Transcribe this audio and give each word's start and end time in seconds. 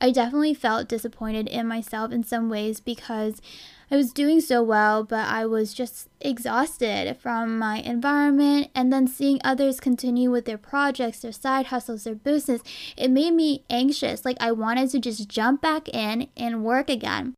I 0.00 0.10
definitely 0.10 0.54
felt 0.54 0.88
disappointed 0.88 1.48
in 1.48 1.66
myself 1.66 2.12
in 2.12 2.24
some 2.24 2.48
ways 2.48 2.80
because 2.80 3.40
I 3.90 3.96
was 3.96 4.12
doing 4.12 4.40
so 4.40 4.64
well, 4.64 5.04
but 5.04 5.28
I 5.28 5.46
was 5.46 5.72
just 5.72 6.08
exhausted 6.20 7.16
from 7.18 7.56
my 7.56 7.76
environment 7.76 8.70
and 8.74 8.92
then 8.92 9.06
seeing 9.06 9.40
others 9.44 9.78
continue 9.78 10.30
with 10.30 10.44
their 10.44 10.58
projects, 10.58 11.20
their 11.20 11.30
side 11.30 11.66
hustles, 11.66 12.02
their 12.02 12.16
business. 12.16 12.62
It 12.96 13.12
made 13.12 13.34
me 13.34 13.62
anxious. 13.70 14.24
Like 14.24 14.38
I 14.40 14.50
wanted 14.50 14.90
to 14.90 14.98
just 14.98 15.28
jump 15.28 15.62
back 15.62 15.88
in 15.88 16.28
and 16.36 16.64
work 16.64 16.90
again. 16.90 17.34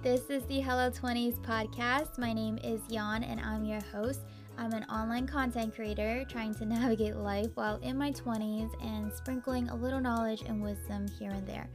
This 0.00 0.30
is 0.30 0.44
the 0.44 0.60
Hello 0.60 0.90
20s 0.90 1.40
podcast. 1.40 2.16
My 2.16 2.32
name 2.32 2.56
is 2.62 2.80
Yuan 2.88 3.24
and 3.24 3.40
I'm 3.40 3.64
your 3.64 3.82
host. 3.92 4.20
I'm 4.58 4.72
an 4.72 4.84
online 4.90 5.28
content 5.28 5.72
creator 5.72 6.24
trying 6.28 6.52
to 6.56 6.64
navigate 6.66 7.14
life 7.14 7.50
while 7.54 7.76
in 7.76 7.96
my 7.96 8.10
20s 8.10 8.70
and 8.84 9.12
sprinkling 9.12 9.68
a 9.68 9.76
little 9.76 10.00
knowledge 10.00 10.42
and 10.42 10.60
wisdom 10.60 11.06
here 11.16 11.30
and 11.30 11.46
there. 11.46 11.70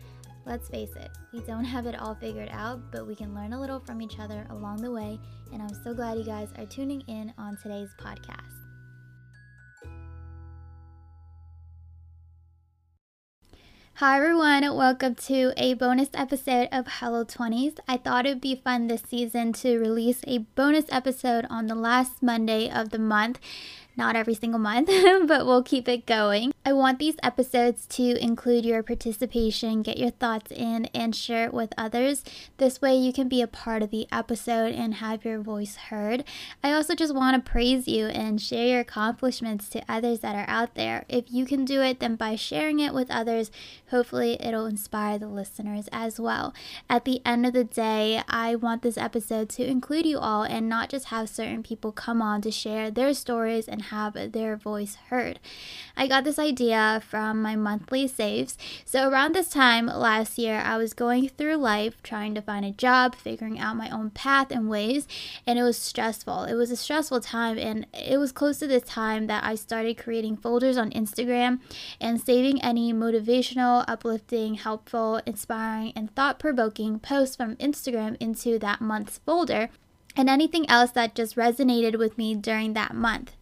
Let's 0.45 0.67
face 0.67 0.93
it, 0.97 1.09
we 1.31 1.39
don't 1.39 1.63
have 1.63 1.85
it 1.85 1.97
all 1.97 2.13
figured 2.13 2.49
out, 2.51 2.91
but 2.91 3.07
we 3.07 3.15
can 3.15 3.33
learn 3.33 3.53
a 3.53 3.59
little 3.59 3.79
from 3.79 4.01
each 4.01 4.19
other 4.19 4.45
along 4.49 4.81
the 4.81 4.91
way, 4.91 5.17
and 5.53 5.61
I'm 5.61 5.73
so 5.83 5.93
glad 5.93 6.17
you 6.17 6.25
guys 6.25 6.49
are 6.57 6.65
tuning 6.65 7.01
in 7.07 7.33
on 7.37 7.57
today's 7.63 7.95
podcast. 7.97 8.62
Hi 13.97 14.17
everyone, 14.17 14.63
welcome 14.75 15.13
to 15.27 15.53
a 15.55 15.75
bonus 15.75 16.09
episode 16.15 16.67
of 16.71 16.87
Hello 16.87 17.23
20s. 17.23 17.77
I 17.87 17.97
thought 17.97 18.25
it'd 18.25 18.41
be 18.41 18.55
fun 18.55 18.87
this 18.87 19.03
season 19.07 19.53
to 19.53 19.77
release 19.77 20.21
a 20.25 20.39
bonus 20.39 20.85
episode 20.89 21.45
on 21.47 21.67
the 21.67 21.75
last 21.75 22.23
Monday 22.23 22.71
of 22.71 22.89
the 22.89 22.97
month 22.97 23.39
not 23.95 24.15
every 24.15 24.33
single 24.33 24.59
month, 24.59 24.87
but 25.27 25.45
we'll 25.45 25.63
keep 25.63 25.87
it 25.87 26.05
going. 26.05 26.53
I 26.65 26.73
want 26.73 26.99
these 26.99 27.15
episodes 27.21 27.85
to 27.87 28.17
include 28.23 28.65
your 28.65 28.81
participation, 28.83 29.81
get 29.81 29.97
your 29.97 30.11
thoughts 30.11 30.51
in, 30.51 30.85
and 30.93 31.15
share 31.15 31.45
it 31.45 31.53
with 31.53 31.73
others. 31.77 32.23
This 32.57 32.81
way, 32.81 32.95
you 32.95 33.11
can 33.13 33.27
be 33.27 33.41
a 33.41 33.47
part 33.47 33.83
of 33.83 33.91
the 33.91 34.07
episode 34.11 34.73
and 34.73 34.95
have 34.95 35.25
your 35.25 35.41
voice 35.41 35.75
heard. 35.75 36.23
I 36.63 36.71
also 36.71 36.95
just 36.95 37.13
want 37.13 37.35
to 37.35 37.51
praise 37.51 37.87
you 37.87 38.07
and 38.07 38.41
share 38.41 38.67
your 38.67 38.79
accomplishments 38.79 39.69
to 39.69 39.83
others 39.87 40.21
that 40.21 40.35
are 40.35 40.49
out 40.49 40.75
there. 40.75 41.05
If 41.09 41.25
you 41.29 41.45
can 41.45 41.65
do 41.65 41.81
it, 41.81 41.99
then 41.99 42.15
by 42.15 42.35
sharing 42.35 42.79
it 42.79 42.93
with 42.93 43.11
others, 43.11 43.51
hopefully 43.89 44.37
it'll 44.41 44.65
inspire 44.65 45.19
the 45.19 45.27
listeners 45.27 45.89
as 45.91 46.19
well. 46.19 46.53
At 46.89 47.05
the 47.05 47.21
end 47.25 47.45
of 47.45 47.53
the 47.53 47.63
day, 47.63 48.23
I 48.27 48.55
want 48.55 48.81
this 48.81 48.97
episode 48.97 49.49
to 49.49 49.65
include 49.65 50.05
you 50.05 50.17
all 50.17 50.43
and 50.43 50.67
not 50.69 50.89
just 50.89 51.07
have 51.07 51.29
certain 51.29 51.61
people 51.61 51.91
come 51.91 52.21
on 52.21 52.41
to 52.41 52.51
share 52.51 52.89
their 52.89 53.13
stories 53.13 53.67
and 53.67 53.82
have 53.83 54.31
their 54.31 54.55
voice 54.55 54.95
heard. 55.09 55.39
I 55.95 56.07
got 56.07 56.23
this 56.23 56.39
idea 56.39 57.01
from 57.07 57.41
my 57.41 57.55
monthly 57.55 58.07
saves. 58.07 58.57
So, 58.85 59.09
around 59.09 59.35
this 59.35 59.49
time 59.49 59.87
last 59.87 60.37
year, 60.37 60.59
I 60.59 60.77
was 60.77 60.93
going 60.93 61.29
through 61.29 61.55
life 61.55 62.01
trying 62.03 62.35
to 62.35 62.41
find 62.41 62.65
a 62.65 62.71
job, 62.71 63.15
figuring 63.15 63.59
out 63.59 63.77
my 63.77 63.89
own 63.89 64.09
path 64.09 64.51
and 64.51 64.69
ways, 64.69 65.07
and 65.45 65.59
it 65.59 65.63
was 65.63 65.77
stressful. 65.77 66.43
It 66.43 66.55
was 66.55 66.71
a 66.71 66.75
stressful 66.75 67.21
time, 67.21 67.57
and 67.57 67.85
it 67.93 68.17
was 68.17 68.31
close 68.31 68.59
to 68.59 68.67
this 68.67 68.83
time 68.83 69.27
that 69.27 69.43
I 69.43 69.55
started 69.55 69.97
creating 69.97 70.37
folders 70.37 70.77
on 70.77 70.91
Instagram 70.91 71.59
and 72.01 72.19
saving 72.19 72.61
any 72.61 72.93
motivational, 72.93 73.85
uplifting, 73.87 74.55
helpful, 74.55 75.21
inspiring, 75.25 75.93
and 75.95 76.13
thought 76.15 76.39
provoking 76.39 76.99
posts 76.99 77.35
from 77.35 77.55
Instagram 77.57 78.17
into 78.19 78.57
that 78.59 78.81
month's 78.81 79.19
folder 79.19 79.69
and 80.15 80.29
anything 80.29 80.69
else 80.69 80.91
that 80.91 81.15
just 81.15 81.35
resonated 81.35 81.97
with 81.97 82.17
me 82.17 82.35
during 82.35 82.73
that 82.73 82.95
month. 82.95 83.33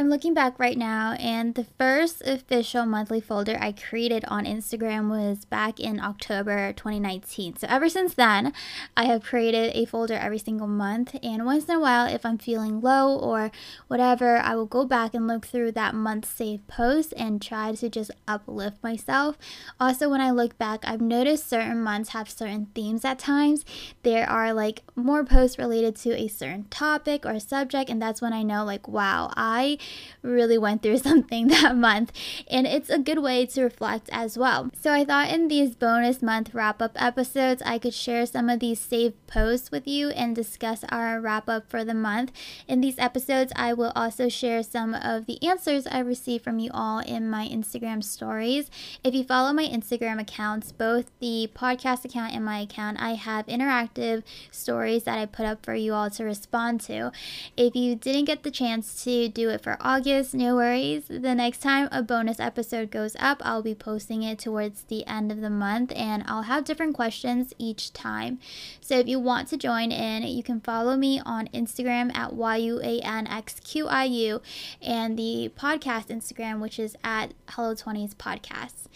I'm 0.00 0.08
looking 0.08 0.32
back 0.32 0.58
right 0.58 0.78
now, 0.78 1.12
and 1.20 1.54
the 1.54 1.66
first 1.76 2.22
official 2.22 2.86
monthly 2.86 3.20
folder 3.20 3.58
I 3.60 3.72
created 3.72 4.24
on 4.28 4.46
Instagram 4.46 5.10
was 5.10 5.44
back 5.44 5.78
in 5.78 6.00
October 6.00 6.72
2019. 6.72 7.58
So, 7.58 7.66
ever 7.68 7.90
since 7.90 8.14
then, 8.14 8.54
I 8.96 9.04
have 9.04 9.22
created 9.22 9.76
a 9.76 9.84
folder 9.84 10.14
every 10.14 10.38
single 10.38 10.68
month. 10.68 11.14
And 11.22 11.44
once 11.44 11.66
in 11.66 11.74
a 11.74 11.80
while, 11.80 12.06
if 12.06 12.24
I'm 12.24 12.38
feeling 12.38 12.80
low 12.80 13.14
or 13.14 13.50
whatever, 13.88 14.38
I 14.38 14.54
will 14.54 14.64
go 14.64 14.86
back 14.86 15.12
and 15.12 15.28
look 15.28 15.44
through 15.44 15.72
that 15.72 15.94
month's 15.94 16.30
saved 16.30 16.66
post 16.66 17.12
and 17.18 17.42
try 17.42 17.74
to 17.74 17.90
just 17.90 18.10
uplift 18.26 18.82
myself. 18.82 19.36
Also, 19.78 20.08
when 20.08 20.22
I 20.22 20.30
look 20.30 20.56
back, 20.56 20.80
I've 20.84 21.02
noticed 21.02 21.46
certain 21.46 21.82
months 21.82 22.10
have 22.10 22.30
certain 22.30 22.68
themes 22.74 23.04
at 23.04 23.18
times. 23.18 23.66
There 24.02 24.26
are 24.26 24.54
like 24.54 24.82
more 24.96 25.24
posts 25.24 25.58
related 25.58 25.94
to 25.96 26.18
a 26.18 26.28
certain 26.28 26.64
topic 26.70 27.26
or 27.26 27.38
subject, 27.38 27.90
and 27.90 28.00
that's 28.00 28.22
when 28.22 28.32
I 28.32 28.42
know, 28.42 28.64
like, 28.64 28.88
wow, 28.88 29.30
I 29.36 29.76
really 30.22 30.58
went 30.58 30.82
through 30.82 30.98
something 31.10 31.48
that 31.48 31.76
month. 31.76 32.12
And 32.50 32.66
it's 32.66 32.90
a 32.90 32.98
good 32.98 33.18
way 33.18 33.46
to 33.46 33.62
reflect 33.62 34.08
as 34.12 34.36
well. 34.36 34.70
So 34.80 34.92
I 34.92 35.04
thought 35.04 35.30
in 35.30 35.48
these 35.48 35.74
bonus 35.74 36.22
month 36.22 36.54
wrap 36.54 36.82
up 36.82 36.92
episodes, 36.96 37.62
I 37.64 37.78
could 37.78 37.94
share 37.94 38.26
some 38.26 38.48
of 38.48 38.60
these 38.60 38.80
saved 38.80 39.14
posts 39.26 39.70
with 39.70 39.86
you 39.86 40.10
and 40.10 40.34
discuss 40.34 40.84
our 40.90 41.20
wrap 41.20 41.48
up 41.48 41.70
for 41.70 41.84
the 41.84 41.94
month. 41.94 42.32
In 42.68 42.80
these 42.80 42.98
episodes, 42.98 43.52
I 43.56 43.72
will 43.72 43.92
also 43.94 44.28
share 44.28 44.62
some 44.62 44.94
of 44.94 45.26
the 45.26 45.42
answers 45.46 45.86
I 45.86 46.00
received 46.00 46.44
from 46.44 46.58
you 46.58 46.70
all 46.72 46.98
in 47.00 47.30
my 47.30 47.46
Instagram 47.46 48.02
stories. 48.02 48.70
If 49.04 49.14
you 49.14 49.24
follow 49.24 49.52
my 49.52 49.66
Instagram 49.66 50.20
accounts, 50.20 50.72
both 50.72 51.10
the 51.20 51.50
podcast 51.54 52.04
account 52.04 52.34
and 52.34 52.44
my 52.44 52.60
account, 52.60 53.00
I 53.00 53.14
have 53.14 53.46
interactive 53.46 54.22
stories 54.50 55.04
that 55.04 55.18
I 55.18 55.26
put 55.26 55.46
up 55.46 55.64
for 55.64 55.74
you 55.74 55.94
all 55.94 56.10
to 56.10 56.24
respond 56.24 56.80
to. 56.82 57.12
If 57.56 57.74
you 57.74 57.94
didn't 57.94 58.24
get 58.24 58.42
the 58.42 58.50
chance 58.50 59.02
to 59.04 59.28
do 59.28 59.50
it 59.50 59.62
for 59.62 59.79
August, 59.82 60.34
no 60.34 60.54
worries. 60.54 61.04
The 61.08 61.34
next 61.34 61.62
time 61.62 61.88
a 61.90 62.02
bonus 62.02 62.40
episode 62.40 62.90
goes 62.90 63.16
up, 63.18 63.40
I'll 63.44 63.62
be 63.62 63.74
posting 63.74 64.22
it 64.22 64.38
towards 64.38 64.82
the 64.84 65.06
end 65.06 65.32
of 65.32 65.40
the 65.40 65.50
month 65.50 65.92
and 65.96 66.22
I'll 66.26 66.42
have 66.42 66.64
different 66.64 66.94
questions 66.94 67.52
each 67.58 67.92
time. 67.92 68.38
So 68.80 68.98
if 68.98 69.08
you 69.08 69.18
want 69.18 69.48
to 69.48 69.56
join 69.56 69.92
in, 69.92 70.22
you 70.24 70.42
can 70.42 70.60
follow 70.60 70.96
me 70.96 71.20
on 71.24 71.48
Instagram 71.48 72.14
at 72.16 72.32
YUANXQIU 72.32 74.40
and 74.82 75.18
the 75.18 75.52
podcast 75.56 76.08
Instagram, 76.08 76.60
which 76.60 76.78
is 76.78 76.96
at 77.02 77.32
Hello20s 77.48 78.14
Podcasts. 78.14 78.86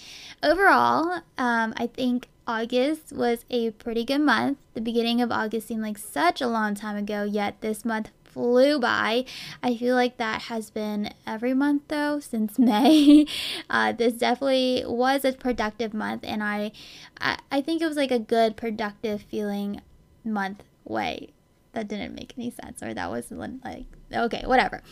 Overall, 0.42 1.22
um, 1.38 1.72
I 1.76 1.88
think 1.92 2.28
August 2.46 3.12
was 3.12 3.44
a 3.50 3.70
pretty 3.70 4.04
good 4.04 4.20
month. 4.20 4.58
The 4.74 4.80
beginning 4.80 5.22
of 5.22 5.32
August 5.32 5.68
seemed 5.68 5.82
like 5.82 5.98
such 5.98 6.40
a 6.40 6.46
long 6.46 6.74
time 6.74 6.96
ago, 6.96 7.24
yet 7.24 7.60
this 7.60 7.84
month 7.84 8.10
flew 8.34 8.78
by. 8.78 9.24
I 9.62 9.76
feel 9.76 9.94
like 9.94 10.18
that 10.18 10.42
has 10.42 10.70
been 10.70 11.14
every 11.26 11.54
month 11.54 11.84
though 11.88 12.20
since 12.20 12.58
May. 12.58 13.26
Uh, 13.70 13.92
this 13.92 14.14
definitely 14.14 14.84
was 14.86 15.24
a 15.24 15.32
productive 15.32 15.94
month, 15.94 16.24
and 16.24 16.42
I, 16.42 16.72
I, 17.20 17.38
I 17.50 17.60
think 17.62 17.80
it 17.80 17.86
was 17.86 17.96
like 17.96 18.10
a 18.10 18.18
good 18.18 18.56
productive 18.56 19.22
feeling 19.22 19.80
month 20.24 20.64
way. 20.84 21.30
That 21.72 21.88
didn't 21.88 22.14
make 22.14 22.34
any 22.36 22.50
sense, 22.50 22.82
or 22.82 22.94
that 22.94 23.10
was 23.10 23.30
like 23.30 23.86
okay, 24.16 24.42
whatever. 24.46 24.82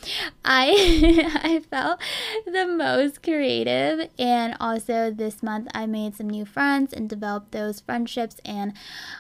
I 0.44 1.30
I 1.42 1.60
felt 1.60 2.00
the 2.44 2.66
most 2.66 3.22
creative 3.22 4.08
and 4.18 4.56
also 4.60 5.10
this 5.10 5.42
month 5.42 5.68
I 5.74 5.86
made 5.86 6.16
some 6.16 6.28
new 6.28 6.44
friends 6.44 6.92
and 6.92 7.08
developed 7.08 7.52
those 7.52 7.80
friendships 7.80 8.36
and 8.44 8.72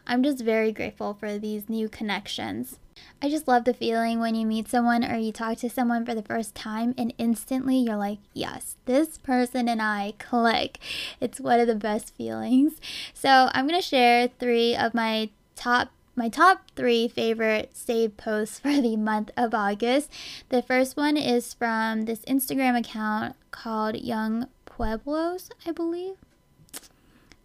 I'm 0.06 0.22
just 0.22 0.44
very 0.44 0.72
grateful 0.72 1.14
for 1.14 1.38
these 1.38 1.68
new 1.68 1.88
connections. 1.88 2.78
I 3.20 3.28
just 3.28 3.46
love 3.46 3.64
the 3.64 3.74
feeling 3.74 4.18
when 4.18 4.34
you 4.34 4.46
meet 4.46 4.68
someone 4.68 5.04
or 5.04 5.16
you 5.16 5.30
talk 5.32 5.58
to 5.58 5.70
someone 5.70 6.04
for 6.04 6.14
the 6.14 6.22
first 6.22 6.54
time 6.54 6.94
and 6.98 7.14
instantly 7.18 7.76
you're 7.76 7.96
like, 7.96 8.18
yes, 8.32 8.76
this 8.86 9.18
person 9.18 9.68
and 9.68 9.80
I 9.80 10.14
click. 10.18 10.78
It's 11.20 11.38
one 11.38 11.60
of 11.60 11.68
the 11.68 11.74
best 11.74 12.14
feelings. 12.16 12.80
So 13.14 13.48
I'm 13.52 13.68
going 13.68 13.80
to 13.80 13.86
share 13.86 14.28
three 14.38 14.74
of 14.74 14.94
my 14.94 15.30
top 15.54 15.90
my 16.14 16.28
top 16.28 16.70
three 16.76 17.08
favorite 17.08 17.74
saved 17.74 18.16
posts 18.16 18.58
for 18.60 18.80
the 18.80 18.96
month 18.96 19.30
of 19.36 19.54
August. 19.54 20.10
The 20.48 20.62
first 20.62 20.96
one 20.96 21.16
is 21.16 21.54
from 21.54 22.04
this 22.04 22.20
Instagram 22.26 22.78
account 22.78 23.36
called 23.50 23.96
Young 23.96 24.48
Pueblos, 24.66 25.50
I 25.66 25.72
believe. 25.72 26.14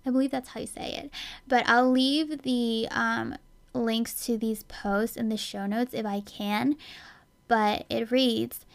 I 0.06 0.10
believe 0.10 0.32
that's 0.32 0.50
how 0.50 0.62
you 0.62 0.68
say 0.68 0.96
it. 0.96 1.12
But 1.48 1.68
I'll 1.68 1.92
leave 1.92 2.44
the 2.44 2.88
um, 2.92 3.36
links 3.74 4.26
to 4.26 4.38
these 4.38 4.64
posts 4.64 5.18
in 5.18 5.30
the 5.30 5.38
show 5.38 5.66
notes 5.66 5.94
if 5.94 6.06
I 6.06 6.22
can. 6.22 6.76
But 7.48 7.86
it 7.90 8.12
reads 8.12 8.66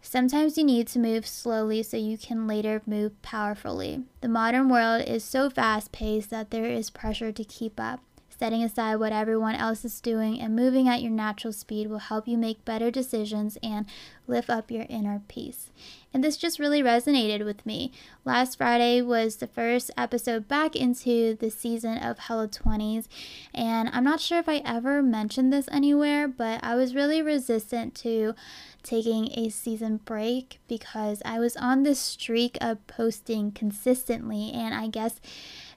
Sometimes 0.00 0.56
you 0.56 0.64
need 0.64 0.86
to 0.88 0.98
move 0.98 1.26
slowly 1.26 1.82
so 1.82 1.96
you 1.96 2.16
can 2.16 2.46
later 2.46 2.80
move 2.86 3.20
powerfully. 3.20 4.04
The 4.20 4.28
modern 4.28 4.68
world 4.68 5.02
is 5.06 5.24
so 5.24 5.50
fast 5.50 5.92
paced 5.92 6.30
that 6.30 6.50
there 6.50 6.64
is 6.64 6.88
pressure 6.88 7.32
to 7.32 7.44
keep 7.44 7.78
up. 7.78 8.00
Setting 8.30 8.62
aside 8.62 8.96
what 8.96 9.12
everyone 9.12 9.56
else 9.56 9.84
is 9.84 10.00
doing 10.00 10.40
and 10.40 10.54
moving 10.54 10.88
at 10.88 11.02
your 11.02 11.10
natural 11.10 11.52
speed 11.52 11.88
will 11.88 11.98
help 11.98 12.28
you 12.28 12.38
make 12.38 12.64
better 12.64 12.90
decisions 12.90 13.58
and 13.62 13.84
lift 14.28 14.48
up 14.48 14.70
your 14.70 14.86
inner 14.88 15.22
peace. 15.26 15.72
And 16.12 16.24
this 16.24 16.38
just 16.38 16.58
really 16.58 16.82
resonated 16.82 17.44
with 17.44 17.66
me. 17.66 17.92
Last 18.24 18.56
Friday 18.56 19.02
was 19.02 19.36
the 19.36 19.46
first 19.46 19.90
episode 19.96 20.48
back 20.48 20.74
into 20.74 21.34
the 21.34 21.50
season 21.50 21.98
of 21.98 22.18
Hello 22.20 22.46
20s, 22.46 23.08
and 23.54 23.90
I'm 23.92 24.04
not 24.04 24.20
sure 24.20 24.38
if 24.38 24.48
I 24.48 24.62
ever 24.64 25.02
mentioned 25.02 25.52
this 25.52 25.68
anywhere, 25.70 26.26
but 26.26 26.64
I 26.64 26.74
was 26.76 26.94
really 26.94 27.20
resistant 27.20 27.94
to 27.96 28.34
taking 28.82 29.30
a 29.38 29.50
season 29.50 29.98
break 30.04 30.60
because 30.66 31.20
I 31.24 31.38
was 31.38 31.56
on 31.56 31.82
this 31.82 31.98
streak 32.00 32.56
of 32.60 32.86
posting 32.86 33.52
consistently. 33.52 34.50
And 34.52 34.74
I 34.74 34.88
guess 34.88 35.20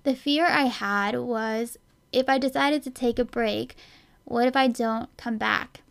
the 0.04 0.16
fear 0.16 0.46
I 0.46 0.66
had 0.66 1.20
was 1.20 1.78
if 2.12 2.30
I 2.30 2.38
decided 2.38 2.84
to 2.84 2.90
take 2.90 3.20
a 3.20 3.26
break, 3.26 3.76
what 4.24 4.48
if 4.48 4.56
I 4.56 4.68
don't 4.68 5.16
come 5.18 5.38
back? 5.38 5.82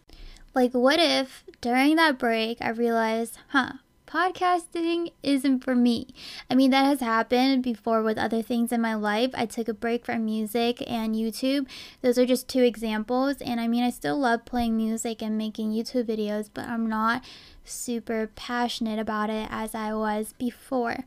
Like, 0.54 0.72
what 0.72 0.98
if 0.98 1.44
during 1.60 1.96
that 1.96 2.18
break 2.18 2.58
I 2.60 2.70
realized, 2.70 3.38
huh, 3.48 3.74
podcasting 4.10 5.12
isn't 5.22 5.62
for 5.62 5.74
me. 5.74 6.08
I 6.50 6.54
mean, 6.54 6.70
that 6.72 6.84
has 6.84 7.00
happened 7.00 7.62
before 7.62 8.02
with 8.02 8.18
other 8.18 8.42
things 8.42 8.72
in 8.72 8.80
my 8.80 8.94
life. 8.94 9.30
I 9.34 9.46
took 9.46 9.68
a 9.68 9.74
break 9.74 10.04
from 10.04 10.24
music 10.24 10.82
and 10.90 11.14
YouTube. 11.14 11.66
Those 12.02 12.18
are 12.18 12.26
just 12.26 12.48
two 12.48 12.62
examples. 12.62 13.36
And 13.40 13.60
I 13.60 13.68
mean, 13.68 13.84
I 13.84 13.90
still 13.90 14.18
love 14.18 14.44
playing 14.44 14.76
music 14.76 15.22
and 15.22 15.38
making 15.38 15.72
YouTube 15.72 16.06
videos, 16.06 16.50
but 16.52 16.66
I'm 16.66 16.88
not 16.88 17.24
super 17.64 18.30
passionate 18.34 18.98
about 18.98 19.30
it 19.30 19.48
as 19.50 19.74
I 19.74 19.94
was 19.94 20.34
before. 20.38 21.04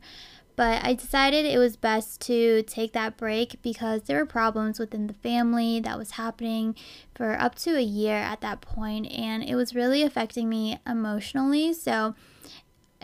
But 0.56 0.84
I 0.84 0.94
decided 0.94 1.44
it 1.44 1.58
was 1.58 1.76
best 1.76 2.20
to 2.22 2.62
take 2.62 2.92
that 2.92 3.16
break 3.16 3.60
because 3.60 4.02
there 4.02 4.18
were 4.18 4.26
problems 4.26 4.78
within 4.78 5.08
the 5.08 5.14
family 5.14 5.80
that 5.80 5.98
was 5.98 6.12
happening 6.12 6.76
for 7.12 7.38
up 7.40 7.56
to 7.56 7.76
a 7.76 7.82
year 7.82 8.14
at 8.14 8.40
that 8.42 8.60
point, 8.60 9.10
and 9.10 9.42
it 9.42 9.56
was 9.56 9.74
really 9.74 10.02
affecting 10.02 10.48
me 10.48 10.78
emotionally. 10.86 11.72
So 11.72 12.14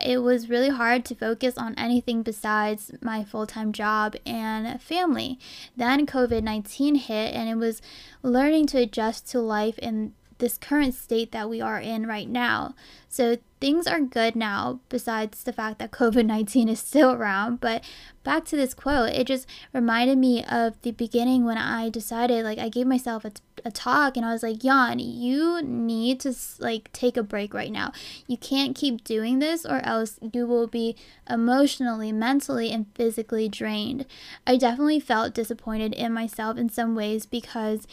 it 0.05 0.17
was 0.19 0.49
really 0.49 0.69
hard 0.69 1.05
to 1.05 1.15
focus 1.15 1.57
on 1.57 1.75
anything 1.75 2.23
besides 2.23 2.91
my 3.01 3.23
full 3.23 3.47
time 3.47 3.71
job 3.71 4.15
and 4.25 4.81
family. 4.81 5.39
Then 5.75 6.05
COVID 6.05 6.43
19 6.43 6.95
hit, 6.95 7.33
and 7.33 7.49
it 7.49 7.55
was 7.55 7.81
learning 8.23 8.67
to 8.67 8.79
adjust 8.79 9.29
to 9.31 9.39
life 9.39 9.77
in 9.79 10.13
this 10.37 10.57
current 10.57 10.95
state 10.95 11.31
that 11.31 11.49
we 11.49 11.61
are 11.61 11.79
in 11.79 12.07
right 12.07 12.27
now. 12.27 12.75
So 13.07 13.37
things 13.61 13.85
are 13.85 14.01
good 14.01 14.35
now, 14.35 14.79
besides 14.89 15.43
the 15.43 15.53
fact 15.53 15.77
that 15.79 15.91
COVID 15.91 16.25
19 16.25 16.67
is 16.67 16.79
still 16.79 17.11
around. 17.11 17.61
But 17.61 17.83
back 18.23 18.43
to 18.45 18.57
this 18.57 18.73
quote, 18.73 19.11
it 19.11 19.27
just 19.27 19.47
reminded 19.71 20.17
me 20.17 20.43
of 20.43 20.81
the 20.81 20.91
beginning 20.91 21.45
when 21.45 21.59
I 21.59 21.89
decided, 21.89 22.43
like, 22.43 22.57
I 22.57 22.69
gave 22.69 22.87
myself 22.87 23.23
a, 23.23 23.31
a 23.63 23.71
talk 23.71 24.17
and 24.17 24.25
I 24.25 24.33
was 24.33 24.41
like, 24.41 24.63
Yuan, 24.63 24.97
you 24.97 25.61
need 25.61 26.19
to, 26.21 26.33
like, 26.59 26.91
take 26.91 27.15
a 27.15 27.23
break 27.23 27.53
right 27.53 27.71
now. 27.71 27.93
You 28.27 28.35
can't 28.35 28.75
keep 28.75 29.03
doing 29.03 29.37
this 29.37 29.63
or 29.63 29.79
else 29.85 30.19
you 30.33 30.47
will 30.47 30.67
be 30.67 30.95
emotionally, 31.29 32.11
mentally, 32.11 32.71
and 32.71 32.87
physically 32.95 33.47
drained. 33.47 34.07
I 34.47 34.57
definitely 34.57 34.99
felt 34.99 35.35
disappointed 35.35 35.93
in 35.93 36.11
myself 36.13 36.57
in 36.57 36.69
some 36.69 36.95
ways 36.95 37.27
because 37.27 37.85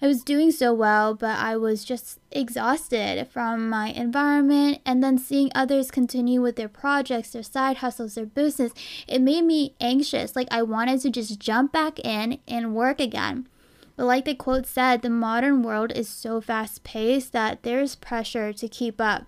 I 0.00 0.06
was 0.06 0.22
doing 0.22 0.50
so 0.50 0.74
well, 0.74 1.14
but 1.14 1.38
I 1.38 1.56
was 1.56 1.82
just 1.84 2.20
exhausted 2.30 3.28
from 3.30 3.70
my 3.70 3.88
environment 3.88 4.80
and 4.84 5.02
then 5.02 5.16
seeing 5.16 5.50
others 5.54 5.90
continue 5.90 6.42
with 6.42 6.56
their 6.56 6.68
projects, 6.68 7.30
their 7.30 7.42
side 7.42 7.78
hustles, 7.78 8.14
their 8.14 8.26
business. 8.26 8.72
It 9.08 9.22
made 9.22 9.44
me 9.44 9.74
anxious. 9.80 10.36
Like 10.36 10.48
I 10.50 10.62
wanted 10.62 11.00
to 11.00 11.10
just 11.10 11.40
jump 11.40 11.72
back 11.72 11.98
in 12.00 12.40
and 12.46 12.74
work 12.74 13.00
again. 13.00 13.48
But 13.96 14.04
like 14.04 14.26
the 14.26 14.34
quote 14.34 14.66
said, 14.66 15.00
the 15.00 15.08
modern 15.08 15.62
world 15.62 15.92
is 15.92 16.08
so 16.08 16.42
fast 16.42 16.84
paced 16.84 17.32
that 17.32 17.62
there's 17.62 17.96
pressure 17.96 18.52
to 18.52 18.68
keep 18.68 19.00
up. 19.00 19.24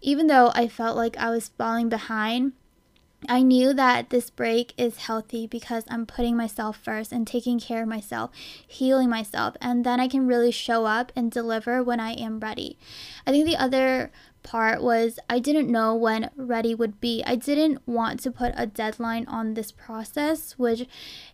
Even 0.00 0.28
though 0.28 0.50
I 0.54 0.68
felt 0.68 0.96
like 0.96 1.18
I 1.18 1.28
was 1.28 1.50
falling 1.58 1.90
behind, 1.90 2.52
I 3.28 3.42
knew 3.42 3.72
that 3.72 4.10
this 4.10 4.30
break 4.30 4.74
is 4.76 4.98
healthy 4.98 5.46
because 5.46 5.84
I'm 5.88 6.06
putting 6.06 6.36
myself 6.36 6.76
first 6.76 7.12
and 7.12 7.26
taking 7.26 7.58
care 7.58 7.82
of 7.82 7.88
myself, 7.88 8.30
healing 8.66 9.08
myself, 9.08 9.56
and 9.60 9.84
then 9.84 10.00
I 10.00 10.08
can 10.08 10.26
really 10.26 10.50
show 10.50 10.84
up 10.84 11.12
and 11.16 11.30
deliver 11.30 11.82
when 11.82 11.98
I 11.98 12.12
am 12.12 12.40
ready. 12.40 12.78
I 13.26 13.30
think 13.30 13.46
the 13.46 13.56
other 13.56 14.12
part 14.42 14.82
was 14.82 15.18
I 15.28 15.38
didn't 15.38 15.70
know 15.70 15.94
when 15.94 16.30
ready 16.36 16.74
would 16.74 17.00
be. 17.00 17.22
I 17.26 17.36
didn't 17.36 17.86
want 17.86 18.20
to 18.20 18.30
put 18.30 18.54
a 18.56 18.66
deadline 18.66 19.26
on 19.26 19.54
this 19.54 19.72
process, 19.72 20.52
which 20.58 20.86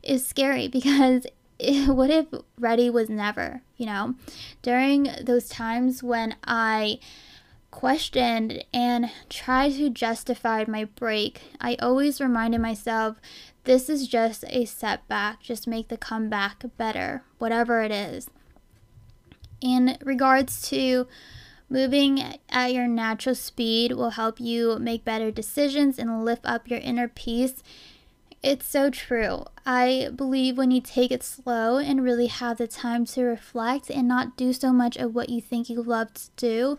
is 0.03 0.27
scary 0.27 0.69
because 0.79 1.27
what 1.87 2.11
if 2.11 2.27
ready 2.59 2.91
was 2.91 3.09
never, 3.09 3.63
you 3.77 3.87
know? 3.87 4.15
During 4.63 5.09
those 5.23 5.49
times 5.49 6.03
when 6.03 6.37
I 6.45 6.99
questioned 7.73 8.65
and 8.73 9.11
tried 9.29 9.73
to 9.73 9.91
justify 9.91 10.65
my 10.69 10.85
break, 10.85 11.41
I 11.61 11.75
always 11.81 12.21
reminded 12.21 12.61
myself 12.61 13.17
this 13.65 13.89
is 13.89 14.07
just 14.07 14.45
a 14.49 14.65
setback, 14.65 15.43
just 15.43 15.67
make 15.67 15.89
the 15.89 15.97
comeback 15.97 16.63
better, 16.77 17.25
whatever 17.39 17.83
it 17.83 17.91
is. 17.91 18.31
In 19.61 19.99
regards 20.05 20.63
to 20.69 21.09
moving 21.69 22.39
at 22.51 22.73
your 22.73 22.87
natural 22.87 23.35
speed 23.35 23.93
will 23.93 24.11
help 24.11 24.39
you 24.39 24.79
make 24.79 25.05
better 25.05 25.31
decisions 25.31 25.99
and 25.99 26.25
lift 26.25 26.43
up 26.45 26.69
your 26.69 26.81
inner 26.81 27.09
peace 27.09 27.63
it's 28.43 28.67
so 28.67 28.91
true. 28.91 29.45
I 29.65 30.11
believe 30.15 30.59
when 30.59 30.73
you 30.73 30.81
take 30.81 31.13
it 31.13 31.23
slow 31.23 31.79
and 31.79 32.03
really 32.03 32.27
have 32.27 32.59
the 32.59 32.67
time 32.67 33.05
to 33.07 33.23
reflect 33.23 33.89
and 33.89 34.09
not 34.09 34.37
do 34.37 34.53
so 34.53 34.73
much 34.73 34.97
of 34.97 35.15
what 35.15 35.29
you 35.29 35.41
think 35.41 35.71
you 35.71 35.83
love 35.83 36.13
to 36.15 36.31
do, 36.37 36.79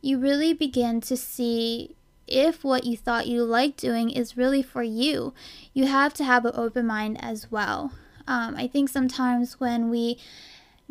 you 0.00 0.18
really 0.18 0.54
begin 0.54 1.00
to 1.02 1.16
see 1.16 1.94
if 2.26 2.64
what 2.64 2.84
you 2.84 2.96
thought 2.96 3.26
you 3.26 3.44
liked 3.44 3.78
doing 3.78 4.08
is 4.08 4.38
really 4.38 4.62
for 4.62 4.82
you. 4.82 5.34
You 5.74 5.86
have 5.86 6.14
to 6.14 6.24
have 6.24 6.46
an 6.46 6.52
open 6.54 6.86
mind 6.86 7.22
as 7.22 7.50
well. 7.50 7.92
Um, 8.26 8.54
I 8.56 8.66
think 8.66 8.88
sometimes 8.88 9.60
when 9.60 9.90
we 9.90 10.18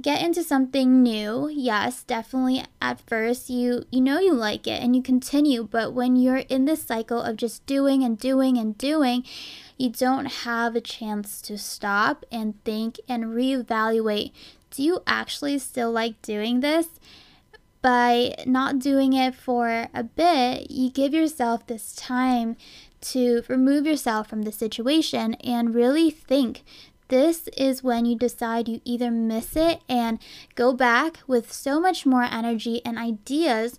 get 0.01 0.21
into 0.21 0.43
something 0.43 1.03
new 1.03 1.49
yes 1.49 2.03
definitely 2.03 2.63
at 2.81 2.99
first 3.01 3.49
you 3.49 3.83
you 3.91 4.01
know 4.01 4.19
you 4.19 4.33
like 4.33 4.65
it 4.65 4.81
and 4.81 4.95
you 4.95 5.01
continue 5.01 5.63
but 5.63 5.93
when 5.93 6.15
you're 6.15 6.38
in 6.38 6.65
this 6.65 6.83
cycle 6.83 7.21
of 7.21 7.35
just 7.35 7.65
doing 7.65 8.03
and 8.03 8.17
doing 8.17 8.57
and 8.57 8.77
doing 8.77 9.23
you 9.77 9.89
don't 9.89 10.25
have 10.25 10.75
a 10.75 10.81
chance 10.81 11.41
to 11.41 11.57
stop 11.57 12.25
and 12.31 12.63
think 12.63 12.99
and 13.07 13.25
reevaluate 13.25 14.31
do 14.71 14.83
you 14.83 15.03
actually 15.05 15.59
still 15.59 15.91
like 15.91 16.21
doing 16.21 16.61
this? 16.61 16.88
By 17.81 18.35
not 18.45 18.79
doing 18.79 19.13
it 19.13 19.35
for 19.35 19.88
a 19.93 20.03
bit, 20.03 20.71
you 20.71 20.89
give 20.89 21.13
yourself 21.13 21.67
this 21.67 21.93
time 21.93 22.55
to 23.01 23.43
remove 23.47 23.85
yourself 23.85 24.29
from 24.29 24.43
the 24.43 24.51
situation 24.51 25.33
and 25.35 25.75
really 25.75 26.09
think. 26.09 26.63
This 27.11 27.49
is 27.57 27.83
when 27.83 28.05
you 28.05 28.15
decide 28.15 28.69
you 28.69 28.79
either 28.85 29.11
miss 29.11 29.57
it 29.57 29.81
and 29.89 30.17
go 30.55 30.71
back 30.71 31.19
with 31.27 31.51
so 31.51 31.77
much 31.77 32.05
more 32.05 32.23
energy 32.23 32.81
and 32.85 32.97
ideas, 32.97 33.77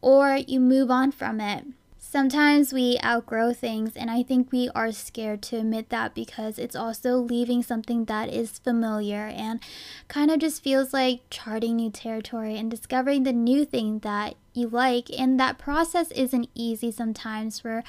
or 0.00 0.36
you 0.36 0.60
move 0.60 0.90
on 0.90 1.12
from 1.12 1.42
it. 1.42 1.66
Sometimes 1.98 2.72
we 2.72 2.98
outgrow 3.04 3.52
things, 3.52 3.96
and 3.96 4.10
I 4.10 4.22
think 4.22 4.50
we 4.50 4.70
are 4.74 4.92
scared 4.92 5.42
to 5.42 5.58
admit 5.58 5.90
that 5.90 6.14
because 6.14 6.58
it's 6.58 6.74
also 6.74 7.18
leaving 7.18 7.62
something 7.62 8.06
that 8.06 8.32
is 8.32 8.58
familiar 8.58 9.26
and 9.26 9.60
kind 10.08 10.30
of 10.30 10.38
just 10.38 10.62
feels 10.62 10.94
like 10.94 11.20
charting 11.28 11.76
new 11.76 11.90
territory 11.90 12.56
and 12.56 12.70
discovering 12.70 13.24
the 13.24 13.32
new 13.34 13.66
thing 13.66 13.98
that 13.98 14.36
you 14.54 14.68
like. 14.68 15.08
And 15.18 15.38
that 15.38 15.58
process 15.58 16.10
isn't 16.12 16.48
easy 16.54 16.90
sometimes 16.90 17.60
for 17.60 17.82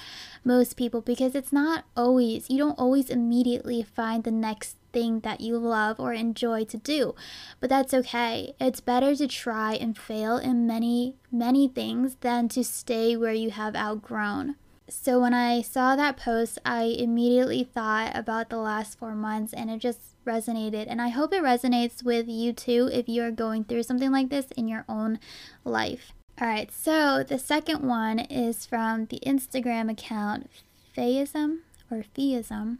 most 0.43 0.77
people 0.77 1.01
because 1.01 1.35
it's 1.35 1.53
not 1.53 1.85
always, 1.95 2.49
you 2.49 2.57
don't 2.57 2.79
always 2.79 3.09
immediately 3.09 3.83
find 3.83 4.23
the 4.23 4.31
next 4.31 4.77
thing 4.91 5.21
that 5.21 5.41
you 5.41 5.57
love 5.57 5.99
or 5.99 6.13
enjoy 6.13 6.65
to 6.65 6.77
do. 6.77 7.15
But 7.59 7.69
that's 7.69 7.93
okay. 7.93 8.53
It's 8.59 8.81
better 8.81 9.15
to 9.15 9.27
try 9.27 9.73
and 9.73 9.97
fail 9.97 10.37
in 10.37 10.67
many, 10.67 11.15
many 11.31 11.67
things 11.67 12.15
than 12.21 12.49
to 12.49 12.63
stay 12.63 13.15
where 13.15 13.33
you 13.33 13.51
have 13.51 13.75
outgrown. 13.75 14.55
So 14.89 15.21
when 15.21 15.33
I 15.33 15.61
saw 15.61 15.95
that 15.95 16.17
post, 16.17 16.59
I 16.65 16.83
immediately 16.83 17.63
thought 17.63 18.11
about 18.13 18.49
the 18.49 18.57
last 18.57 18.99
four 18.99 19.15
months 19.15 19.53
and 19.53 19.69
it 19.69 19.79
just 19.79 19.99
resonated. 20.25 20.87
And 20.89 21.01
I 21.01 21.07
hope 21.07 21.33
it 21.33 21.41
resonates 21.41 22.03
with 22.03 22.27
you 22.27 22.51
too 22.51 22.89
if 22.91 23.07
you 23.07 23.23
are 23.23 23.31
going 23.31 23.63
through 23.63 23.83
something 23.83 24.11
like 24.11 24.29
this 24.29 24.51
in 24.57 24.67
your 24.67 24.83
own 24.89 25.19
life. 25.63 26.11
All 26.39 26.47
right, 26.47 26.71
so 26.71 27.23
the 27.23 27.37
second 27.37 27.87
one 27.87 28.19
is 28.19 28.65
from 28.65 29.05
the 29.05 29.19
Instagram 29.25 29.91
account 29.91 30.49
Feism 30.95 31.59
or 31.91 32.03
Theism. 32.15 32.79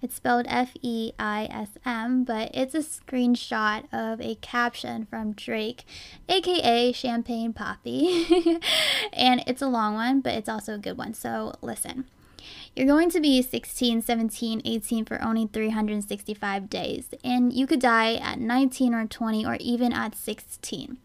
It's 0.00 0.16
spelled 0.16 0.46
F 0.48 0.72
E 0.82 1.12
I 1.18 1.46
S 1.50 1.78
M, 1.84 2.24
but 2.24 2.50
it's 2.54 2.74
a 2.74 2.78
screenshot 2.78 3.84
of 3.92 4.20
a 4.20 4.36
caption 4.36 5.06
from 5.06 5.32
Drake, 5.32 5.84
aka 6.28 6.92
Champagne 6.92 7.52
Papi. 7.52 8.62
and 9.12 9.42
it's 9.46 9.62
a 9.62 9.66
long 9.66 9.94
one, 9.94 10.20
but 10.20 10.34
it's 10.34 10.48
also 10.48 10.74
a 10.74 10.78
good 10.78 10.98
one. 10.98 11.14
So 11.14 11.54
listen. 11.62 12.06
You're 12.76 12.86
going 12.86 13.08
to 13.10 13.20
be 13.20 13.40
16, 13.40 14.02
17, 14.02 14.60
18 14.64 15.04
for 15.04 15.22
only 15.22 15.46
365 15.46 16.68
days, 16.68 17.08
and 17.22 17.52
you 17.52 17.66
could 17.66 17.80
die 17.80 18.16
at 18.16 18.38
19 18.38 18.92
or 18.92 19.06
20 19.06 19.46
or 19.46 19.56
even 19.60 19.92
at 19.92 20.14
16. 20.14 20.98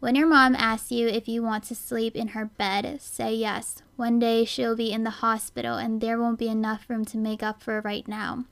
When 0.00 0.14
your 0.14 0.28
mom 0.28 0.54
asks 0.54 0.92
you 0.92 1.08
if 1.08 1.26
you 1.26 1.42
want 1.42 1.64
to 1.64 1.74
sleep 1.74 2.14
in 2.14 2.28
her 2.28 2.44
bed, 2.44 3.00
say 3.00 3.34
yes. 3.34 3.82
One 3.96 4.20
day 4.20 4.44
she'll 4.44 4.76
be 4.76 4.92
in 4.92 5.02
the 5.02 5.10
hospital 5.10 5.76
and 5.76 6.00
there 6.00 6.20
won't 6.20 6.38
be 6.38 6.46
enough 6.46 6.88
room 6.88 7.04
to 7.06 7.18
make 7.18 7.42
up 7.42 7.60
for 7.60 7.80
right 7.80 8.06
now. 8.06 8.44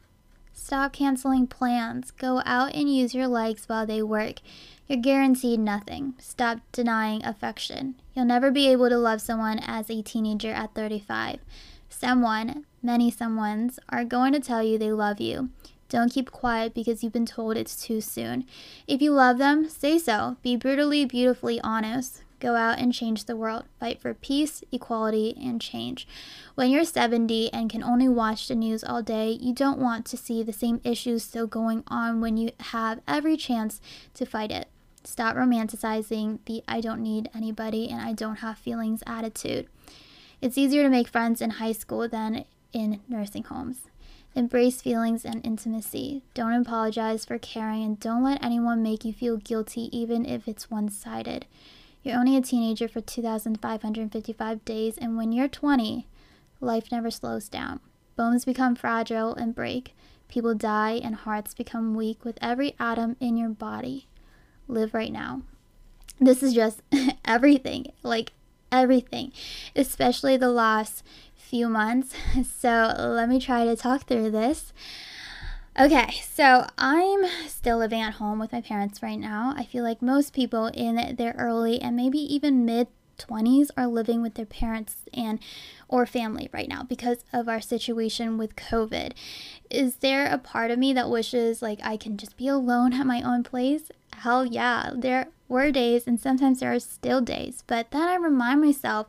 Stop 0.52 0.94
canceling 0.94 1.46
plans. 1.46 2.10
Go 2.10 2.42
out 2.44 2.74
and 2.74 2.92
use 2.92 3.14
your 3.14 3.28
legs 3.28 3.68
while 3.68 3.86
they 3.86 4.02
work. 4.02 4.40
You're 4.88 4.98
guaranteed 4.98 5.60
nothing. 5.60 6.14
Stop 6.18 6.58
denying 6.72 7.24
affection. 7.24 7.94
You'll 8.14 8.24
never 8.24 8.50
be 8.50 8.66
able 8.68 8.88
to 8.88 8.98
love 8.98 9.20
someone 9.20 9.60
as 9.60 9.88
a 9.88 10.02
teenager 10.02 10.52
at 10.52 10.74
35. 10.74 11.38
Someone, 11.88 12.66
many 12.82 13.12
someones, 13.12 13.78
are 13.88 14.04
going 14.04 14.32
to 14.32 14.40
tell 14.40 14.64
you 14.64 14.78
they 14.78 14.92
love 14.92 15.20
you. 15.20 15.50
Don't 15.88 16.12
keep 16.12 16.30
quiet 16.30 16.74
because 16.74 17.02
you've 17.02 17.12
been 17.12 17.26
told 17.26 17.56
it's 17.56 17.76
too 17.76 18.00
soon. 18.00 18.44
If 18.86 19.00
you 19.00 19.12
love 19.12 19.38
them, 19.38 19.68
say 19.68 19.98
so. 19.98 20.36
Be 20.42 20.56
brutally, 20.56 21.04
beautifully 21.04 21.60
honest. 21.62 22.22
Go 22.38 22.54
out 22.54 22.78
and 22.78 22.92
change 22.92 23.24
the 23.24 23.36
world. 23.36 23.64
Fight 23.80 24.00
for 24.00 24.12
peace, 24.12 24.62
equality, 24.70 25.34
and 25.40 25.60
change. 25.60 26.06
When 26.54 26.70
you're 26.70 26.84
70 26.84 27.52
and 27.52 27.70
can 27.70 27.82
only 27.82 28.08
watch 28.08 28.48
the 28.48 28.54
news 28.54 28.84
all 28.84 29.02
day, 29.02 29.30
you 29.30 29.54
don't 29.54 29.78
want 29.78 30.04
to 30.06 30.16
see 30.16 30.42
the 30.42 30.52
same 30.52 30.80
issues 30.84 31.22
still 31.22 31.46
going 31.46 31.82
on 31.88 32.20
when 32.20 32.36
you 32.36 32.50
have 32.60 33.00
every 33.08 33.36
chance 33.36 33.80
to 34.14 34.26
fight 34.26 34.50
it. 34.50 34.68
Stop 35.04 35.36
romanticizing 35.36 36.40
the 36.46 36.62
I 36.66 36.80
don't 36.80 37.00
need 37.00 37.30
anybody 37.34 37.88
and 37.88 38.00
I 38.00 38.12
don't 38.12 38.36
have 38.36 38.58
feelings 38.58 39.02
attitude. 39.06 39.68
It's 40.42 40.58
easier 40.58 40.82
to 40.82 40.90
make 40.90 41.08
friends 41.08 41.40
in 41.40 41.50
high 41.50 41.72
school 41.72 42.08
than 42.08 42.44
in 42.72 43.00
nursing 43.08 43.44
homes. 43.44 43.88
Embrace 44.36 44.82
feelings 44.82 45.24
and 45.24 45.44
intimacy. 45.46 46.22
Don't 46.34 46.52
apologize 46.52 47.24
for 47.24 47.38
caring 47.38 47.82
and 47.82 47.98
don't 47.98 48.22
let 48.22 48.44
anyone 48.44 48.82
make 48.82 49.02
you 49.02 49.14
feel 49.14 49.38
guilty, 49.38 49.88
even 49.96 50.26
if 50.26 50.46
it's 50.46 50.70
one 50.70 50.90
sided. 50.90 51.46
You're 52.02 52.18
only 52.18 52.36
a 52.36 52.42
teenager 52.42 52.86
for 52.86 53.00
2,555 53.00 54.64
days, 54.66 54.98
and 54.98 55.16
when 55.16 55.32
you're 55.32 55.48
20, 55.48 56.06
life 56.60 56.92
never 56.92 57.10
slows 57.10 57.48
down. 57.48 57.80
Bones 58.14 58.44
become 58.44 58.76
fragile 58.76 59.34
and 59.34 59.54
break. 59.54 59.96
People 60.28 60.54
die, 60.54 61.00
and 61.02 61.14
hearts 61.14 61.54
become 61.54 61.94
weak 61.94 62.22
with 62.22 62.36
every 62.42 62.74
atom 62.78 63.16
in 63.18 63.38
your 63.38 63.48
body. 63.48 64.06
Live 64.68 64.92
right 64.92 65.12
now. 65.12 65.40
This 66.20 66.42
is 66.42 66.52
just 66.52 66.82
everything. 67.24 67.86
Like, 68.02 68.32
everything, 68.70 69.32
especially 69.74 70.36
the 70.36 70.50
last 70.50 71.02
few 71.48 71.68
months. 71.68 72.14
So 72.58 72.94
let 72.98 73.28
me 73.28 73.40
try 73.40 73.64
to 73.64 73.76
talk 73.76 74.06
through 74.06 74.30
this. 74.30 74.72
Okay, 75.78 76.10
so 76.22 76.66
I'm 76.78 77.26
still 77.46 77.78
living 77.78 78.00
at 78.00 78.14
home 78.14 78.38
with 78.38 78.52
my 78.52 78.62
parents 78.62 79.02
right 79.02 79.18
now. 79.18 79.52
I 79.56 79.64
feel 79.64 79.84
like 79.84 80.00
most 80.00 80.32
people 80.32 80.66
in 80.68 81.16
their 81.16 81.34
early 81.38 81.80
and 81.80 81.94
maybe 81.94 82.18
even 82.18 82.64
mid 82.64 82.88
20s 83.18 83.70
are 83.76 83.86
living 83.86 84.22
with 84.22 84.34
their 84.34 84.46
parents 84.46 84.96
and 85.12 85.38
or 85.88 86.06
family 86.06 86.48
right 86.52 86.68
now 86.68 86.82
because 86.82 87.24
of 87.32 87.48
our 87.48 87.60
situation 87.60 88.38
with 88.38 88.56
COVID. 88.56 89.12
Is 89.70 89.96
there 89.96 90.26
a 90.26 90.38
part 90.38 90.70
of 90.70 90.78
me 90.78 90.92
that 90.94 91.10
wishes 91.10 91.62
like 91.62 91.80
I 91.82 91.96
can 91.96 92.16
just 92.16 92.36
be 92.36 92.48
alone 92.48 92.92
at 92.92 93.06
my 93.06 93.22
own 93.22 93.42
place? 93.42 93.90
Hell 94.20 94.46
yeah. 94.46 94.90
There 94.94 95.28
were 95.48 95.70
days 95.70 96.06
and 96.06 96.20
sometimes 96.20 96.60
there 96.60 96.72
are 96.72 96.80
still 96.80 97.20
days, 97.20 97.62
but 97.66 97.90
then 97.90 98.08
I 98.08 98.16
remind 98.16 98.60
myself 98.60 99.06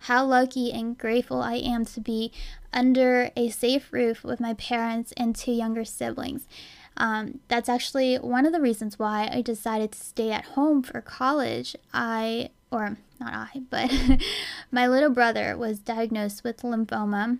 how 0.00 0.24
lucky 0.24 0.72
and 0.72 0.98
grateful 0.98 1.42
I 1.42 1.54
am 1.54 1.84
to 1.86 2.00
be 2.00 2.32
under 2.72 3.30
a 3.36 3.50
safe 3.50 3.92
roof 3.92 4.24
with 4.24 4.40
my 4.40 4.54
parents 4.54 5.12
and 5.16 5.34
two 5.34 5.52
younger 5.52 5.84
siblings. 5.84 6.46
Um, 6.96 7.40
that's 7.48 7.68
actually 7.68 8.16
one 8.16 8.46
of 8.46 8.52
the 8.52 8.60
reasons 8.60 8.98
why 8.98 9.28
I 9.30 9.42
decided 9.42 9.92
to 9.92 9.98
stay 9.98 10.30
at 10.32 10.44
home 10.44 10.82
for 10.82 11.00
college. 11.00 11.76
I, 11.92 12.50
or 12.70 12.96
not 13.20 13.34
I, 13.34 13.62
but 13.70 13.90
my 14.70 14.86
little 14.86 15.10
brother 15.10 15.56
was 15.56 15.78
diagnosed 15.78 16.42
with 16.42 16.62
lymphoma, 16.62 17.38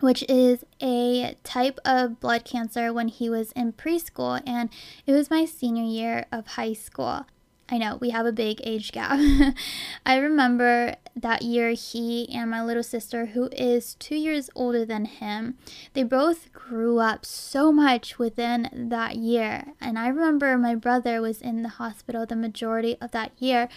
which 0.00 0.24
is 0.28 0.64
a 0.82 1.36
type 1.44 1.78
of 1.84 2.20
blood 2.20 2.44
cancer 2.44 2.92
when 2.92 3.08
he 3.08 3.30
was 3.30 3.52
in 3.52 3.72
preschool, 3.72 4.42
and 4.46 4.70
it 5.06 5.12
was 5.12 5.30
my 5.30 5.44
senior 5.44 5.84
year 5.84 6.26
of 6.32 6.46
high 6.48 6.72
school. 6.72 7.26
I 7.68 7.78
know 7.78 7.98
we 8.00 8.10
have 8.10 8.26
a 8.26 8.32
big 8.32 8.60
age 8.62 8.92
gap. 8.92 9.18
I 10.06 10.16
remember 10.18 10.94
that 11.16 11.42
year 11.42 11.70
he 11.70 12.28
and 12.32 12.48
my 12.48 12.62
little 12.62 12.82
sister, 12.84 13.26
who 13.26 13.48
is 13.50 13.94
two 13.96 14.14
years 14.14 14.48
older 14.54 14.84
than 14.84 15.06
him, 15.06 15.58
they 15.92 16.04
both 16.04 16.52
grew 16.52 17.00
up 17.00 17.26
so 17.26 17.72
much 17.72 18.20
within 18.20 18.68
that 18.72 19.16
year. 19.16 19.72
And 19.80 19.98
I 19.98 20.08
remember 20.08 20.56
my 20.56 20.76
brother 20.76 21.20
was 21.20 21.42
in 21.42 21.62
the 21.62 21.70
hospital 21.70 22.24
the 22.24 22.36
majority 22.36 22.96
of 23.00 23.10
that 23.10 23.32
year, 23.38 23.68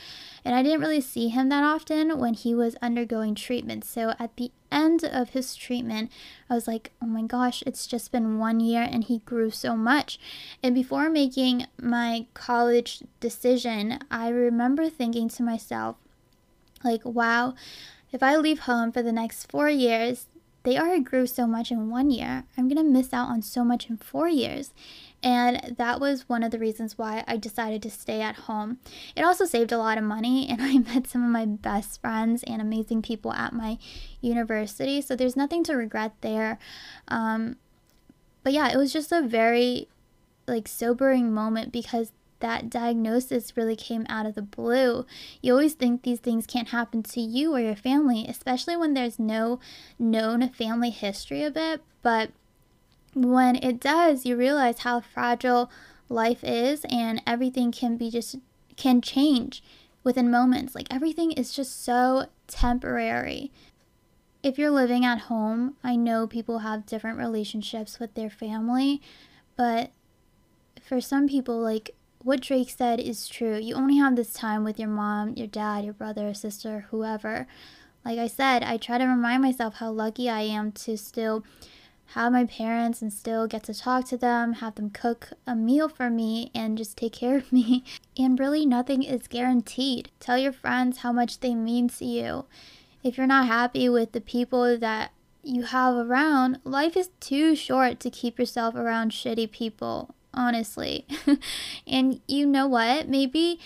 and 0.43 0.55
I 0.55 0.63
didn't 0.63 0.81
really 0.81 1.01
see 1.01 1.29
him 1.29 1.49
that 1.49 1.63
often 1.63 2.17
when 2.19 2.33
he 2.33 2.55
was 2.55 2.75
undergoing 2.81 3.35
treatment. 3.35 3.85
So 3.85 4.13
at 4.19 4.35
the 4.37 4.51
end 4.71 5.03
of 5.03 5.29
his 5.29 5.55
treatment, 5.55 6.11
I 6.49 6.55
was 6.55 6.67
like, 6.67 6.91
oh 7.01 7.07
my 7.07 7.23
gosh, 7.23 7.63
it's 7.65 7.87
just 7.87 8.11
been 8.11 8.37
one 8.37 8.59
year 8.59 8.87
and 8.89 9.03
he 9.03 9.19
grew 9.19 9.51
so 9.51 9.75
much. 9.75 10.19
And 10.63 10.73
before 10.75 11.09
making 11.09 11.65
my 11.81 12.27
college 12.33 13.03
decision, 13.19 13.99
I 14.09 14.29
remember 14.29 14.89
thinking 14.89 15.29
to 15.29 15.43
myself, 15.43 15.97
like, 16.83 17.03
wow, 17.03 17.55
if 18.11 18.23
I 18.23 18.37
leave 18.37 18.61
home 18.61 18.91
for 18.91 19.03
the 19.03 19.11
next 19.11 19.51
four 19.51 19.69
years, 19.69 20.27
they 20.63 20.77
already 20.77 21.03
grew 21.03 21.25
so 21.25 21.47
much 21.47 21.71
in 21.71 21.89
one 21.89 22.11
year. 22.11 22.43
I'm 22.57 22.69
to 22.69 22.83
miss 22.83 23.13
out 23.13 23.29
on 23.29 23.41
so 23.41 23.63
much 23.63 23.89
in 23.89 23.97
four 23.97 24.27
years. 24.27 24.71
And 25.21 25.75
that 25.77 25.99
was 25.99 26.29
one 26.29 26.43
of 26.43 26.51
the 26.51 26.59
reasons 26.59 26.97
why 26.97 27.23
I 27.27 27.37
decided 27.37 27.81
to 27.83 27.89
stay 27.89 28.21
at 28.21 28.35
home. 28.35 28.79
It 29.15 29.23
also 29.23 29.45
saved 29.45 29.71
a 29.71 29.77
lot 29.77 29.97
of 29.97 30.03
money, 30.03 30.47
and 30.49 30.61
I 30.61 30.77
met 30.77 31.07
some 31.07 31.23
of 31.23 31.29
my 31.29 31.45
best 31.45 32.01
friends 32.01 32.43
and 32.43 32.61
amazing 32.61 33.01
people 33.01 33.33
at 33.33 33.53
my 33.53 33.77
university. 34.21 35.01
So 35.01 35.15
there's 35.15 35.35
nothing 35.35 35.63
to 35.65 35.75
regret 35.75 36.13
there. 36.21 36.59
Um, 37.07 37.57
but 38.43 38.53
yeah, 38.53 38.69
it 38.71 38.77
was 38.77 38.93
just 38.93 39.11
a 39.11 39.21
very 39.21 39.87
like 40.47 40.67
sobering 40.67 41.31
moment 41.31 41.71
because 41.71 42.11
that 42.39 42.69
diagnosis 42.69 43.55
really 43.57 43.75
came 43.75 44.05
out 44.09 44.25
of 44.25 44.35
the 44.35 44.41
blue. 44.41 45.05
You 45.41 45.53
always 45.53 45.73
think 45.73 46.03
these 46.03 46.19
things 46.19 46.47
can't 46.47 46.69
happen 46.69 47.03
to 47.03 47.21
you 47.21 47.53
or 47.53 47.59
your 47.59 47.75
family, 47.75 48.25
especially 48.27 48.77
when 48.77 48.93
there's 48.93 49.19
no 49.19 49.59
known 49.97 50.49
family 50.49 50.89
history 50.89 51.43
of 51.43 51.57
it. 51.57 51.81
But 52.01 52.31
when 53.25 53.55
it 53.57 53.79
does, 53.79 54.25
you 54.25 54.35
realize 54.35 54.79
how 54.79 54.99
fragile 55.01 55.69
life 56.09 56.43
is 56.43 56.85
and 56.89 57.21
everything 57.25 57.71
can 57.71 57.97
be 57.97 58.09
just 58.09 58.37
can 58.75 59.01
change 59.01 59.63
within 60.03 60.31
moments. 60.31 60.75
Like 60.75 60.87
everything 60.89 61.31
is 61.31 61.53
just 61.53 61.83
so 61.83 62.27
temporary. 62.47 63.51
If 64.41 64.57
you're 64.57 64.71
living 64.71 65.03
at 65.05 65.23
home, 65.23 65.75
I 65.83 65.95
know 65.95 66.25
people 66.25 66.59
have 66.59 66.85
different 66.85 67.17
relationships 67.17 67.99
with 67.99 68.13
their 68.13 68.29
family, 68.29 69.01
but 69.57 69.91
for 70.81 71.01
some 71.01 71.27
people 71.27 71.59
like 71.59 71.95
what 72.21 72.41
Drake 72.41 72.69
said 72.69 72.99
is 72.99 73.27
true. 73.27 73.57
You 73.57 73.75
only 73.75 73.97
have 73.97 74.15
this 74.15 74.33
time 74.33 74.63
with 74.63 74.79
your 74.79 74.89
mom, 74.89 75.33
your 75.35 75.47
dad, 75.47 75.85
your 75.85 75.93
brother, 75.93 76.33
sister, 76.33 76.87
whoever. 76.89 77.47
Like 78.03 78.19
I 78.19 78.27
said, 78.27 78.63
I 78.63 78.77
try 78.77 78.97
to 78.97 79.05
remind 79.05 79.41
myself 79.41 79.75
how 79.75 79.91
lucky 79.91 80.29
I 80.29 80.41
am 80.41 80.71
to 80.73 80.97
still 80.97 81.43
have 82.13 82.31
my 82.31 82.45
parents 82.45 83.01
and 83.01 83.11
still 83.13 83.47
get 83.47 83.63
to 83.63 83.73
talk 83.73 84.05
to 84.05 84.17
them, 84.17 84.53
have 84.53 84.75
them 84.75 84.89
cook 84.89 85.29
a 85.45 85.55
meal 85.55 85.89
for 85.89 86.09
me, 86.09 86.51
and 86.55 86.77
just 86.77 86.97
take 86.97 87.13
care 87.13 87.37
of 87.37 87.51
me. 87.53 87.83
And 88.17 88.39
really, 88.39 88.65
nothing 88.65 89.03
is 89.03 89.27
guaranteed. 89.27 90.11
Tell 90.19 90.37
your 90.37 90.53
friends 90.53 90.99
how 90.99 91.11
much 91.11 91.39
they 91.39 91.55
mean 91.55 91.89
to 91.89 92.05
you. 92.05 92.45
If 93.03 93.17
you're 93.17 93.27
not 93.27 93.47
happy 93.47 93.87
with 93.89 94.11
the 94.11 94.21
people 94.21 94.77
that 94.77 95.11
you 95.43 95.63
have 95.63 95.95
around, 95.95 96.59
life 96.63 96.97
is 96.97 97.09
too 97.19 97.55
short 97.55 97.99
to 98.01 98.09
keep 98.09 98.37
yourself 98.37 98.75
around 98.75 99.11
shitty 99.11 99.51
people 99.51 100.15
honestly. 100.33 101.05
and 101.87 102.21
you 102.27 102.45
know 102.45 102.67
what? 102.67 103.07
Maybe 103.07 103.59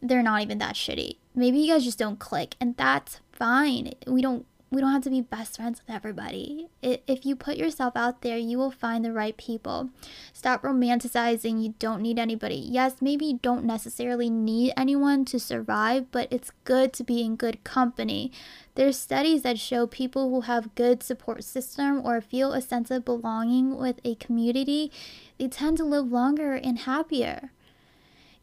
they're 0.00 0.22
not 0.22 0.42
even 0.42 0.58
that 0.58 0.74
shitty. 0.74 1.16
Maybe 1.34 1.58
you 1.58 1.72
guys 1.72 1.84
just 1.84 1.98
don't 1.98 2.18
click, 2.18 2.56
and 2.60 2.76
that's 2.76 3.20
fine. 3.32 3.92
We 4.06 4.22
don't 4.22 4.44
we 4.70 4.80
don't 4.80 4.92
have 4.92 5.02
to 5.04 5.10
be 5.10 5.22
best 5.22 5.56
friends 5.56 5.80
with 5.80 5.94
everybody. 5.94 6.68
If 6.82 7.24
you 7.24 7.34
put 7.36 7.56
yourself 7.56 7.96
out 7.96 8.20
there, 8.20 8.36
you 8.36 8.58
will 8.58 8.70
find 8.70 9.02
the 9.04 9.12
right 9.12 9.36
people. 9.36 9.88
Stop 10.32 10.62
romanticizing. 10.62 11.62
You 11.62 11.74
don't 11.78 12.02
need 12.02 12.18
anybody. 12.18 12.56
Yes, 12.56 12.96
maybe 13.00 13.26
you 13.26 13.38
don't 13.40 13.64
necessarily 13.64 14.28
need 14.28 14.74
anyone 14.76 15.24
to 15.26 15.40
survive, 15.40 16.10
but 16.10 16.28
it's 16.30 16.52
good 16.64 16.92
to 16.94 17.04
be 17.04 17.22
in 17.22 17.36
good 17.36 17.64
company. 17.64 18.30
There's 18.74 18.98
studies 18.98 19.42
that 19.42 19.58
show 19.58 19.86
people 19.86 20.28
who 20.28 20.42
have 20.42 20.74
good 20.74 21.02
support 21.02 21.44
system 21.44 22.02
or 22.04 22.20
feel 22.20 22.52
a 22.52 22.60
sense 22.60 22.90
of 22.90 23.06
belonging 23.06 23.76
with 23.76 24.00
a 24.04 24.16
community, 24.16 24.92
they 25.38 25.48
tend 25.48 25.78
to 25.78 25.84
live 25.84 26.12
longer 26.12 26.54
and 26.54 26.80
happier. 26.80 27.52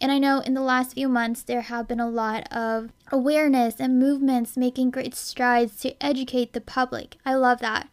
And 0.02 0.12
I 0.12 0.20
know 0.20 0.40
in 0.40 0.56
the 0.56 0.62
last 0.62 0.96
few 0.96 1.08
months 1.08 1.42
there 1.42 1.62
have 1.62 1.88
been 1.88 2.02
a 2.02 2.10
lot 2.10 2.52
of 2.52 2.90
awareness 3.12 3.80
and 3.80 4.00
movements 4.00 4.58
making 4.58 4.92
great 4.92 5.16
strides 5.16 5.78
to 5.82 5.96
educate 6.04 6.54
the 6.54 6.62
public. 6.62 7.18
I 7.26 7.36
love 7.36 7.60
that. 7.60 7.90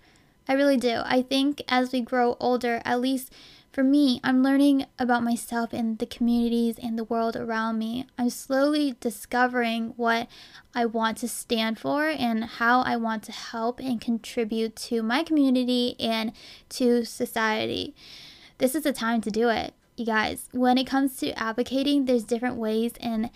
I 0.49 0.55
really 0.55 0.77
do. 0.77 1.03
I 1.05 1.23
think 1.23 1.63
as 1.69 1.93
we 1.93 2.01
grow 2.01 2.37
older, 2.41 2.83
at 2.85 3.01
least 3.01 3.33
for 3.73 3.83
me, 3.83 4.21
I'm 4.23 4.43
learning 4.43 4.85
about 4.99 5.23
myself 5.23 5.73
and 5.73 5.99
the 5.99 6.05
communities 6.05 6.79
and 6.79 6.99
the 6.99 7.05
world 7.05 7.37
around 7.37 7.79
me. 7.79 8.07
I'm 8.19 8.29
slowly 8.29 8.97
discovering 9.01 9.95
what 9.97 10.29
I 10.75 10.85
want 10.85 11.17
to 11.19 11.29
stand 11.29 11.79
for 11.79 12.07
and 12.07 12.45
how 12.45 12.83
I 12.83 12.97
want 12.97 13.23
to 13.25 13.33
help 13.33 13.81
and 13.81 13.99
contribute 13.99 14.77
to 14.77 15.03
my 15.03 15.23
community 15.23 15.97
and 15.99 16.33
to 16.71 17.07
society. 17.07 17.95
This 18.59 18.75
is 18.75 18.83
the 18.83 18.93
time 18.93 19.23
to 19.23 19.31
do 19.31 19.49
it. 19.49 19.73
you 19.97 20.05
guys, 20.05 20.51
when 20.53 20.77
it 20.77 20.87
comes 20.87 21.17
to 21.19 21.33
advocating, 21.33 22.05
there's 22.05 22.25
different 22.25 22.57
ways 22.57 22.93
and 23.01 23.31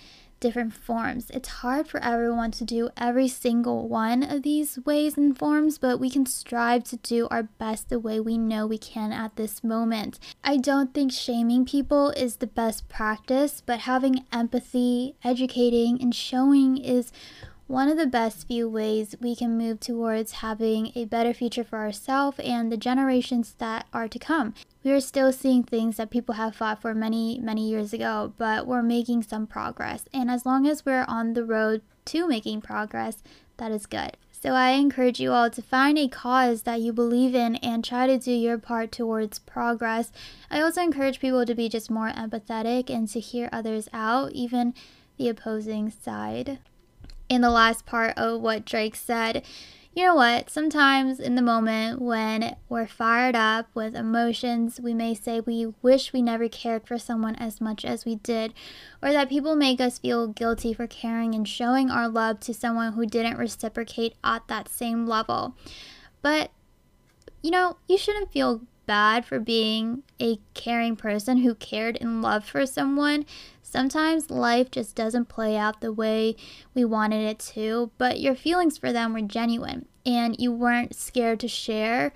different 0.47 0.73
forms. 0.73 1.29
It's 1.31 1.49
hard 1.49 1.89
for 1.89 2.01
everyone 2.01 2.53
to 2.53 2.65
do 2.65 2.89
every 2.97 3.27
single 3.27 3.89
one 3.89 4.23
of 4.23 4.45
these 4.45 4.79
ways 4.87 5.17
and 5.17 5.37
forms, 5.37 5.77
but 5.77 5.99
we 5.99 6.09
can 6.09 6.25
strive 6.25 6.85
to 6.85 6.97
do 6.99 7.27
our 7.33 7.43
best 7.43 7.89
the 7.89 7.99
way 7.99 8.21
we 8.21 8.39
know 8.39 8.65
we 8.65 8.79
can 8.79 9.11
at 9.11 9.35
this 9.35 9.65
moment. 9.65 10.21
I 10.45 10.59
don't 10.59 10.95
think 10.95 11.11
shaming 11.11 11.65
people 11.65 12.11
is 12.11 12.37
the 12.37 12.47
best 12.47 12.89
practice, 12.89 13.61
but 13.61 13.81
having 13.81 14.25
empathy, 14.33 15.17
educating, 15.25 16.01
and 16.01 16.15
showing 16.15 16.77
is 16.77 17.11
one 17.67 17.89
of 17.89 17.97
the 17.97 18.07
best 18.07 18.47
few 18.47 18.69
ways 18.69 19.17
we 19.21 19.35
can 19.35 19.59
move 19.59 19.81
towards 19.81 20.33
having 20.33 20.93
a 20.95 21.05
better 21.05 21.35
future 21.35 21.65
for 21.65 21.79
ourselves 21.79 22.39
and 22.39 22.71
the 22.71 22.77
generations 22.77 23.57
that 23.59 23.87
are 23.93 24.07
to 24.07 24.19
come. 24.21 24.55
We 24.85 24.93
are 24.93 25.01
still 25.01 25.33
seeing 25.33 25.65
things 25.65 25.97
that 25.97 26.11
people 26.11 26.37
have 26.37 26.55
fought 26.55 26.81
for 26.81 26.95
many, 26.95 27.41
many 27.41 27.69
years 27.69 27.93
ago, 27.93 28.33
but 28.39 28.69
we're 28.69 28.83
making 28.83 29.25
some 29.25 29.49
progress. 29.49 30.05
And 30.15 30.31
as 30.31 30.47
long 30.47 30.65
as 30.69 30.87
we're 30.87 31.07
on 31.09 31.35
the 31.35 31.45
road 31.45 31.83
to 32.07 32.29
making 32.29 32.61
progress, 32.61 33.25
that 33.57 33.73
is 33.73 33.87
good. 33.87 34.17
So 34.31 34.53
I 34.53 34.71
encourage 34.73 35.19
you 35.19 35.33
all 35.33 35.51
to 35.51 35.63
find 35.63 35.99
a 35.99 36.07
cause 36.07 36.63
that 36.63 36.81
you 36.81 36.93
believe 36.93 37.35
in 37.35 37.57
and 37.57 37.85
try 37.85 38.07
to 38.07 38.17
do 38.17 38.31
your 38.31 38.59
part 38.59 38.93
towards 38.93 39.41
progress. 39.41 40.13
I 40.53 40.61
also 40.61 40.83
encourage 40.83 41.19
people 41.19 41.45
to 41.45 41.55
be 41.55 41.69
just 41.69 41.91
more 41.91 42.11
empathetic 42.11 42.91
and 42.91 43.09
to 43.09 43.19
hear 43.19 43.49
others 43.51 43.89
out, 43.93 44.31
even 44.33 44.73
the 45.17 45.29
opposing 45.29 45.91
side 45.91 46.61
in 47.29 47.41
the 47.41 47.51
last 47.51 47.87
part 47.87 48.17
of 48.17 48.41
what 48.41 48.65
Drake 48.65 48.97
said. 48.97 49.45
You 49.95 50.05
know 50.05 50.15
what? 50.15 50.51
Sometimes 50.51 51.19
in 51.19 51.37
the 51.37 51.43
moment 51.43 52.03
when 52.03 52.57
we're 52.69 52.87
fired 52.87 53.35
up 53.35 53.69
with 53.73 53.95
emotions, 53.97 54.79
we 54.79 54.93
may 54.93 55.15
say 55.15 55.41
we 55.41 55.73
wish 55.81 56.13
we 56.13 56.21
never 56.21 56.51
cared 56.51 56.87
for 56.87 56.99
someone 56.99 57.35
as 57.37 57.63
much 57.63 57.83
as 57.83 58.05
we 58.05 58.17
did, 58.17 58.53
or 59.03 59.11
that 59.13 59.31
people 59.31 59.57
make 59.57 59.81
us 59.81 59.99
feel 59.99 60.29
guilty 60.29 60.75
for 60.75 60.87
caring 60.87 61.35
and 61.35 61.49
showing 61.49 61.91
our 61.91 62.11
love 62.11 62.41
to 62.41 62.53
someone 62.53 62.93
who 62.93 63.07
didn't 63.07 63.39
reciprocate 63.39 64.17
at 64.23 64.47
that 64.49 64.69
same 64.69 65.07
level. 65.07 65.57
But, 66.21 66.51
you 67.43 67.51
know, 67.51 67.79
you 67.89 67.97
shouldn't 67.97 68.33
feel 68.33 68.61
bad 68.85 69.25
for 69.25 69.41
being 69.41 70.03
a 70.21 70.39
caring 70.53 70.95
person 70.95 71.39
who 71.39 71.55
cared 71.55 71.97
and 72.01 72.21
loved 72.21 72.47
for 72.47 72.67
someone. 72.67 73.25
Sometimes 73.69 74.31
life 74.31 74.71
just 74.71 74.95
doesn't 74.95 75.29
play 75.29 75.57
out 75.57 75.81
the 75.81 75.93
way 75.93 76.37
we 76.73 76.85
wanted 76.85 77.27
it 77.27 77.41
to, 77.41 77.91
but 77.99 78.21
your 78.21 78.37
feelings 78.37 78.79
for 78.79 78.93
them 78.93 79.13
were 79.13 79.23
genuine 79.23 79.87
and 80.07 80.37
you 80.39 80.53
weren't 80.53 80.95
scared 80.95 81.41
to 81.41 81.49
share. 81.49 82.13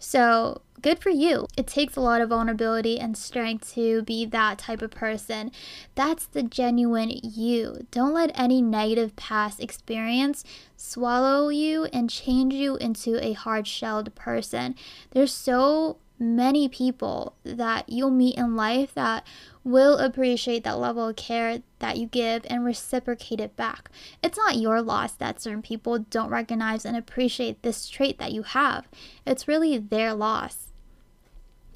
So, 0.00 0.62
good 0.82 0.98
for 0.98 1.10
you. 1.10 1.46
It 1.56 1.68
takes 1.68 1.94
a 1.94 2.00
lot 2.00 2.20
of 2.20 2.30
vulnerability 2.30 2.98
and 2.98 3.16
strength 3.16 3.74
to 3.74 4.02
be 4.02 4.26
that 4.26 4.58
type 4.58 4.82
of 4.82 4.90
person. 4.90 5.52
That's 5.94 6.26
the 6.26 6.42
genuine 6.42 7.12
you. 7.22 7.86
Don't 7.92 8.12
let 8.12 8.32
any 8.34 8.60
negative 8.60 9.14
past 9.14 9.62
experience 9.62 10.42
swallow 10.76 11.48
you 11.48 11.84
and 11.92 12.10
change 12.10 12.54
you 12.54 12.76
into 12.76 13.24
a 13.24 13.34
hard 13.34 13.68
shelled 13.68 14.12
person. 14.16 14.74
There's 15.12 15.32
so 15.32 15.98
many 16.18 16.68
people 16.68 17.34
that 17.44 17.88
you'll 17.88 18.10
meet 18.10 18.36
in 18.36 18.56
life 18.56 18.94
that 18.94 19.26
will 19.64 19.98
appreciate 19.98 20.64
that 20.64 20.78
level 20.78 21.08
of 21.08 21.16
care 21.16 21.62
that 21.78 21.96
you 21.96 22.06
give 22.06 22.44
and 22.48 22.64
reciprocate 22.64 23.40
it 23.40 23.56
back. 23.56 23.90
It's 24.22 24.38
not 24.38 24.56
your 24.56 24.82
loss 24.82 25.12
that 25.12 25.40
certain 25.40 25.62
people 25.62 25.98
don't 25.98 26.30
recognize 26.30 26.84
and 26.84 26.96
appreciate 26.96 27.62
this 27.62 27.88
trait 27.88 28.18
that 28.18 28.32
you 28.32 28.42
have, 28.42 28.88
it's 29.26 29.48
really 29.48 29.78
their 29.78 30.14
loss. 30.14 30.72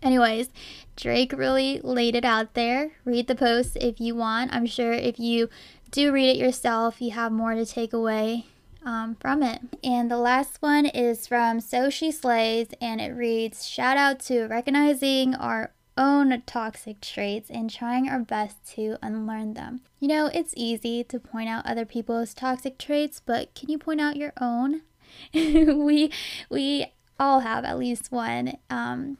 Anyways, 0.03 0.49
Drake 0.97 1.33
really 1.33 1.81
laid 1.85 2.17
it 2.17 2.25
out 2.25 2.55
there. 2.55 2.91
Read 3.05 3.29
the 3.29 3.37
post 3.37 3.77
if 3.77 4.01
you 4.01 4.17
want. 4.17 4.53
I'm 4.53 4.67
sure 4.67 4.93
if 4.93 5.21
you 5.21 5.49
do 5.93 6.11
read 6.11 6.31
it 6.31 6.37
yourself, 6.37 7.01
you 7.01 7.13
have 7.13 7.31
more 7.31 7.55
to 7.55 7.65
take 7.65 7.93
away 7.93 8.47
um, 8.85 9.17
from 9.21 9.43
it. 9.43 9.61
And 9.83 10.11
the 10.11 10.17
last 10.19 10.61
one 10.61 10.87
is 10.87 11.27
from 11.27 11.61
So 11.61 11.91
She 11.91 12.11
Slays, 12.11 12.69
and 12.81 13.01
it 13.01 13.11
reads 13.13 13.67
Shout 13.67 13.97
out 13.97 14.21
to 14.21 14.47
recognizing 14.47 15.35
our 15.35 15.73
own 15.97 16.43
toxic 16.47 17.01
traits 17.01 17.51
and 17.51 17.71
trying 17.71 18.09
our 18.09 18.21
best 18.21 18.57
to 18.75 18.97
unlearn 19.03 19.55
them. 19.55 19.83
You 20.01 20.09
know, 20.09 20.31
it's 20.33 20.55
easy 20.57 21.05
to 21.05 21.21
point 21.21 21.49
out 21.49 21.67
other 21.67 21.85
people's 21.85 22.35
toxic 22.35 22.79
traits, 22.79 23.21
but 23.25 23.55
can 23.55 23.71
you 23.71 23.79
point 23.79 24.01
out 24.01 24.17
your 24.17 24.33
own? 24.41 24.83
we 25.35 26.11
we 26.49 26.87
all 27.19 27.41
have 27.41 27.65
at 27.65 27.79
least 27.79 28.11
one. 28.11 28.57
Um, 28.71 29.19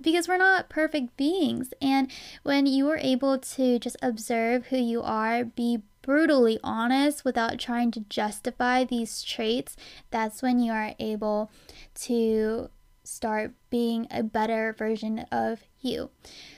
because 0.00 0.28
we're 0.28 0.38
not 0.38 0.70
perfect 0.70 1.16
beings. 1.16 1.74
And 1.82 2.10
when 2.42 2.66
you 2.66 2.88
are 2.88 2.96
able 2.96 3.38
to 3.38 3.78
just 3.78 3.96
observe 4.00 4.66
who 4.66 4.78
you 4.78 5.02
are, 5.02 5.44
be 5.44 5.82
brutally 6.04 6.58
honest 6.62 7.24
without 7.24 7.58
trying 7.58 7.90
to 7.92 8.00
justify 8.00 8.84
these 8.84 9.22
traits, 9.22 9.74
that's 10.10 10.42
when 10.42 10.58
you 10.58 10.70
are 10.70 10.94
able 10.98 11.50
to 11.94 12.68
start 13.02 13.52
being 13.70 14.06
a 14.10 14.22
better 14.22 14.74
version 14.76 15.20
of 15.32 15.64
you. 15.80 16.10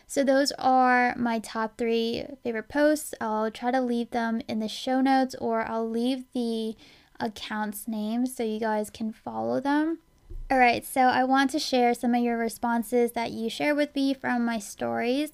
So, 0.07 0.25
those 0.25 0.53
are 0.59 1.15
my 1.17 1.39
top 1.39 1.79
three 1.79 2.25
favorite 2.43 2.69
posts. 2.69 3.15
I'll 3.21 3.51
try 3.51 3.71
to 3.71 3.81
leave 3.81 4.11
them 4.11 4.41
in 4.49 4.61
the 4.61 4.69
show 4.69 5.01
notes 5.01 5.35
or 5.37 5.63
I'll 5.63 5.89
leave 5.89 6.25
the 6.33 6.77
accounts 7.21 7.87
names 7.87 8.35
so 8.37 8.43
you 8.43 8.61
guys 8.61 8.91
can 8.91 9.13
follow 9.13 9.61
them. 9.61 9.99
All 10.49 10.59
right, 10.59 10.85
so 10.87 11.01
I 11.01 11.25
want 11.25 11.51
to 11.51 11.59
share 11.59 11.93
some 11.93 12.15
of 12.15 12.23
your 12.23 12.39
responses 12.39 13.13
that 13.13 13.33
you 13.33 13.51
share 13.51 13.75
with 13.75 13.95
me 13.97 14.15
from 14.15 14.45
my 14.45 14.61
stories. 14.61 15.33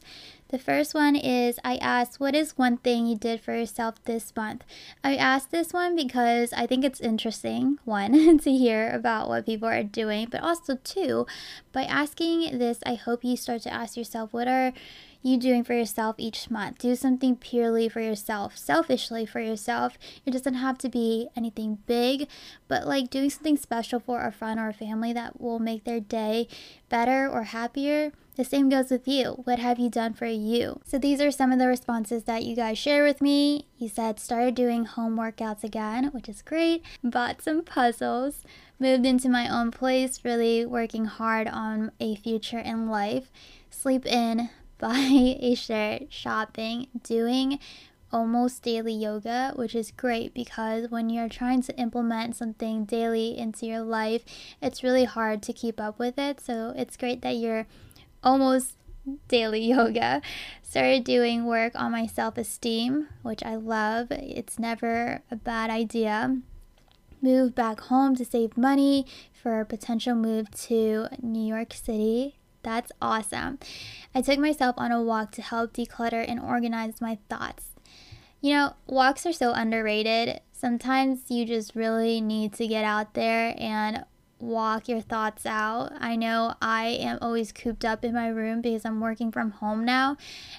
The 0.53 0.59
first 0.59 0.93
one 0.93 1.17
is 1.17 1.59
I 1.65 1.77
asked, 1.77 2.21
What 2.21 2.35
is 2.35 2.59
one 2.59 2.77
thing 2.77 3.07
you 3.07 3.17
did 3.17 3.41
for 3.41 3.57
yourself 3.57 3.95
this 4.05 4.37
month? 4.37 4.65
I 5.03 5.17
asked 5.17 5.51
this 5.51 5.73
one 5.73 5.97
because 5.97 6.53
I 6.53 6.67
think 6.67 6.85
it's 6.85 7.01
interesting, 7.01 7.79
one, 7.87 8.39
to 8.45 8.53
hear 8.53 8.91
about 8.91 9.31
what 9.31 9.47
people 9.47 9.67
are 9.67 9.83
doing, 9.83 10.29
but 10.31 10.43
also, 10.43 10.77
two, 10.85 11.27
by 11.73 11.85
asking 11.85 12.59
this, 12.59 12.81
I 12.85 12.97
hope 12.97 13.25
you 13.25 13.35
start 13.35 13.63
to 13.63 13.73
ask 13.73 13.97
yourself, 13.97 14.35
What 14.35 14.47
are 14.47 14.75
you 15.23 15.39
doing 15.39 15.65
for 15.65 15.75
yourself 15.75 16.17
each 16.19 16.51
month. 16.51 16.79
Do 16.79 16.95
something 16.97 17.37
purely 17.37 17.89
for 17.89 18.01
yourself, 18.01 18.57
selfishly 18.57 19.25
for 19.25 19.41
yourself. 19.41 19.97
It 20.27 20.33
doesn't 20.33 20.55
have 20.55 20.79
to 20.79 20.89
be 20.89 21.29
anything 21.37 21.79
big, 21.87 22.29
but 22.69 22.87
like 22.87 23.11
doing 23.11 23.31
something 23.31 23.57
special 23.57 24.01
for 24.01 24.25
a 24.25 24.33
friend 24.33 24.59
or 24.59 24.69
a 24.69 24.75
family 24.75 25.13
that 25.13 25.41
will 25.41 25.59
make 25.59 25.85
their 25.85 26.01
day 26.01 26.49
better 26.89 27.29
or 27.29 27.45
happier. 27.45 28.13
The 28.35 28.45
same 28.45 28.71
goes 28.71 28.91
with 28.91 29.07
you. 29.07 29.43
What 29.45 29.59
have 29.59 29.79
you 29.79 29.91
done 29.91 30.15
for 30.15 30.27
you? 30.27 30.81
So 30.85 30.99
these 30.99 31.21
are 31.21 31.31
some 31.31 31.53
of 31.53 31.59
the 31.59 31.67
responses 31.67 32.25
that 32.25 32.45
you 32.45 32.57
guys 32.57 32.79
share 32.79 33.05
with 33.05 33.21
me. 33.21 33.67
You 33.77 33.89
said 33.89 34.19
started 34.19 34.55
doing 34.55 34.87
home 34.87 35.17
workouts 35.17 35.63
again, 35.63 36.07
which 36.07 36.31
is 36.31 36.41
great. 36.41 36.83
Bought 37.05 37.43
some 37.43 37.63
puzzles. 37.63 38.43
Moved 38.79 39.05
into 39.05 39.29
my 39.29 39.49
own 39.49 39.71
place, 39.71 40.25
really 40.25 40.65
working 40.65 41.05
hard 41.05 41.47
on 41.47 41.93
a 42.01 42.17
future 42.17 42.59
in 42.59 42.89
life. 42.89 43.31
Sleep 43.71 44.07
in, 44.07 44.49
buy 44.83 45.37
a 45.39 45.55
shirt, 45.55 46.13
shopping, 46.13 46.89
doing 47.05 47.61
almost 48.11 48.65
daily 48.65 48.93
yoga, 48.93 49.53
which 49.55 49.77
is 49.77 49.93
great 49.93 50.35
because 50.35 50.91
when 50.91 51.09
you're 51.09 51.29
trying 51.29 51.63
to 51.63 51.79
implement 51.79 52.35
something 52.35 52.85
daily 52.85 53.39
into 53.39 53.65
your 53.65 53.83
life, 53.83 54.25
it's 54.61 54.83
really 54.83 55.05
hard 55.05 55.41
to 55.41 55.53
keep 55.53 55.81
up 55.81 56.01
with 56.01 56.19
it. 56.19 56.41
So 56.41 56.75
it's 56.77 56.97
great 56.97 57.23
that 57.23 57.37
you're 57.37 57.69
almost 58.25 58.77
daily 59.29 59.65
yoga. 59.69 60.21
Started 60.63 61.05
doing 61.05 61.47
work 61.47 61.73
on 61.77 61.93
my 61.93 62.07
self 62.07 62.37
esteem, 62.37 63.07
which 63.23 63.45
I 63.45 63.55
love. 63.55 64.09
It's 64.11 64.59
never 64.59 65.23
a 65.31 65.37
bad 65.37 65.71
idea. 65.71 66.39
Moved 67.23 67.55
back 67.55 67.83
home 67.83 68.17
to 68.17 68.25
save 68.25 68.57
money 68.57 69.07
for 69.33 69.61
a 69.61 69.65
potential 69.65 70.17
move 70.17 70.51
to 70.63 71.07
New 71.23 71.47
York 71.47 71.73
City 71.73 72.41
that's 72.63 72.93
awesome. 73.01 73.59
I 74.15 74.23
took 74.23 74.39
myself 74.39 74.75
on 74.79 74.93
a 74.93 75.03
walk 75.03 75.33
to 75.33 75.43
help 75.43 75.75
declutter 75.75 76.25
and 76.27 76.41
organize 76.41 77.01
my 77.01 77.19
thoughts. 77.29 77.71
You 78.41 78.55
know, 78.55 78.75
walks 78.87 79.25
are 79.27 79.33
so 79.33 79.53
underrated. 79.53 80.41
Sometimes 80.53 81.31
you 81.31 81.45
just 81.45 81.75
really 81.75 82.21
need 82.21 82.53
to 82.55 82.67
get 82.67 82.85
out 82.85 83.15
there 83.15 83.55
and 83.59 84.05
walk 84.43 84.89
your 84.89 85.01
thoughts 85.01 85.47
out. 85.47 85.93
I 86.01 86.17
know 86.17 86.55
I 86.61 86.87
am 86.89 87.19
always 87.23 87.53
cooped 87.53 87.85
up 87.85 88.05
in 88.05 88.13
my 88.13 88.27
room 88.29 88.61
because 88.61 88.85
I'm 88.85 89.01
working 89.01 89.31
from 89.31 89.53
home 89.53 89.85
now. 89.85 90.17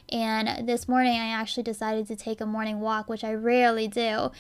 And 0.10 0.68
this 0.68 0.88
morning 0.88 1.20
I 1.20 1.28
actually 1.28 1.64
decided 1.64 2.08
to 2.08 2.16
take 2.16 2.40
a 2.40 2.46
morning 2.46 2.80
walk, 2.80 3.10
which 3.10 3.24
I 3.24 3.34
rarely 3.34 3.88
do. 3.88 4.32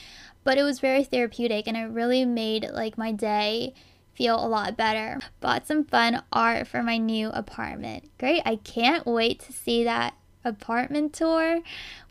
But 0.46 0.58
it 0.58 0.64
was 0.64 0.80
very 0.80 1.04
therapeutic 1.04 1.68
and 1.68 1.76
it 1.76 1.90
really 1.90 2.26
made 2.26 2.70
like 2.72 2.98
my 2.98 3.12
day 3.12 3.74
feel 4.14 4.44
a 4.44 4.48
lot 4.48 4.78
better. 4.78 5.20
Bought 5.42 5.68
some 5.68 5.84
fun 5.84 6.24
art 6.32 6.68
for 6.68 6.84
my 6.84 6.98
new 6.98 7.30
apartment. 7.30 8.10
Great, 8.20 8.42
I 8.46 8.58
can't 8.58 9.06
wait 9.06 9.40
to 9.42 9.54
see 9.54 9.84
that 9.84 10.16
apartment 10.46 11.14
tour. 11.14 11.62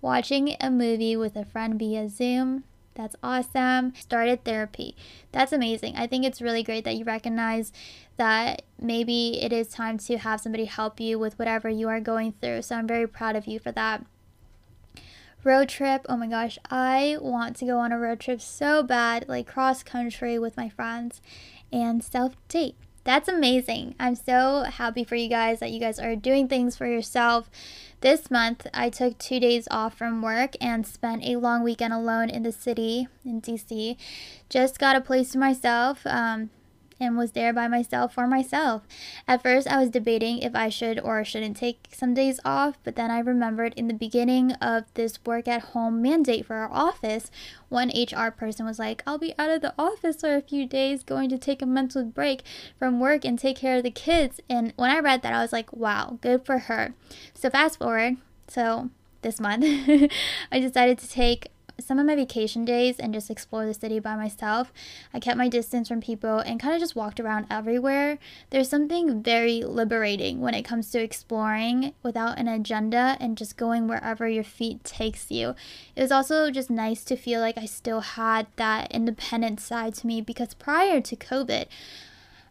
Watching 0.01 0.57
a 0.61 0.71
movie 0.71 1.17
with 1.17 1.37
a 1.37 1.45
friend 1.45 1.79
via 1.79 2.09
Zoom. 2.09 2.65
That's 2.95 3.17
awesome. 3.23 3.95
Started 3.95 4.45
therapy. 4.45 4.97
That's 5.31 5.53
amazing. 5.53 5.97
I 5.97 6.07
think 6.07 6.25
it's 6.25 6.43
really 6.43 6.63
great 6.63 6.85
that 6.85 6.97
you 6.97 7.05
recognize 7.05 7.73
that 8.19 8.63
maybe 8.79 9.43
it 9.43 9.53
is 9.53 9.69
time 9.69 9.97
to 9.99 10.19
have 10.19 10.41
somebody 10.41 10.67
help 10.67 11.01
you 11.01 11.19
with 11.19 11.39
whatever 11.39 11.71
you 11.71 11.89
are 11.89 12.01
going 12.01 12.33
through. 12.33 12.63
So 12.63 12.77
I'm 12.77 12.87
very 12.87 13.07
proud 13.07 13.35
of 13.35 13.47
you 13.47 13.59
for 13.59 13.73
that. 13.73 14.05
Road 15.43 15.71
trip. 15.71 16.05
Oh 16.09 16.17
my 16.17 16.27
gosh, 16.29 16.59
I 16.71 17.17
want 17.21 17.57
to 17.57 17.65
go 17.65 17.79
on 17.79 17.93
a 17.93 17.99
road 17.99 18.21
trip 18.21 18.41
so 18.41 18.83
bad, 18.83 19.25
like 19.27 19.47
cross 19.47 19.83
country 19.83 20.39
with 20.39 20.57
my 20.57 20.69
friends 20.69 21.21
and 21.73 22.03
self 22.03 22.35
date. 22.49 22.77
That's 23.05 23.29
amazing. 23.29 23.97
I'm 23.99 24.15
so 24.15 24.63
happy 24.63 25.03
for 25.03 25.17
you 25.17 25.29
guys 25.29 25.59
that 25.59 25.73
you 25.73 25.81
guys 25.81 25.99
are 25.99 26.15
doing 26.15 26.47
things 26.47 26.77
for 26.77 26.87
yourself. 26.87 27.51
This 28.01 28.31
month, 28.31 28.67
I 28.73 28.91
took 28.91 29.19
two 29.19 29.41
days 29.41 29.67
off 29.71 29.97
from 29.97 30.23
work 30.23 30.55
and 30.61 30.87
spent 30.87 31.25
a 31.25 31.37
long 31.37 31.63
weekend 31.65 31.93
alone 31.93 32.31
in 32.31 32.43
the 32.43 32.53
city 32.53 33.09
in 33.25 33.41
DC. 33.41 33.97
Just 34.49 34.79
got 34.79 34.97
a 34.97 35.01
place 35.01 35.33
to 35.33 35.39
myself. 35.39 36.07
Um, 36.07 36.51
and 37.03 37.17
was 37.17 37.33
there 37.33 37.53
by 37.53 37.69
myself 37.69 38.15
for 38.15 38.27
myself. 38.27 38.83
At 39.27 39.43
first, 39.43 39.67
I 39.67 39.79
was 39.79 39.91
debating 39.91 40.39
if 40.39 40.55
I 40.55 40.69
should 40.69 41.01
or 41.01 41.25
shouldn't 41.25 41.57
take 41.57 41.89
some 41.93 42.15
days 42.15 42.41
off, 42.45 42.79
but 42.85 42.97
then 42.97 43.11
I 43.11 43.19
remembered 43.19 43.75
in 43.75 43.89
the 43.89 43.95
beginning 43.95 44.53
of 44.53 44.85
this 44.95 45.19
work 45.25 45.49
at 45.49 45.63
home 45.73 46.01
mandate 46.01 46.47
for 46.47 46.57
our 46.57 46.73
office, 46.73 47.31
one 47.69 47.91
HR 47.91 48.31
person 48.31 48.67
was 48.67 48.79
like, 48.79 49.03
I'll 49.07 49.19
be 49.19 49.35
out 49.39 49.51
of 49.51 49.63
the 49.63 49.75
office 49.79 50.21
for 50.21 50.35
a 50.35 50.43
few 50.43 50.67
days, 50.67 51.03
going 51.03 51.29
to 51.31 51.39
take 51.39 51.63
a 51.63 51.67
mental 51.67 52.05
break 52.05 52.43
from 52.79 53.01
work 53.01 53.25
and 53.25 53.39
take 53.39 53.57
care 53.57 53.77
of 53.77 53.83
the 53.83 53.91
kids. 53.91 54.41
And 54.49 54.73
when 54.77 54.91
I 54.91 55.01
read 55.01 55.23
that, 55.23 55.33
I 55.33 55.43
was 55.43 55.53
like, 55.53 55.73
wow, 55.73 56.19
good 56.21 56.45
for 56.45 56.59
her. 56.59 56.95
So, 57.35 57.51
fast 57.51 57.79
forward, 57.79 58.17
so 58.49 58.91
this 59.23 59.41
month, 59.41 59.65
I 60.53 60.61
decided 60.61 60.99
to 60.99 61.09
take 61.09 61.52
some 61.81 61.99
of 61.99 62.07
my 62.07 62.15
vacation 62.15 62.65
days 62.65 62.99
and 62.99 63.13
just 63.15 63.31
explore 63.31 63.67
the 63.67 63.75
city 63.75 63.99
by 63.99 64.17
myself. 64.17 64.73
I 65.13 65.21
kept 65.21 65.37
my 65.37 65.49
distance 65.49 65.89
from 65.89 66.01
people 66.01 66.39
and 66.39 66.61
kind 66.61 66.75
of 66.75 66.81
just 66.81 66.97
walked 66.97 67.21
around 67.21 67.47
everywhere. 67.51 68.19
There's 68.51 68.69
something 68.69 69.23
very 69.23 69.63
liberating 69.63 70.41
when 70.41 70.55
it 70.55 70.63
comes 70.63 70.91
to 70.91 71.03
exploring 71.03 71.95
without 72.03 72.39
an 72.39 72.49
agenda 72.49 73.17
and 73.21 73.39
just 73.39 73.57
going 73.57 73.89
wherever 73.89 74.29
your 74.29 74.45
feet 74.45 74.85
takes 74.85 75.31
you. 75.31 75.55
It 75.97 76.03
was 76.03 76.13
also 76.13 76.51
just 76.51 76.71
nice 76.71 77.05
to 77.05 77.17
feel 77.17 77.41
like 77.41 77.59
I 77.59 77.67
still 77.67 78.01
had 78.01 78.47
that 78.57 78.91
independent 78.91 79.61
side 79.61 79.95
to 79.95 80.07
me 80.07 80.21
because 80.21 80.55
prior 80.55 81.01
to 81.01 81.17
COVID, 81.17 81.67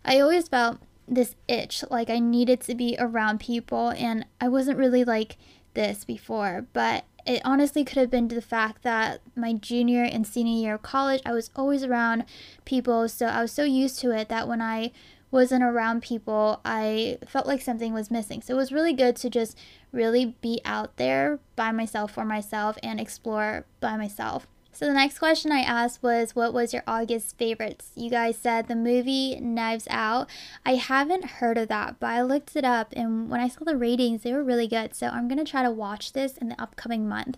I 0.03 0.19
always 0.19 0.47
felt 0.47 0.79
this 1.07 1.35
itch 1.47 1.83
like 1.89 2.09
I 2.09 2.19
needed 2.19 2.61
to 2.61 2.75
be 2.75 2.95
around 2.97 3.39
people 3.39 3.89
and 3.89 4.25
I 4.39 4.47
wasn't 4.47 4.77
really 4.77 5.03
like 5.03 5.37
this 5.73 6.03
before, 6.03 6.65
but 6.73 7.05
it 7.25 7.41
honestly 7.45 7.83
could 7.83 7.97
have 7.97 8.11
been 8.11 8.27
the 8.27 8.41
fact 8.41 8.83
that 8.83 9.21
my 9.35 9.53
junior 9.53 10.03
and 10.03 10.25
senior 10.25 10.53
year 10.53 10.75
of 10.75 10.81
college, 10.81 11.21
I 11.25 11.33
was 11.33 11.49
always 11.55 11.83
around 11.83 12.25
people. 12.65 13.07
So 13.09 13.27
I 13.27 13.41
was 13.41 13.51
so 13.51 13.63
used 13.63 13.99
to 13.99 14.11
it 14.11 14.29
that 14.29 14.47
when 14.47 14.61
I 14.61 14.91
wasn't 15.31 15.63
around 15.63 16.03
people, 16.03 16.59
I 16.65 17.17
felt 17.25 17.47
like 17.47 17.61
something 17.61 17.93
was 17.93 18.11
missing. 18.11 18.41
So 18.41 18.53
it 18.53 18.57
was 18.57 18.71
really 18.71 18.93
good 18.93 19.15
to 19.17 19.29
just 19.29 19.57
really 19.91 20.35
be 20.41 20.59
out 20.65 20.97
there 20.97 21.39
by 21.55 21.71
myself 21.71 22.11
for 22.11 22.25
myself 22.25 22.77
and 22.83 22.99
explore 22.99 23.65
by 23.79 23.95
myself. 23.95 24.47
So 24.73 24.87
the 24.87 24.93
next 24.93 25.19
question 25.19 25.51
I 25.51 25.59
asked 25.59 26.01
was 26.01 26.35
what 26.35 26.53
was 26.53 26.73
your 26.73 26.83
August 26.87 27.37
favorites? 27.37 27.91
You 27.95 28.09
guys 28.09 28.37
said 28.37 28.67
the 28.67 28.75
movie 28.75 29.37
Knives 29.39 29.87
Out. 29.89 30.29
I 30.65 30.75
haven't 30.75 31.25
heard 31.25 31.57
of 31.57 31.67
that, 31.67 31.99
but 31.99 32.07
I 32.07 32.21
looked 32.21 32.55
it 32.55 32.63
up 32.63 32.93
and 32.95 33.29
when 33.29 33.41
I 33.41 33.49
saw 33.49 33.65
the 33.65 33.75
ratings, 33.75 34.23
they 34.23 34.31
were 34.31 34.43
really 34.43 34.67
good. 34.67 34.95
So 34.95 35.07
I'm 35.07 35.27
going 35.27 35.43
to 35.43 35.49
try 35.49 35.61
to 35.61 35.69
watch 35.69 36.13
this 36.13 36.37
in 36.37 36.49
the 36.49 36.61
upcoming 36.61 37.07
month. 37.07 37.37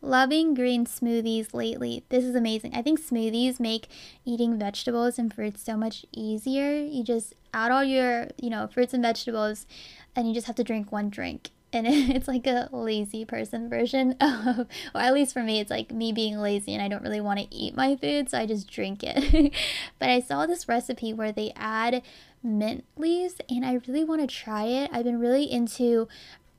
Loving 0.00 0.54
green 0.54 0.86
smoothies 0.86 1.52
lately. 1.52 2.04
This 2.08 2.22
is 2.24 2.36
amazing. 2.36 2.72
I 2.74 2.82
think 2.82 3.00
smoothies 3.00 3.58
make 3.58 3.88
eating 4.24 4.56
vegetables 4.56 5.18
and 5.18 5.34
fruits 5.34 5.62
so 5.62 5.76
much 5.76 6.06
easier. 6.12 6.80
You 6.80 7.02
just 7.02 7.34
add 7.52 7.72
all 7.72 7.82
your, 7.82 8.28
you 8.40 8.50
know, 8.50 8.68
fruits 8.68 8.94
and 8.94 9.02
vegetables 9.02 9.66
and 10.14 10.28
you 10.28 10.32
just 10.32 10.46
have 10.46 10.56
to 10.56 10.64
drink 10.64 10.92
one 10.92 11.10
drink 11.10 11.50
and 11.72 11.86
it's 11.90 12.28
like 12.28 12.46
a 12.46 12.68
lazy 12.72 13.24
person 13.24 13.68
version 13.68 14.12
of 14.20 14.66
or 14.94 15.00
at 15.00 15.14
least 15.14 15.32
for 15.32 15.42
me 15.42 15.60
it's 15.60 15.70
like 15.70 15.90
me 15.90 16.12
being 16.12 16.38
lazy 16.38 16.72
and 16.72 16.82
i 16.82 16.88
don't 16.88 17.02
really 17.02 17.20
want 17.20 17.38
to 17.38 17.54
eat 17.54 17.76
my 17.76 17.96
food 17.96 18.30
so 18.30 18.38
i 18.38 18.46
just 18.46 18.70
drink 18.70 19.02
it. 19.02 19.52
But 19.98 20.10
i 20.10 20.20
saw 20.20 20.46
this 20.46 20.68
recipe 20.68 21.12
where 21.12 21.32
they 21.32 21.52
add 21.56 22.02
mint 22.42 22.84
leaves 22.96 23.34
and 23.48 23.64
i 23.64 23.80
really 23.86 24.04
want 24.04 24.20
to 24.20 24.26
try 24.26 24.64
it. 24.64 24.90
I've 24.92 25.04
been 25.04 25.20
really 25.20 25.50
into 25.50 26.08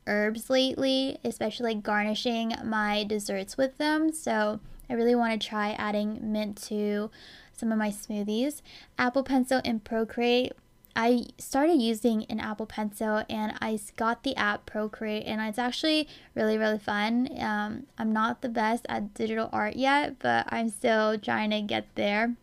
herbs 0.07 0.49
lately 0.49 1.17
especially 1.23 1.75
like 1.75 1.83
garnishing 1.83 2.53
my 2.63 3.03
desserts 3.03 3.57
with 3.57 3.77
them 3.77 4.11
so 4.11 4.59
i 4.89 4.93
really 4.93 5.13
want 5.13 5.39
to 5.39 5.47
try 5.47 5.71
adding 5.73 6.19
mint 6.21 6.59
to 6.63 7.11
some 7.59 7.71
of 7.71 7.77
my 7.77 7.89
smoothies. 7.89 8.61
Apple 8.97 9.23
pencil 9.23 9.61
and 9.65 9.83
procreate 9.83 10.53
I 11.01 11.27
started 11.37 11.81
using 11.81 12.25
an 12.25 12.41
Apple 12.41 12.65
Pencil 12.65 13.23
and 13.29 13.53
I 13.61 13.79
got 13.95 14.23
the 14.23 14.35
app 14.35 14.65
Procreate 14.65 15.25
and 15.25 15.39
it's 15.39 15.57
actually 15.57 16.09
really 16.35 16.57
really 16.57 16.77
fun. 16.77 17.29
Um, 17.39 17.85
I'm 17.97 18.11
not 18.11 18.41
the 18.41 18.49
best 18.49 18.85
at 18.89 19.13
digital 19.13 19.49
art 19.53 19.77
yet, 19.77 20.19
but 20.19 20.45
I'm 20.49 20.67
still 20.67 21.17
trying 21.17 21.51
to 21.51 21.61
get 21.61 21.87
there. 21.95 22.35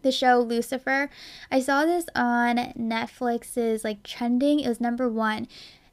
The 0.00 0.10
show 0.10 0.40
Lucifer, 0.40 1.10
I 1.52 1.60
saw 1.60 1.84
this 1.84 2.06
on 2.14 2.56
Netflix's 2.56 3.84
like 3.84 4.02
trending. 4.02 4.60
It 4.60 4.68
was 4.68 4.80
number 4.80 5.06
one, 5.06 5.46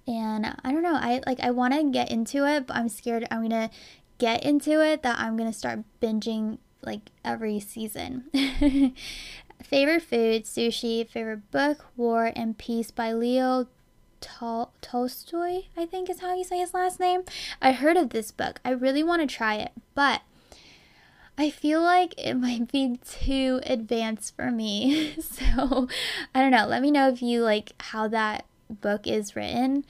and 0.08 0.45
I 0.63 0.71
don't 0.71 0.84
know. 0.84 0.95
I 0.95 1.21
like 1.27 1.41
I 1.41 1.51
want 1.51 1.73
to 1.73 1.91
get 1.91 2.10
into 2.10 2.47
it, 2.47 2.67
but 2.67 2.77
I'm 2.77 2.88
scared 2.88 3.27
I'm 3.30 3.41
gonna 3.41 3.69
get 4.17 4.45
into 4.45 4.82
it 4.82 5.04
that 5.04 5.19
I'm 5.19 5.36
gonna 5.36 5.51
start 5.51 5.80
binging 6.01 6.60
like 6.82 7.12
every 7.25 7.60
season. 7.60 8.32
Favorite 9.63 10.04
food, 10.04 10.45
sushi. 10.45 11.08
Favorite 11.08 11.50
book, 11.52 11.86
War 11.95 12.32
and 12.36 12.58
Peace 12.58 12.91
by 12.91 13.13
Leo 13.13 13.67
Tol- 14.21 14.71
Tolstoy, 14.82 15.63
I 15.76 15.86
think 15.86 16.10
is 16.10 16.19
how 16.19 16.36
you 16.36 16.43
say 16.43 16.60
his 16.60 16.74
last 16.74 17.00
name. 17.00 17.24
I 17.62 17.71
heard 17.71 17.97
of 17.97 18.10
this 18.10 18.32
book. 18.32 18.60
I 18.63 18.71
really 18.71 19.04
want 19.04 19.21
to 19.21 19.36
try 19.36 19.56
it, 19.56 19.71
but 19.95 20.21
I 21.38 21.50
feel 21.50 21.82
like 21.82 22.13
it 22.17 22.34
might 22.36 22.71
be 22.71 23.00
too 23.08 23.60
advanced 23.65 24.36
for 24.36 24.52
me. 24.52 25.15
so, 25.21 25.88
I 26.34 26.41
don't 26.41 26.52
know. 26.52 26.67
Let 26.67 26.82
me 26.82 26.91
know 26.91 27.10
if 27.10 27.21
you 27.21 27.43
like 27.43 27.74
how 27.80 28.08
that 28.10 28.45
book 28.69 29.08
is 29.08 29.36
written. 29.36 29.86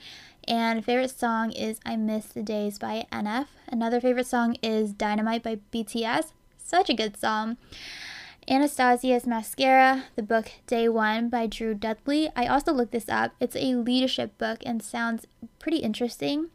And 0.48 0.84
favorite 0.84 1.16
song 1.16 1.52
is 1.52 1.78
I 1.86 1.94
Miss 1.96 2.26
the 2.26 2.42
Days 2.42 2.78
by 2.78 3.06
NF. 3.12 3.46
Another 3.68 4.00
favorite 4.00 4.26
song 4.26 4.56
is 4.62 4.92
Dynamite 4.92 5.42
by 5.42 5.58
BTS. 5.72 6.32
Such 6.58 6.90
a 6.90 6.94
good 6.94 7.16
song. 7.16 7.58
Anastasia's 8.48 9.26
Mascara, 9.26 10.04
the 10.16 10.22
book 10.22 10.50
Day 10.66 10.88
One 10.88 11.28
by 11.28 11.46
Drew 11.46 11.74
Dudley. 11.74 12.30
I 12.34 12.46
also 12.46 12.72
looked 12.72 12.92
this 12.92 13.08
up. 13.08 13.32
It's 13.38 13.54
a 13.54 13.76
leadership 13.76 14.36
book 14.36 14.58
and 14.66 14.82
sounds 14.82 15.26
pretty 15.58 15.78
interesting. 15.78 16.48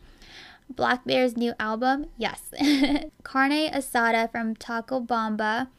blackbear's 0.69 1.37
new 1.37 1.53
album, 1.59 2.07
yes. 2.17 2.51
Carne 3.23 3.71
Asada 3.71 4.29
from 4.29 4.55
Taco 4.55 4.99
Bamba. 4.99 5.69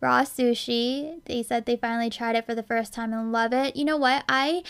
Raw 0.00 0.22
sushi. 0.22 1.20
They 1.26 1.42
said 1.42 1.66
they 1.66 1.76
finally 1.76 2.10
tried 2.10 2.36
it 2.36 2.46
for 2.46 2.54
the 2.54 2.62
first 2.62 2.92
time 2.94 3.12
and 3.12 3.30
love 3.30 3.52
it. 3.52 3.76
You 3.76 3.84
know 3.84 3.96
what? 3.98 4.24
I 4.28 4.62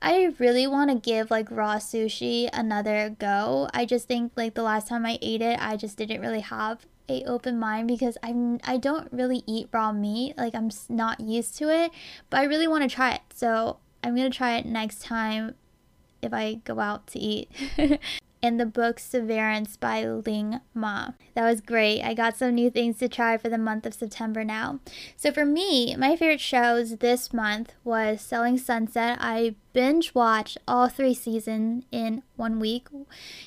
I 0.00 0.34
really 0.38 0.66
want 0.66 0.90
to 0.90 0.96
give 0.96 1.30
like 1.30 1.50
raw 1.50 1.76
sushi 1.76 2.48
another 2.52 3.10
go. 3.18 3.68
I 3.74 3.84
just 3.84 4.06
think 4.06 4.32
like 4.36 4.54
the 4.54 4.62
last 4.62 4.88
time 4.88 5.04
I 5.04 5.18
ate 5.20 5.42
it, 5.42 5.58
I 5.60 5.76
just 5.76 5.96
didn't 5.96 6.20
really 6.20 6.40
have 6.40 6.86
a 7.08 7.22
open 7.24 7.58
mind 7.58 7.88
because 7.88 8.18
I'm 8.22 8.60
I 8.64 8.76
don't 8.76 9.12
really 9.12 9.42
eat 9.46 9.68
raw 9.72 9.92
meat. 9.92 10.36
Like 10.36 10.54
I'm 10.54 10.70
not 10.88 11.20
used 11.20 11.56
to 11.58 11.68
it, 11.68 11.92
but 12.30 12.40
I 12.40 12.44
really 12.44 12.68
want 12.68 12.88
to 12.88 12.94
try 12.94 13.14
it. 13.14 13.22
So 13.34 13.78
I'm 14.02 14.16
gonna 14.16 14.30
try 14.30 14.56
it 14.56 14.66
next 14.66 15.02
time 15.02 15.54
if 16.22 16.32
I 16.32 16.54
go 16.64 16.80
out 16.80 17.06
to 17.08 17.18
eat. 17.18 17.50
in 18.42 18.58
the 18.58 18.66
book 18.66 18.98
Severance 18.98 19.76
by 19.76 20.04
Ling 20.04 20.60
Ma. 20.74 21.10
That 21.34 21.48
was 21.48 21.60
great. 21.60 22.02
I 22.02 22.14
got 22.14 22.36
some 22.36 22.54
new 22.54 22.70
things 22.70 22.98
to 22.98 23.08
try 23.08 23.36
for 23.36 23.48
the 23.48 23.58
month 23.58 23.86
of 23.86 23.94
September 23.94 24.44
now. 24.44 24.80
So 25.16 25.32
for 25.32 25.44
me, 25.44 25.96
my 25.96 26.16
favorite 26.16 26.40
shows 26.40 26.96
this 26.96 27.32
month 27.32 27.72
was 27.84 28.20
Selling 28.20 28.58
Sunset. 28.58 29.18
I 29.20 29.54
binge 29.72 30.14
watched 30.14 30.56
all 30.66 30.88
three 30.88 31.12
seasons 31.12 31.84
in 31.92 32.22
one 32.36 32.58
week. 32.58 32.88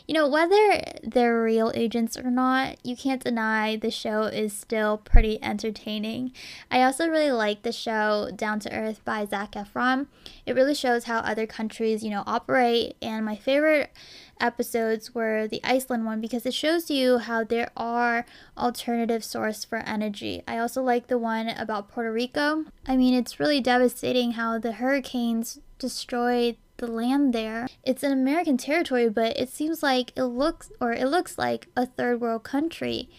You 0.07 0.13
know, 0.13 0.29
whether 0.29 0.83
they're 1.01 1.41
real 1.41 1.71
agents 1.73 2.15
or 2.15 2.29
not, 2.29 2.77
you 2.85 2.95
can't 2.95 3.23
deny 3.23 3.75
the 3.75 3.89
show 3.89 4.23
is 4.23 4.53
still 4.53 4.97
pretty 4.97 5.41
entertaining. 5.43 6.31
I 6.69 6.83
also 6.83 7.07
really 7.07 7.31
like 7.31 7.63
the 7.63 7.71
show 7.71 8.29
Down 8.35 8.59
to 8.59 8.71
Earth 8.71 9.03
by 9.03 9.25
Zac 9.25 9.53
Efron. 9.53 10.05
It 10.45 10.55
really 10.55 10.75
shows 10.75 11.05
how 11.05 11.19
other 11.19 11.47
countries, 11.47 12.03
you 12.03 12.11
know, 12.11 12.23
operate, 12.27 12.95
and 13.01 13.25
my 13.25 13.35
favorite 13.35 13.91
episodes 14.39 15.13
were 15.13 15.47
the 15.47 15.61
Iceland 15.63 16.05
one 16.05 16.21
because 16.21 16.45
it 16.45 16.53
shows 16.53 16.89
you 16.89 17.17
how 17.19 17.43
there 17.43 17.71
are 17.75 18.25
alternative 18.57 19.23
source 19.23 19.63
for 19.63 19.77
energy. 19.79 20.43
I 20.47 20.57
also 20.57 20.81
like 20.81 21.07
the 21.07 21.17
one 21.17 21.49
about 21.49 21.89
Puerto 21.89 22.11
Rico. 22.11 22.65
I 22.87 22.97
mean, 22.97 23.13
it's 23.13 23.39
really 23.39 23.61
devastating 23.61 24.31
how 24.31 24.59
the 24.59 24.73
hurricanes 24.73 25.59
destroyed 25.77 26.57
the 26.77 26.87
land 26.87 27.33
there. 27.33 27.67
It's 27.83 28.03
an 28.03 28.11
American 28.11 28.57
territory, 28.57 29.09
but 29.09 29.37
it 29.37 29.49
seems 29.49 29.83
like 29.83 30.11
it 30.15 30.23
looks 30.23 30.71
or 30.81 30.93
it 30.93 31.07
looks 31.07 31.37
like 31.37 31.67
a 31.75 31.85
third 31.85 32.21
world 32.21 32.43
country. 32.43 33.09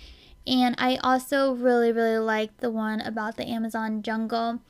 And 0.47 0.75
I 0.79 0.97
also 0.97 1.53
really, 1.53 1.93
really 1.93 2.19
like 2.19 2.57
the 2.59 2.71
one 2.71 3.01
about 3.01 3.37
the 3.37 3.47
Amazon 3.47 4.03
jungle. 4.03 4.61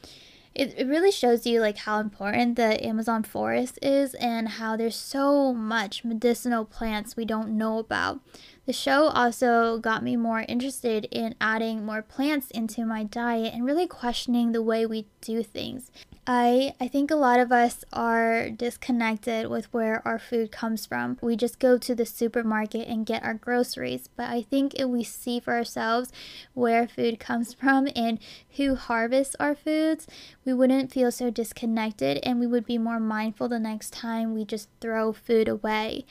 It, 0.55 0.75
it 0.77 0.87
really 0.87 1.13
shows 1.13 1.47
you 1.47 1.61
like 1.61 1.79
how 1.79 2.01
important 2.01 2.57
the 2.57 2.85
Amazon 2.85 3.23
forest 3.23 3.79
is 3.83 4.15
and 4.15 4.49
how 4.49 4.77
there's 4.77 4.97
so 4.97 5.55
much 5.55 6.05
medicinal 6.05 6.65
plants 6.65 7.17
we 7.17 7.25
don't 7.25 7.57
know 7.57 7.79
about. 7.79 8.21
The 8.67 8.73
show 8.73 9.09
also 9.09 9.79
got 9.79 10.03
me 10.03 10.17
more 10.17 10.45
interested 10.47 11.07
in 11.11 11.35
adding 11.41 11.85
more 11.85 12.03
plants 12.03 12.51
into 12.51 12.85
my 12.85 13.05
diet 13.05 13.55
and 13.55 13.65
really 13.65 13.87
questioning 13.87 14.53
the 14.53 14.63
way 14.63 14.87
we 14.87 15.07
do 15.21 15.43
things. 15.43 15.91
I 16.27 16.75
I 16.79 16.87
think 16.87 17.11
a 17.11 17.17
lot 17.17 17.41
of 17.41 17.51
us 17.51 17.85
are 17.93 18.51
disconnected 18.51 19.49
with 19.49 19.73
where 19.73 20.07
our 20.07 20.19
food 20.19 20.53
comes 20.53 20.87
from. 20.87 21.19
We 21.21 21.35
just 21.35 21.59
go 21.59 21.79
to 21.79 21.95
the 21.95 22.07
supermarket 22.07 22.87
and 22.87 23.07
get 23.07 23.25
our 23.25 23.35
groceries, 23.35 24.09
but 24.15 24.29
I 24.29 24.43
think 24.43 24.75
if 24.75 24.87
we 24.87 25.03
see 25.03 25.41
for 25.41 25.55
ourselves 25.55 26.13
where 26.55 26.87
food 26.87 27.19
comes 27.19 27.55
from 27.61 27.89
and 27.97 28.19
who 28.57 28.77
harvests 28.77 29.35
our 29.41 29.55
foods, 29.55 30.07
we 30.45 30.53
wouldn't 30.53 30.93
feel 30.93 31.11
so 31.11 31.31
disconnected 31.31 32.21
and 32.23 32.39
we 32.39 32.47
would 32.47 32.67
be 32.67 32.79
more 32.79 33.01
mindful 33.01 33.49
the 33.49 33.59
next 33.59 33.93
time 33.93 34.35
we 34.35 34.45
just 34.45 34.69
throw 34.81 35.13
food 35.13 35.49
away. 35.49 36.05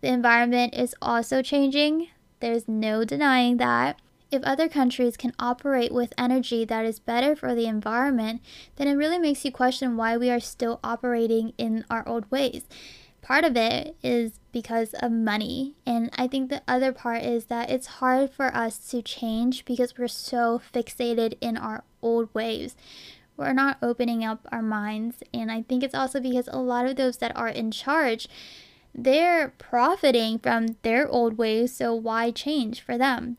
The 0.00 0.08
environment 0.08 0.74
is 0.74 0.94
also 1.00 1.42
changing. 1.42 2.08
There's 2.40 2.68
no 2.68 3.04
denying 3.04 3.56
that. 3.58 4.00
If 4.30 4.42
other 4.42 4.68
countries 4.68 5.16
can 5.16 5.32
operate 5.38 5.92
with 5.92 6.12
energy 6.18 6.64
that 6.64 6.84
is 6.84 6.98
better 6.98 7.36
for 7.36 7.54
the 7.54 7.66
environment, 7.66 8.42
then 8.74 8.88
it 8.88 8.94
really 8.94 9.18
makes 9.18 9.44
you 9.44 9.52
question 9.52 9.96
why 9.96 10.16
we 10.16 10.30
are 10.30 10.40
still 10.40 10.80
operating 10.82 11.52
in 11.56 11.84
our 11.88 12.06
old 12.08 12.30
ways. 12.30 12.64
Part 13.22 13.44
of 13.44 13.56
it 13.56 13.96
is 14.02 14.38
because 14.52 14.94
of 15.00 15.10
money, 15.10 15.74
and 15.84 16.10
I 16.16 16.28
think 16.28 16.48
the 16.48 16.62
other 16.68 16.92
part 16.92 17.22
is 17.22 17.46
that 17.46 17.70
it's 17.70 17.98
hard 17.98 18.30
for 18.30 18.54
us 18.54 18.78
to 18.90 19.02
change 19.02 19.64
because 19.64 19.98
we're 19.98 20.08
so 20.08 20.60
fixated 20.72 21.36
in 21.40 21.56
our 21.56 21.84
old 22.02 22.32
ways. 22.34 22.76
We're 23.36 23.52
not 23.52 23.78
opening 23.82 24.24
up 24.24 24.46
our 24.52 24.62
minds, 24.62 25.24
and 25.34 25.50
I 25.50 25.62
think 25.62 25.82
it's 25.82 25.94
also 25.94 26.20
because 26.20 26.48
a 26.52 26.58
lot 26.58 26.86
of 26.86 26.96
those 26.96 27.16
that 27.18 27.36
are 27.36 27.48
in 27.48 27.70
charge 27.70 28.28
they're 28.98 29.52
profiting 29.58 30.38
from 30.38 30.76
their 30.80 31.06
old 31.06 31.36
ways, 31.36 31.76
so 31.76 31.94
why 31.94 32.30
change 32.30 32.80
for 32.80 32.96
them? 32.96 33.36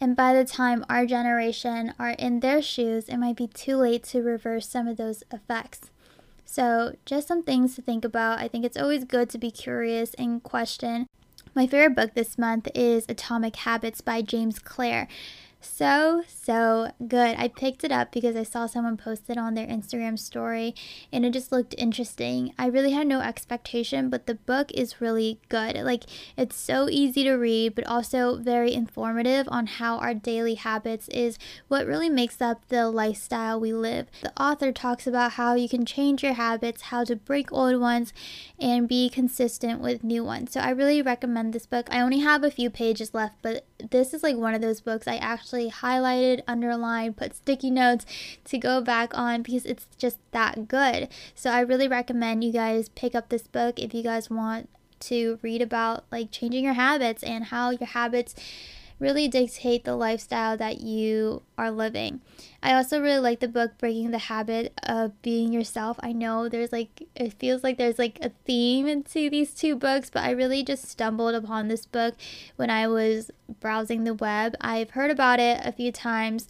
And 0.00 0.16
by 0.16 0.32
the 0.32 0.46
time 0.46 0.84
our 0.88 1.04
generation 1.04 1.92
are 1.98 2.10
in 2.10 2.40
their 2.40 2.62
shoes, 2.62 3.08
it 3.08 3.18
might 3.18 3.36
be 3.36 3.46
too 3.46 3.76
late 3.76 4.02
to 4.04 4.22
reverse 4.22 4.66
some 4.66 4.88
of 4.88 4.96
those 4.96 5.22
effects. 5.30 5.90
So, 6.46 6.96
just 7.04 7.28
some 7.28 7.42
things 7.42 7.74
to 7.74 7.82
think 7.82 8.04
about. 8.04 8.38
I 8.38 8.48
think 8.48 8.64
it's 8.64 8.76
always 8.76 9.04
good 9.04 9.28
to 9.30 9.38
be 9.38 9.50
curious 9.50 10.14
and 10.14 10.42
question. 10.42 11.06
My 11.54 11.66
favorite 11.66 11.96
book 11.96 12.14
this 12.14 12.38
month 12.38 12.68
is 12.74 13.04
Atomic 13.08 13.56
Habits 13.56 14.00
by 14.00 14.22
James 14.22 14.58
Clear 14.58 15.06
so 15.64 16.22
so 16.26 16.92
good. 17.08 17.36
I 17.38 17.48
picked 17.48 17.84
it 17.84 17.90
up 17.90 18.12
because 18.12 18.36
i 18.36 18.42
saw 18.42 18.66
someone 18.66 18.96
post 18.96 19.28
it 19.28 19.38
on 19.38 19.54
their 19.54 19.66
instagram 19.66 20.18
story 20.18 20.74
and 21.12 21.24
it 21.24 21.32
just 21.32 21.50
looked 21.50 21.74
interesting. 21.78 22.52
I 22.58 22.66
really 22.66 22.92
had 22.92 23.06
no 23.06 23.20
expectation 23.20 24.10
but 24.10 24.26
the 24.26 24.34
book 24.34 24.70
is 24.72 25.00
really 25.00 25.40
good. 25.48 25.76
Like 25.76 26.04
it's 26.36 26.56
so 26.56 26.88
easy 26.90 27.24
to 27.24 27.32
read 27.32 27.74
but 27.74 27.86
also 27.86 28.36
very 28.36 28.74
informative 28.74 29.48
on 29.50 29.66
how 29.66 29.98
our 29.98 30.14
daily 30.14 30.54
habits 30.54 31.08
is 31.08 31.38
what 31.68 31.86
really 31.86 32.10
makes 32.10 32.40
up 32.40 32.68
the 32.68 32.90
lifestyle 32.90 33.58
we 33.58 33.72
live. 33.72 34.06
The 34.22 34.32
author 34.40 34.70
talks 34.70 35.06
about 35.06 35.32
how 35.32 35.54
you 35.54 35.68
can 35.68 35.86
change 35.86 36.22
your 36.22 36.34
habits 36.34 36.82
how 36.82 37.04
to 37.04 37.16
break 37.16 37.52
old 37.52 37.80
ones 37.80 38.12
and 38.58 38.88
be 38.88 39.08
consistent 39.08 39.80
with 39.80 40.04
new 40.04 40.22
ones. 40.22 40.52
So 40.52 40.60
i 40.60 40.70
really 40.70 41.02
recommend 41.02 41.52
this 41.52 41.66
book. 41.66 41.88
I 41.90 42.00
only 42.00 42.20
have 42.20 42.44
a 42.44 42.50
few 42.50 42.70
pages 42.70 43.14
left 43.14 43.36
but 43.42 43.66
this 43.90 44.14
is 44.14 44.22
like 44.22 44.36
one 44.36 44.54
of 44.54 44.60
those 44.60 44.80
books 44.80 45.08
I 45.08 45.16
actually 45.16 45.53
highlighted, 45.54 46.42
underlined, 46.46 47.16
put 47.16 47.34
sticky 47.34 47.70
notes 47.70 48.06
to 48.44 48.58
go 48.58 48.80
back 48.80 49.16
on 49.16 49.42
because 49.42 49.64
it's 49.64 49.86
just 49.96 50.18
that 50.32 50.68
good. 50.68 51.08
So 51.34 51.50
I 51.50 51.60
really 51.60 51.88
recommend 51.88 52.44
you 52.44 52.52
guys 52.52 52.88
pick 52.90 53.14
up 53.14 53.28
this 53.28 53.46
book 53.46 53.78
if 53.78 53.94
you 53.94 54.02
guys 54.02 54.30
want 54.30 54.68
to 55.00 55.38
read 55.42 55.60
about 55.60 56.04
like 56.10 56.30
changing 56.30 56.64
your 56.64 56.74
habits 56.74 57.22
and 57.22 57.44
how 57.44 57.70
your 57.70 57.86
habits 57.86 58.34
really 58.98 59.28
dictate 59.28 59.84
the 59.84 59.96
lifestyle 59.96 60.56
that 60.56 60.80
you 60.80 61.42
are 61.58 61.70
living. 61.70 62.20
I 62.62 62.74
also 62.74 63.00
really 63.00 63.18
like 63.18 63.40
the 63.40 63.48
book 63.48 63.72
Breaking 63.78 64.10
the 64.10 64.18
Habit 64.18 64.72
of 64.82 65.20
Being 65.20 65.52
Yourself. 65.52 65.98
I 66.00 66.12
know 66.12 66.48
there's 66.48 66.72
like, 66.72 67.06
it 67.14 67.34
feels 67.34 67.62
like 67.62 67.76
there's 67.76 67.98
like 67.98 68.18
a 68.22 68.30
theme 68.46 68.86
into 68.86 69.28
these 69.28 69.52
two 69.52 69.76
books, 69.76 70.10
but 70.10 70.24
I 70.24 70.30
really 70.30 70.62
just 70.62 70.86
stumbled 70.86 71.34
upon 71.34 71.68
this 71.68 71.86
book 71.86 72.14
when 72.56 72.70
I 72.70 72.86
was 72.88 73.30
browsing 73.60 74.04
the 74.04 74.14
web. 74.14 74.54
I've 74.60 74.90
heard 74.90 75.10
about 75.10 75.40
it 75.40 75.60
a 75.64 75.72
few 75.72 75.92
times. 75.92 76.48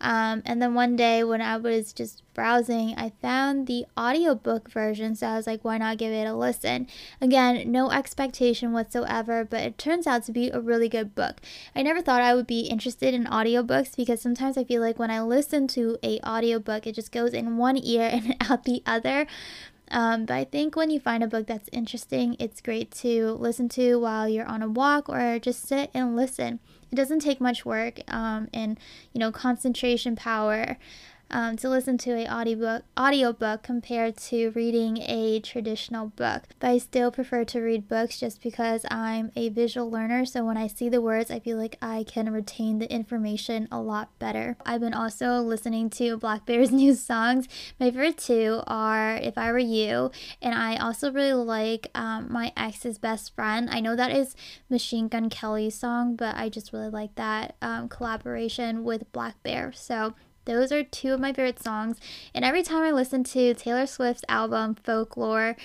Um, 0.00 0.42
and 0.46 0.62
then 0.62 0.74
one 0.74 0.96
day 0.96 1.22
when 1.22 1.42
I 1.42 1.56
was 1.56 1.92
just 1.92 2.22
browsing, 2.32 2.94
I 2.96 3.12
found 3.20 3.66
the 3.66 3.84
audiobook 3.98 4.70
version. 4.70 5.14
So 5.14 5.26
I 5.26 5.36
was 5.36 5.46
like, 5.46 5.64
why 5.64 5.78
not 5.78 5.98
give 5.98 6.12
it 6.12 6.26
a 6.26 6.34
listen? 6.34 6.86
Again, 7.20 7.70
no 7.70 7.90
expectation 7.90 8.72
whatsoever, 8.72 9.44
but 9.44 9.60
it 9.60 9.78
turns 9.78 10.06
out 10.06 10.24
to 10.24 10.32
be 10.32 10.50
a 10.50 10.60
really 10.60 10.88
good 10.88 11.14
book. 11.14 11.40
I 11.74 11.82
never 11.82 12.00
thought 12.00 12.22
I 12.22 12.34
would 12.34 12.46
be 12.46 12.60
interested 12.60 13.12
in 13.12 13.24
audiobooks 13.24 13.96
because 13.96 14.20
sometimes 14.22 14.56
I 14.56 14.64
feel 14.64 14.80
like 14.80 14.98
when 14.98 15.10
I 15.10 15.20
listen 15.20 15.68
to 15.68 15.98
a 16.02 16.18
audiobook, 16.20 16.86
it 16.86 16.94
just 16.94 17.12
goes 17.12 17.34
in 17.34 17.56
one 17.56 17.76
ear 17.76 18.08
and 18.12 18.36
out 18.48 18.64
the 18.64 18.82
other. 18.86 19.26
Um, 19.90 20.24
but 20.24 20.34
I 20.34 20.44
think 20.44 20.76
when 20.76 20.90
you 20.90 21.00
find 21.00 21.22
a 21.22 21.26
book 21.26 21.46
that's 21.46 21.68
interesting, 21.72 22.36
it's 22.38 22.60
great 22.60 22.90
to 22.92 23.32
listen 23.32 23.68
to 23.70 23.96
while 23.96 24.28
you're 24.28 24.46
on 24.46 24.62
a 24.62 24.68
walk 24.68 25.08
or 25.08 25.38
just 25.38 25.66
sit 25.66 25.90
and 25.92 26.14
listen. 26.16 26.60
It 26.92 26.96
doesn't 26.96 27.20
take 27.20 27.40
much 27.40 27.64
work 27.64 28.00
um, 28.08 28.48
and 28.52 28.78
you 29.12 29.18
know 29.18 29.30
concentration 29.32 30.16
power 30.16 30.76
um, 31.30 31.56
to 31.58 31.68
listen 31.68 31.98
to 31.98 32.12
a 32.12 32.28
audiobook 32.28 32.82
audiobook 32.98 33.62
compared 33.62 34.16
to 34.16 34.50
reading 34.50 34.98
a 34.98 35.40
traditional 35.40 36.08
book. 36.08 36.44
But 36.58 36.68
I 36.68 36.78
still 36.78 37.10
prefer 37.10 37.44
to 37.44 37.60
read 37.60 37.88
books 37.88 38.18
just 38.18 38.42
because 38.42 38.84
I'm 38.90 39.32
a 39.36 39.48
visual 39.48 39.90
learner. 39.90 40.24
So 40.24 40.44
when 40.44 40.56
I 40.56 40.66
see 40.66 40.88
the 40.88 41.00
words, 41.00 41.30
I 41.30 41.40
feel 41.40 41.56
like 41.56 41.76
I 41.80 42.04
can 42.06 42.32
retain 42.32 42.78
the 42.78 42.92
information 42.92 43.68
a 43.70 43.80
lot 43.80 44.16
better. 44.18 44.56
I've 44.64 44.80
been 44.80 44.94
also 44.94 45.40
listening 45.40 45.90
to 45.90 46.16
blackbear's 46.16 46.70
new 46.72 46.94
songs. 46.94 47.48
My 47.78 47.86
favorite 47.86 48.18
two 48.18 48.62
are 48.66 49.16
If 49.16 49.38
I 49.38 49.52
Were 49.52 49.58
You, 49.58 50.10
and 50.42 50.54
I 50.54 50.76
also 50.76 51.12
really 51.12 51.32
like 51.32 51.88
um, 51.94 52.30
My 52.30 52.52
Ex's 52.56 52.98
Best 52.98 53.34
Friend. 53.34 53.68
I 53.70 53.80
know 53.80 53.96
that 53.96 54.10
is 54.10 54.34
Machine 54.68 55.08
Gun 55.08 55.30
Kelly's 55.30 55.74
song, 55.74 56.16
but 56.16 56.36
I 56.36 56.48
just 56.48 56.72
really 56.72 56.90
like 56.90 57.14
that 57.16 57.56
um, 57.62 57.88
collaboration 57.88 58.84
with 58.84 59.10
blackbear. 59.12 59.74
So 59.74 60.14
those 60.44 60.72
are 60.72 60.82
two 60.82 61.12
of 61.12 61.20
my 61.20 61.32
favorite 61.32 61.62
songs. 61.62 61.98
And 62.34 62.44
every 62.44 62.62
time 62.62 62.82
I 62.82 62.90
listen 62.90 63.24
to 63.24 63.54
Taylor 63.54 63.86
Swift's 63.86 64.24
album, 64.28 64.74
Folklore, 64.74 65.56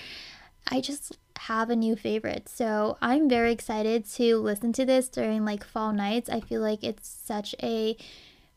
I 0.68 0.80
just 0.80 1.18
have 1.38 1.70
a 1.70 1.76
new 1.76 1.96
favorite. 1.96 2.48
So 2.48 2.98
I'm 3.00 3.28
very 3.28 3.52
excited 3.52 4.04
to 4.12 4.36
listen 4.38 4.72
to 4.74 4.84
this 4.84 5.08
during 5.08 5.44
like 5.44 5.64
fall 5.64 5.92
nights. 5.92 6.28
I 6.28 6.40
feel 6.40 6.60
like 6.60 6.82
it's 6.82 7.08
such 7.08 7.54
a 7.62 7.96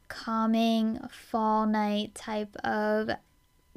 calming 0.07 0.99
fall 1.11 1.65
night 1.67 2.15
type 2.15 2.55
of 2.63 3.11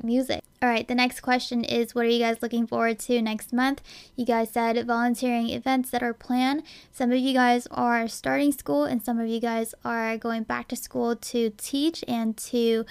music. 0.03 0.43
All 0.63 0.69
right, 0.69 0.87
the 0.87 0.95
next 0.95 1.21
question 1.21 1.65
is 1.65 1.95
what 1.95 2.05
are 2.05 2.09
you 2.09 2.21
guys 2.21 2.41
looking 2.41 2.67
forward 2.67 2.99
to 3.01 3.21
next 3.21 3.53
month? 3.53 3.83
You 4.15 4.25
guys 4.25 4.51
said 4.51 4.87
volunteering 4.87 5.51
events 5.51 5.91
that 5.91 6.03
are 6.03 6.15
planned. 6.15 6.63
Some 6.93 7.11
of 7.11 7.19
you 7.19 7.35
guys 7.35 7.67
are 7.71 8.07
starting 8.07 8.53
school, 8.53 8.85
and 8.85 9.03
some 9.03 9.19
of 9.19 9.27
you 9.27 9.41
guys 9.41 9.75
are 9.85 10.17
going 10.17 10.45
back 10.45 10.69
to 10.69 10.77
school 10.77 11.17
to 11.17 11.51
teach 11.57 12.05
and 12.07 12.37
to 12.37 12.85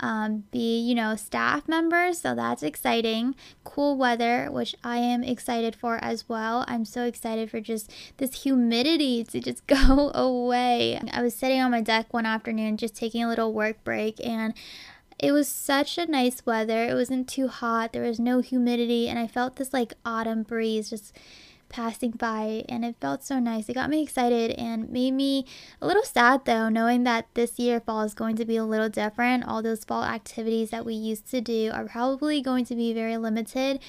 um, 0.00 0.44
be, 0.52 0.78
you 0.80 0.94
know, 0.94 1.16
staff 1.16 1.66
members. 1.66 2.20
So 2.20 2.34
that's 2.34 2.62
exciting. 2.62 3.34
Cool 3.64 3.96
weather, 3.96 4.48
which 4.50 4.74
I 4.84 4.98
am 4.98 5.24
excited 5.24 5.74
for 5.74 5.98
as 6.02 6.28
well. 6.28 6.64
I'm 6.68 6.84
so 6.84 7.02
excited 7.02 7.50
for 7.50 7.60
just 7.60 7.90
this 8.18 8.42
humidity 8.42 9.24
to 9.24 9.40
just 9.40 9.66
go 9.66 10.10
away. 10.14 11.00
I 11.12 11.22
was 11.22 11.34
sitting 11.34 11.60
on 11.60 11.70
my 11.70 11.80
deck 11.80 12.12
one 12.12 12.26
afternoon 12.26 12.76
just 12.76 12.94
taking 12.94 13.24
a 13.24 13.28
little 13.28 13.52
work 13.52 13.82
break 13.82 14.24
and 14.24 14.54
it 15.18 15.32
was 15.32 15.48
such 15.48 15.98
a 15.98 16.06
nice 16.06 16.44
weather. 16.46 16.84
It 16.84 16.94
wasn't 16.94 17.28
too 17.28 17.48
hot, 17.48 17.92
there 17.92 18.02
was 18.02 18.20
no 18.20 18.40
humidity, 18.40 19.08
and 19.08 19.18
I 19.18 19.26
felt 19.26 19.56
this 19.56 19.72
like 19.72 19.94
autumn 20.04 20.42
breeze 20.42 20.90
just 20.90 21.12
passing 21.68 22.12
by 22.12 22.64
and 22.68 22.84
it 22.84 22.96
felt 23.00 23.22
so 23.22 23.38
nice. 23.38 23.68
It 23.68 23.74
got 23.74 23.90
me 23.90 24.02
excited 24.02 24.52
and 24.52 24.90
made 24.90 25.12
me 25.12 25.44
a 25.80 25.86
little 25.86 26.02
sad 26.02 26.44
though, 26.44 26.68
knowing 26.68 27.04
that 27.04 27.26
this 27.34 27.58
year 27.58 27.80
fall 27.80 28.02
is 28.02 28.14
going 28.14 28.36
to 28.36 28.44
be 28.44 28.56
a 28.56 28.64
little 28.64 28.88
different. 28.88 29.46
All 29.46 29.62
those 29.62 29.84
fall 29.84 30.04
activities 30.04 30.70
that 30.70 30.84
we 30.84 30.94
used 30.94 31.30
to 31.30 31.40
do 31.40 31.70
are 31.72 31.84
probably 31.84 32.40
going 32.40 32.64
to 32.66 32.74
be 32.74 32.92
very 32.92 33.16
limited. 33.16 33.80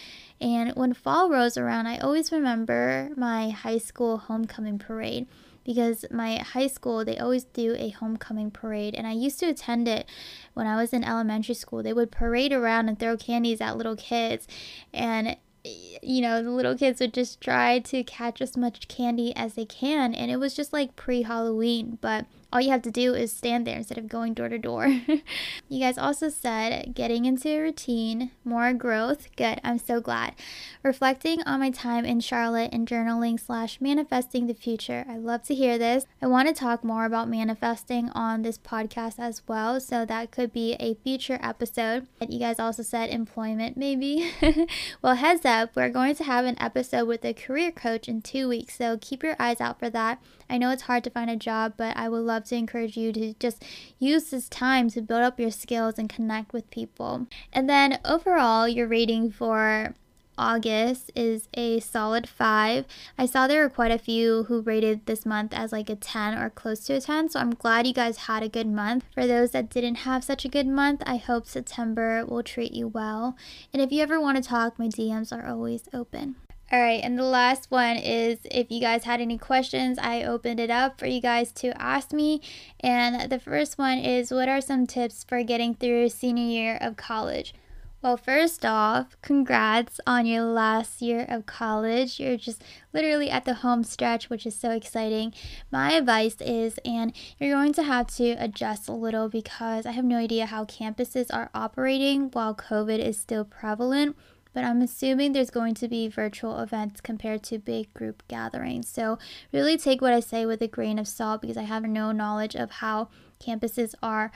And 0.42 0.72
when 0.76 0.94
fall 0.94 1.30
rolls 1.30 1.58
around, 1.58 1.88
I 1.88 1.98
always 1.98 2.32
remember 2.32 3.10
my 3.16 3.50
high 3.50 3.78
school 3.78 4.18
homecoming 4.18 4.80
parade 4.80 5.28
because 5.70 6.04
my 6.10 6.38
high 6.38 6.66
school 6.66 7.06
they 7.06 7.20
always 7.20 7.44
do 7.44 7.76
a 7.78 7.90
homecoming 7.90 8.50
parade 8.50 8.96
and 8.96 9.06
I 9.06 9.12
used 9.12 9.40
to 9.42 9.46
attend 9.46 9.88
it 9.88 10.10
when 10.56 10.66
I 10.66 10.76
was 10.76 10.94
in 10.94 11.04
elementary 11.04 11.54
school. 11.54 11.84
They 11.84 11.94
would 11.94 12.12
parade 12.12 12.52
around 12.52 12.90
and 12.90 12.98
throw 12.98 13.16
candies 13.16 13.62
at 13.62 13.78
little 13.78 13.96
kids 13.96 14.48
and 14.92 15.38
you 15.64 16.22
know, 16.22 16.42
the 16.42 16.50
little 16.50 16.76
kids 16.76 17.02
would 17.02 17.14
just 17.14 17.40
try 17.40 17.78
to 17.78 18.04
catch 18.04 18.42
as 18.42 18.58
much 18.58 18.88
candy 18.88 19.36
as 19.36 19.54
they 19.54 19.66
can. 19.66 20.16
And 20.16 20.32
it 20.32 20.38
was 20.38 20.56
just 20.56 20.74
like 20.74 20.96
pre 20.96 21.22
Halloween. 21.22 22.00
But 22.02 22.26
all 22.52 22.62
you 22.62 22.72
have 22.72 22.82
to 22.82 22.92
do 22.92 23.14
is 23.14 23.32
stand 23.32 23.68
there 23.68 23.78
instead 23.78 23.98
of 23.98 24.08
going 24.08 24.34
door 24.34 24.50
to 24.50 24.58
door. 24.58 24.88
you 25.70 25.80
guys 25.80 25.98
also 25.98 26.30
said 26.30 26.96
getting 26.96 27.26
into 27.26 27.48
a 27.50 27.60
routine, 27.60 28.32
more 28.44 28.74
growth. 28.74 29.28
Good. 29.36 29.62
I'm 29.64 29.78
so 29.78 30.02
glad. 30.02 30.34
Reflecting 30.82 31.44
on 31.44 31.60
my 31.60 31.70
time 31.70 32.06
in 32.06 32.20
Charlotte 32.22 32.72
and 32.74 32.88
journaling 32.88 33.40
slash 33.40 33.80
manifesting 33.80 34.48
the 34.48 34.56
future. 34.56 35.06
I 35.08 35.18
love 35.18 35.44
to 35.44 35.56
hear 35.56 35.78
this. 35.78 36.06
I 36.22 36.28
want 36.28 36.48
to 36.48 36.54
talk 36.54 36.84
more 36.84 37.06
about 37.06 37.30
manifesting 37.30 38.10
on 38.12 38.42
this 38.42 38.58
podcast 38.58 39.20
as 39.20 39.44
well. 39.48 39.80
So 39.80 40.04
that 40.06 40.32
could 40.32 40.52
be 40.52 40.74
a 40.80 40.96
future 40.96 41.40
episode. 41.44 42.08
And 42.20 42.34
You 42.34 42.40
guys 42.40 42.60
also 42.60 42.82
said 42.82 43.10
employment, 43.10 43.78
maybe. 43.78 44.32
well, 45.02 45.16
heads 45.16 45.46
up, 45.46 45.76
we're 45.76 45.90
going 45.90 46.16
to 46.16 46.24
have 46.24 46.46
an 46.46 46.56
episode 46.60 47.06
with 47.06 47.24
a 47.24 47.34
career 47.34 47.72
coach 47.72 48.08
in 48.08 48.22
two 48.22 48.50
weeks. 48.50 48.76
So 48.76 48.98
keep 49.00 49.22
your 49.22 49.36
eyes 49.40 49.62
out 49.62 49.78
for 49.78 49.90
that. 49.92 50.20
I 50.50 50.58
know 50.58 50.72
it's 50.72 50.84
hard 50.84 51.04
to 51.04 51.12
find 51.12 51.30
a 51.30 51.36
job, 51.36 51.74
but 51.78 51.96
I 51.96 52.10
would 52.10 52.22
love 52.22 52.39
to 52.46 52.56
encourage 52.56 52.98
you 52.98 53.12
to 53.14 53.34
just 53.40 53.64
use 53.98 54.30
this 54.30 54.50
time 54.50 54.90
to 54.92 55.02
build 55.02 55.22
up 55.22 55.40
your 55.40 55.52
skills 55.52 55.98
and 55.98 56.10
connect 56.10 56.54
with 56.54 56.70
people. 56.72 57.28
And 57.54 57.70
then 57.70 58.00
overall, 58.06 58.68
your 58.68 58.88
rating 58.88 59.32
for 59.32 59.96
August 60.40 61.12
is 61.16 61.50
a 61.54 61.82
solid 61.82 62.28
5. 62.28 62.86
I 63.18 63.26
saw 63.26 63.46
there 63.46 63.62
were 63.62 63.70
quite 63.70 63.92
a 63.92 64.00
few 64.00 64.44
who 64.44 64.62
rated 64.62 65.06
this 65.06 65.26
month 65.26 65.54
as 65.54 65.74
like 65.74 65.90
a 65.90 65.96
10 65.96 66.38
or 66.38 66.50
close 66.50 66.80
to 66.86 66.94
a 66.94 67.02
10, 67.02 67.30
so 67.30 67.40
I'm 67.40 67.52
glad 67.52 67.86
you 67.86 67.94
guys 67.94 68.18
had 68.18 68.42
a 68.42 68.50
good 68.50 68.68
month. 68.68 69.04
For 69.14 69.28
those 69.28 69.52
that 69.52 69.70
didn't 69.70 69.96
have 69.96 70.24
such 70.24 70.46
a 70.46 70.50
good 70.50 70.68
month, 70.68 71.04
I 71.06 71.18
hope 71.18 71.46
September 71.46 72.26
will 72.26 72.44
treat 72.44 72.72
you 72.72 72.88
well. 72.88 73.36
And 73.74 73.82
if 73.82 73.92
you 73.92 74.02
ever 74.02 74.20
want 74.20 74.42
to 74.42 74.50
talk, 74.50 74.80
my 74.80 74.88
DMs 74.88 75.34
are 75.34 75.46
always 75.46 75.90
open. 75.94 76.38
All 76.72 76.80
right, 76.80 77.04
and 77.04 77.18
the 77.18 77.24
last 77.24 77.72
one 77.72 77.98
is 77.98 78.38
if 78.46 78.70
you 78.70 78.80
guys 78.80 79.04
had 79.04 79.22
any 79.22 79.40
questions, 79.40 79.98
I 79.98 80.22
opened 80.24 80.60
it 80.60 80.70
up 80.70 81.00
for 81.00 81.08
you 81.08 81.20
guys 81.20 81.52
to 81.54 81.70
ask 81.82 82.14
me. 82.14 82.42
And 82.80 83.32
the 83.32 83.40
first 83.40 83.80
one 83.80 83.98
is 83.98 84.30
what 84.30 84.48
are 84.48 84.62
some 84.62 84.86
tips 84.86 85.24
for 85.24 85.42
getting 85.42 85.74
through 85.74 86.10
senior 86.10 86.44
year 86.44 86.78
of 86.80 86.96
college? 86.96 87.56
Well, 88.04 88.18
first 88.18 88.66
off, 88.66 89.18
congrats 89.24 90.00
on 90.06 90.28
your 90.28 90.44
last 90.44 91.02
year 91.02 91.26
of 91.28 91.48
college. 91.48 92.20
You're 92.20 92.38
just 92.38 92.64
literally 92.94 93.32
at 93.32 93.46
the 93.46 93.56
home 93.56 93.84
stretch, 93.84 94.30
which 94.30 94.46
is 94.46 94.56
so 94.56 94.70
exciting. 94.70 95.34
My 95.72 95.94
advice 95.94 96.38
is, 96.40 96.80
and 96.86 97.14
you're 97.40 97.52
going 97.52 97.74
to 97.74 97.84
have 97.84 98.08
to 98.18 98.34
adjust 98.34 98.88
a 98.88 98.94
little 98.94 99.28
because 99.28 99.88
I 99.88 99.92
have 99.94 100.06
no 100.06 100.18
idea 100.18 100.46
how 100.46 100.66
campuses 100.66 101.34
are 101.34 101.50
operating 101.56 102.30
while 102.30 102.54
COVID 102.54 103.00
is 103.00 103.18
still 103.18 103.44
prevalent 103.44 104.16
but 104.54 104.64
I'm 104.64 104.82
assuming 104.82 105.34
there's 105.34 105.50
going 105.50 105.76
to 105.76 105.88
be 105.88 106.08
virtual 106.08 106.60
events 106.60 107.02
compared 107.02 107.44
to 107.44 107.60
big 107.60 107.94
group 107.94 108.24
gatherings. 108.28 108.88
So, 108.90 109.18
really 109.52 109.78
take 109.78 110.02
what 110.02 110.14
I 110.14 110.20
say 110.20 110.46
with 110.46 110.62
a 110.62 110.68
grain 110.68 111.00
of 111.00 111.08
salt 111.08 111.42
because 111.42 111.58
I 111.58 111.64
have 111.64 111.84
no 111.84 112.12
knowledge 112.12 112.56
of 112.56 112.72
how 112.72 113.10
campuses 113.40 113.94
are 114.02 114.32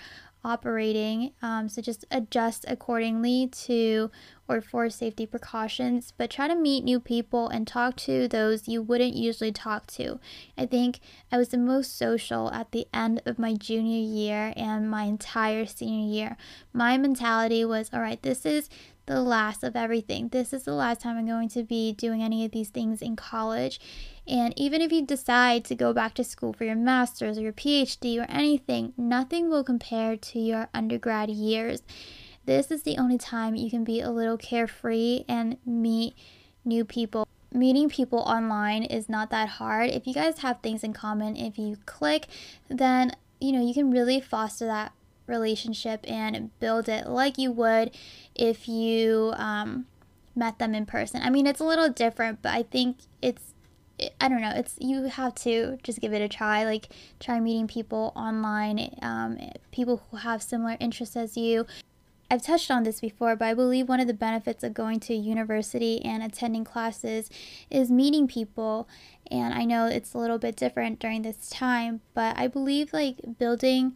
operating. 0.46 1.32
Um, 1.42 1.70
so, 1.70 1.82
just 1.82 2.06
adjust 2.12 2.66
accordingly 2.68 3.48
to 3.66 4.12
or 4.48 4.62
for 4.62 4.90
safety 4.90 5.26
precautions, 5.26 6.14
but 6.18 6.30
try 6.30 6.48
to 6.48 6.56
meet 6.56 6.84
new 6.84 7.00
people 7.00 7.48
and 7.48 7.66
talk 7.66 7.96
to 7.96 8.28
those 8.28 8.68
you 8.68 8.82
wouldn't 8.82 9.14
usually 9.14 9.52
talk 9.52 9.88
to. 9.88 10.20
I 10.58 10.66
think 10.66 11.00
I 11.32 11.38
was 11.38 11.50
the 11.50 11.58
most 11.58 11.98
social 11.98 12.52
at 12.52 12.72
the 12.72 12.88
end 12.94 13.22
of 13.26 13.40
my 13.40 13.54
junior 13.54 14.02
year 14.02 14.54
and 14.58 14.90
my 14.90 15.04
entire 15.04 15.66
senior 15.66 16.14
year. 16.14 16.38
My 16.74 16.98
mentality 16.98 17.64
was 17.64 17.90
all 17.94 18.02
right, 18.02 18.22
this 18.22 18.46
is 18.46 18.70
the 19.06 19.22
last 19.22 19.64
of 19.64 19.76
everything. 19.76 20.30
This 20.30 20.54
is 20.54 20.64
the 20.64 20.74
last 20.74 21.02
time 21.02 21.18
I'm 21.18 21.26
going 21.26 21.50
to 21.50 21.64
be 21.64 21.92
doing 21.92 22.22
any 22.24 22.46
of 22.46 22.52
these 22.52 22.70
things 22.70 23.02
in 23.02 23.16
college. 23.16 23.80
And 24.28 24.54
even 24.58 24.82
if 24.82 24.92
you 24.92 25.06
decide 25.06 25.66
to 25.66 25.76
go 25.76 25.94
back 25.94 26.14
to 26.16 26.24
school 26.24 26.54
for 26.54 26.64
your 26.64 26.76
master's 26.76 27.38
or 27.38 27.42
your 27.42 27.54
PhD 27.54 28.18
or 28.20 28.26
anything, 28.30 28.94
nothing 28.96 29.50
will 29.50 29.64
compare 29.64 30.16
to 30.16 30.40
your 30.40 30.70
undergrad 30.74 31.30
years. 31.30 31.84
This 32.46 32.72
is 32.72 32.84
the 32.84 32.98
only 32.98 33.18
time 33.18 33.56
you 33.56 33.70
can 33.70 33.84
be 33.84 34.02
a 34.02 34.12
little 34.12 34.38
carefree 34.38 35.26
and 35.28 35.58
meet 35.66 36.16
new 36.64 36.86
people. 36.86 37.28
Meeting 37.52 37.90
people 37.90 38.20
online 38.20 38.84
is 38.84 39.08
not 39.08 39.30
that 39.30 39.48
hard. 39.48 39.90
If 39.90 40.08
you 40.08 40.14
guys 40.14 40.40
have 40.40 40.60
things 40.62 40.84
in 40.84 40.94
common, 40.94 41.38
if 41.38 41.58
you 41.58 41.78
click, 41.86 42.28
then 42.68 43.12
you 43.40 43.52
know 43.52 43.66
you 43.66 43.74
can 43.74 43.92
really 43.92 44.20
foster 44.20 44.66
that 44.66 44.94
relationship 45.28 46.06
and 46.08 46.58
build 46.60 46.90
it 46.90 47.08
like 47.08 47.38
you 47.38 47.52
would 47.52 47.92
if 48.36 48.68
you 48.68 49.34
um, 49.38 49.86
met 50.36 50.60
them 50.60 50.76
in 50.76 50.86
person. 50.86 51.22
I 51.22 51.30
mean, 51.30 51.48
it's 51.48 51.60
a 51.60 51.66
little 51.66 51.90
different, 51.90 52.42
but 52.42 52.54
I 52.54 52.64
think 52.64 52.98
it's 53.22 53.54
I 54.20 54.28
don't 54.28 54.42
know. 54.42 54.52
It's 54.56 54.76
you 54.80 55.04
have 55.04 55.36
to 55.36 55.78
just 55.84 56.02
give 56.02 56.14
it 56.14 56.22
a 56.22 56.28
try. 56.28 56.66
Like 56.66 56.90
try 57.20 57.40
meeting 57.40 57.68
people 57.68 58.12
online, 58.16 58.96
um, 59.02 59.38
people 59.72 60.04
who 60.10 60.18
have 60.18 60.42
similar 60.42 60.78
interests 60.80 61.16
as 61.16 61.38
you. 61.38 61.66
I've 62.32 62.42
touched 62.42 62.72
on 62.72 62.82
this 62.82 63.00
before, 63.00 63.36
but 63.36 63.46
I 63.46 63.54
believe 63.54 63.88
one 63.88 64.00
of 64.00 64.08
the 64.08 64.14
benefits 64.14 64.64
of 64.64 64.74
going 64.74 65.00
to 65.02 65.14
university 65.14 66.04
and 66.04 66.24
attending 66.24 66.64
classes 66.64 67.30
is 67.70 67.92
meeting 67.92 68.28
people. 68.28 68.90
And 69.30 69.54
I 69.54 69.66
know 69.66 69.86
it's 69.86 70.16
a 70.16 70.18
little 70.18 70.40
bit 70.40 70.56
different 70.56 71.00
during 71.00 71.22
this 71.22 71.50
time, 71.50 72.02
but 72.16 72.36
I 72.38 72.48
believe 72.48 72.92
like 72.92 73.18
building 73.38 73.94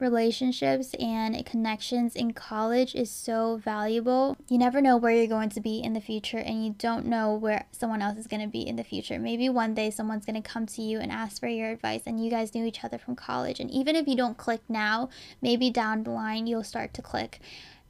relationships 0.00 0.94
and 0.94 1.44
connections 1.44 2.14
in 2.14 2.32
college 2.32 2.94
is 2.94 3.10
so 3.10 3.60
valuable. 3.62 4.36
You 4.48 4.58
never 4.58 4.80
know 4.80 4.96
where 4.96 5.12
you're 5.12 5.26
going 5.26 5.50
to 5.50 5.60
be 5.60 5.78
in 5.78 5.92
the 5.92 6.00
future, 6.00 6.38
and 6.38 6.64
you 6.64 6.74
don't 6.78 7.06
know 7.06 7.34
where 7.34 7.66
someone 7.72 8.02
else 8.02 8.18
is 8.18 8.26
going 8.26 8.42
to 8.42 8.48
be 8.48 8.66
in 8.66 8.76
the 8.76 8.84
future. 8.84 9.18
Maybe 9.18 9.48
one 9.48 9.74
day 9.74 9.90
someone's 9.90 10.24
going 10.24 10.40
to 10.40 10.48
come 10.48 10.66
to 10.66 10.82
you 10.82 10.98
and 10.98 11.10
ask 11.10 11.40
for 11.40 11.48
your 11.48 11.70
advice, 11.70 12.02
and 12.06 12.22
you 12.22 12.30
guys 12.30 12.54
knew 12.54 12.64
each 12.64 12.84
other 12.84 12.98
from 12.98 13.16
college. 13.16 13.60
And 13.60 13.70
even 13.70 13.96
if 13.96 14.06
you 14.06 14.16
don't 14.16 14.36
click 14.36 14.62
now, 14.68 15.08
maybe 15.42 15.70
down 15.70 16.04
the 16.04 16.10
line 16.10 16.46
you'll 16.46 16.64
start 16.64 16.94
to 16.94 17.02
click. 17.02 17.40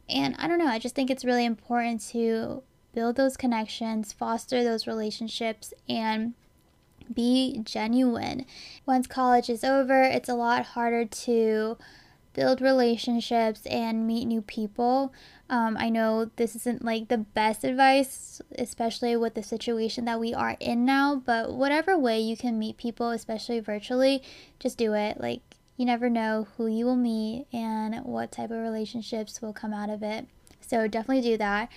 And 0.09 0.35
I 0.39 0.49
don't 0.49 0.59
know, 0.59 0.69
I 0.69 0.79
just 0.79 0.95
think 0.95 1.11
it's 1.11 1.25
really 1.25 1.45
important 1.45 2.01
to 2.11 2.63
build 2.95 3.17
those 3.17 3.37
connections, 3.37 4.13
foster 4.13 4.65
those 4.65 4.87
relationships, 4.87 5.75
and 5.89 6.35
be 7.15 7.61
genuine. 7.65 8.47
Once 8.87 9.07
college 9.07 9.49
is 9.49 9.65
over, 9.65 10.03
it's 10.03 10.29
a 10.29 10.35
lot 10.35 10.65
harder 10.67 11.05
to 11.05 11.77
build 12.39 12.61
relationships 12.61 13.67
and 13.67 14.07
meet 14.07 14.25
new 14.25 14.41
people. 14.41 15.13
Um, 15.51 15.77
I 15.77 15.89
know 15.89 16.31
this 16.37 16.55
isn't 16.55 16.85
like 16.85 17.09
the 17.09 17.19
best 17.19 17.65
advice, 17.65 18.41
especially 18.57 19.17
with 19.17 19.35
the 19.35 19.43
situation 19.43 20.05
that 20.05 20.21
we 20.21 20.35
are 20.35 20.57
in 20.61 20.85
now, 20.85 21.17
but 21.17 21.53
whatever 21.53 21.99
way 21.99 22.21
you 22.21 22.37
can 22.37 22.59
meet 22.59 22.77
people, 22.77 23.11
especially 23.11 23.61
virtually, 23.61 24.23
just 24.61 24.79
do 24.79 24.95
it. 24.95 25.21
Like, 25.21 25.41
you 25.77 25.87
never 25.87 26.09
know 26.11 26.49
who 26.57 26.67
you 26.67 26.85
will 26.85 26.97
meet 26.97 27.47
and 27.53 28.05
what 28.05 28.31
type 28.31 28.51
of 28.51 28.59
relationships 28.59 29.41
will 29.41 29.53
come 29.53 29.73
out 29.73 29.91
of 29.91 30.03
it. 30.03 30.27
So, 30.61 30.87
definitely 30.87 31.23
do 31.23 31.39
that. 31.39 31.71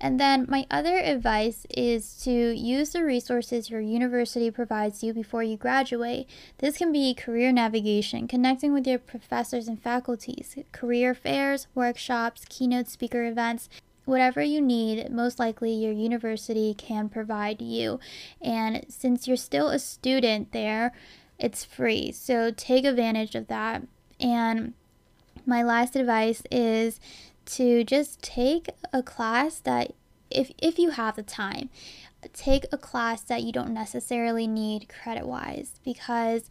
And 0.00 0.20
then 0.20 0.46
my 0.48 0.66
other 0.70 0.96
advice 0.96 1.66
is 1.70 2.14
to 2.22 2.30
use 2.30 2.90
the 2.90 3.04
resources 3.04 3.68
your 3.68 3.80
university 3.80 4.50
provides 4.50 5.02
you 5.02 5.12
before 5.12 5.42
you 5.42 5.56
graduate. 5.56 6.28
This 6.58 6.78
can 6.78 6.92
be 6.92 7.14
career 7.14 7.50
navigation, 7.50 8.28
connecting 8.28 8.72
with 8.72 8.86
your 8.86 9.00
professors 9.00 9.66
and 9.66 9.82
faculties, 9.82 10.56
career 10.70 11.14
fairs, 11.14 11.66
workshops, 11.74 12.44
keynote 12.48 12.88
speaker 12.88 13.24
events, 13.24 13.68
whatever 14.04 14.42
you 14.42 14.60
need, 14.60 15.10
most 15.10 15.38
likely 15.38 15.72
your 15.72 15.92
university 15.92 16.74
can 16.74 17.08
provide 17.08 17.60
you. 17.60 18.00
And 18.40 18.86
since 18.88 19.26
you're 19.26 19.36
still 19.36 19.68
a 19.68 19.78
student 19.78 20.52
there, 20.52 20.92
it's 21.38 21.64
free. 21.64 22.12
So 22.12 22.50
take 22.50 22.84
advantage 22.84 23.34
of 23.34 23.48
that. 23.48 23.82
And 24.18 24.74
my 25.44 25.62
last 25.62 25.94
advice 25.94 26.42
is 26.50 27.00
to 27.48 27.84
just 27.84 28.22
take 28.22 28.68
a 28.92 29.02
class 29.02 29.58
that 29.60 29.92
if 30.30 30.52
if 30.58 30.78
you 30.78 30.90
have 30.90 31.16
the 31.16 31.22
time 31.22 31.70
take 32.32 32.66
a 32.72 32.78
class 32.78 33.22
that 33.22 33.42
you 33.42 33.52
don't 33.52 33.72
necessarily 33.72 34.46
need 34.46 34.88
credit 34.88 35.26
wise 35.26 35.80
because 35.84 36.50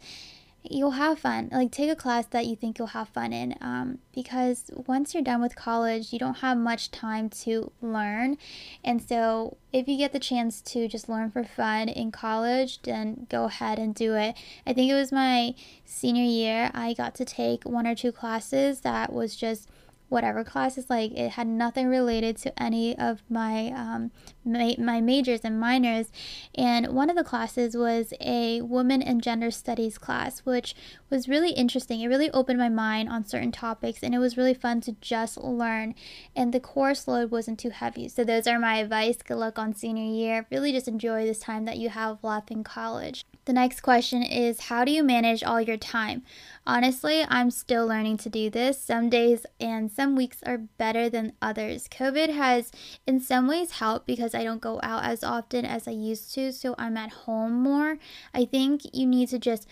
you'll 0.62 0.92
have 0.92 1.18
fun. 1.18 1.48
Like 1.52 1.70
take 1.70 1.90
a 1.90 1.96
class 1.96 2.26
that 2.26 2.46
you 2.46 2.56
think 2.56 2.78
you'll 2.78 2.88
have 2.88 3.08
fun 3.08 3.32
in 3.32 3.54
um, 3.60 3.98
because 4.14 4.70
once 4.74 5.14
you're 5.14 5.22
done 5.22 5.40
with 5.40 5.54
college 5.54 6.12
you 6.12 6.18
don't 6.18 6.38
have 6.38 6.58
much 6.58 6.90
time 6.90 7.28
to 7.30 7.70
learn. 7.80 8.38
And 8.84 9.00
so 9.02 9.56
if 9.72 9.86
you 9.88 9.96
get 9.96 10.12
the 10.12 10.18
chance 10.18 10.60
to 10.62 10.88
just 10.88 11.08
learn 11.08 11.30
for 11.30 11.44
fun 11.44 11.88
in 11.88 12.10
college 12.10 12.82
then 12.82 13.26
go 13.28 13.44
ahead 13.44 13.78
and 13.78 13.94
do 13.94 14.14
it. 14.14 14.36
I 14.66 14.72
think 14.72 14.90
it 14.90 14.94
was 14.94 15.12
my 15.12 15.54
senior 15.84 16.24
year 16.24 16.70
i 16.74 16.92
got 16.92 17.14
to 17.14 17.24
take 17.24 17.64
one 17.64 17.86
or 17.86 17.94
two 17.94 18.12
classes 18.12 18.80
that 18.80 19.10
was 19.10 19.34
just 19.34 19.68
whatever 20.08 20.42
classes 20.44 20.88
like 20.88 21.12
it 21.12 21.32
had 21.32 21.46
nothing 21.46 21.86
related 21.88 22.36
to 22.38 22.62
any 22.62 22.98
of 22.98 23.22
my 23.28 23.68
um, 23.68 24.10
my 24.44 25.00
majors 25.00 25.40
and 25.44 25.60
minors. 25.60 26.10
And 26.54 26.88
one 26.88 27.10
of 27.10 27.16
the 27.16 27.24
classes 27.24 27.76
was 27.76 28.12
a 28.20 28.62
woman 28.62 29.02
and 29.02 29.22
gender 29.22 29.50
studies 29.50 29.98
class, 29.98 30.40
which 30.40 30.74
was 31.10 31.28
really 31.28 31.50
interesting. 31.50 32.00
It 32.00 32.08
really 32.08 32.30
opened 32.30 32.58
my 32.58 32.68
mind 32.68 33.08
on 33.08 33.24
certain 33.24 33.52
topics, 33.52 34.02
and 34.02 34.14
it 34.14 34.18
was 34.18 34.36
really 34.36 34.54
fun 34.54 34.80
to 34.82 34.92
just 35.00 35.36
learn. 35.36 35.94
And 36.34 36.52
the 36.52 36.60
course 36.60 37.06
load 37.06 37.30
wasn't 37.30 37.58
too 37.58 37.70
heavy. 37.70 38.08
So, 38.08 38.24
those 38.24 38.46
are 38.46 38.58
my 38.58 38.76
advice. 38.76 39.18
Good 39.22 39.36
luck 39.36 39.58
on 39.58 39.74
senior 39.74 40.04
year. 40.04 40.46
Really 40.50 40.72
just 40.72 40.88
enjoy 40.88 41.24
this 41.24 41.38
time 41.40 41.64
that 41.66 41.78
you 41.78 41.90
have 41.90 42.18
left 42.22 42.50
in 42.50 42.64
college. 42.64 43.24
The 43.48 43.54
next 43.54 43.80
question 43.80 44.22
is 44.22 44.68
How 44.68 44.84
do 44.84 44.92
you 44.92 45.02
manage 45.02 45.42
all 45.42 45.58
your 45.58 45.78
time? 45.78 46.22
Honestly, 46.66 47.24
I'm 47.26 47.50
still 47.50 47.86
learning 47.86 48.18
to 48.18 48.28
do 48.28 48.50
this. 48.50 48.78
Some 48.78 49.08
days 49.08 49.46
and 49.58 49.90
some 49.90 50.14
weeks 50.16 50.42
are 50.42 50.58
better 50.58 51.08
than 51.08 51.32
others. 51.40 51.88
COVID 51.88 52.28
has, 52.34 52.70
in 53.06 53.20
some 53.20 53.48
ways, 53.48 53.70
helped 53.70 54.06
because 54.06 54.34
I 54.34 54.44
don't 54.44 54.60
go 54.60 54.80
out 54.82 55.02
as 55.02 55.24
often 55.24 55.64
as 55.64 55.88
I 55.88 55.92
used 55.92 56.34
to, 56.34 56.52
so 56.52 56.74
I'm 56.76 56.98
at 56.98 57.24
home 57.24 57.54
more. 57.62 57.96
I 58.34 58.44
think 58.44 58.82
you 58.92 59.06
need 59.06 59.30
to 59.30 59.38
just 59.38 59.66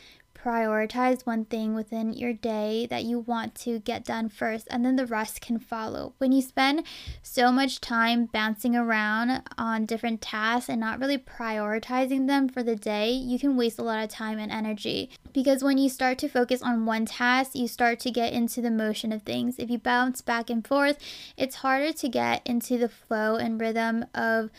prioritize 0.46 1.26
one 1.26 1.44
thing 1.44 1.74
within 1.74 2.12
your 2.12 2.32
day 2.32 2.86
that 2.88 3.02
you 3.02 3.18
want 3.18 3.52
to 3.56 3.80
get 3.80 4.04
done 4.04 4.28
first, 4.28 4.68
and 4.70 4.84
then 4.84 4.94
the 4.94 5.04
rest 5.04 5.40
can 5.40 5.58
follow. 5.58 6.14
When 6.18 6.30
you 6.30 6.40
spend 6.40 6.84
so 7.20 7.50
much 7.50 7.80
time 7.80 8.26
bouncing 8.26 8.76
around 8.76 9.42
on 9.58 9.86
different 9.86 10.22
tasks 10.22 10.68
and 10.68 10.80
not 10.80 11.00
really 11.00 11.18
prioritizing 11.18 12.28
them 12.28 12.48
for 12.48 12.62
the 12.62 12.76
day, 12.76 13.10
you 13.10 13.40
can 13.40 13.56
waste 13.56 13.80
a 13.80 13.82
lot 13.82 14.04
of 14.04 14.08
time 14.08 14.38
and 14.38 14.52
energy. 14.52 15.10
Because 15.32 15.64
when 15.64 15.78
you 15.78 15.88
start 15.88 16.16
to 16.18 16.28
focus 16.28 16.62
on 16.62 16.86
one 16.86 17.06
task, 17.06 17.56
you 17.56 17.66
start 17.66 17.98
to 18.00 18.12
get 18.12 18.32
into 18.32 18.60
the 18.60 18.70
motion 18.70 19.12
of 19.12 19.22
things. 19.22 19.58
If 19.58 19.68
you 19.68 19.78
bounce 19.78 20.20
back 20.20 20.48
and 20.48 20.64
forth, 20.64 20.98
it's 21.36 21.56
harder 21.56 21.92
to 21.92 22.08
get 22.08 22.46
into 22.46 22.78
the 22.78 22.88
flow 22.88 23.34
and 23.34 23.60
rhythm 23.60 24.04
of, 24.14 24.50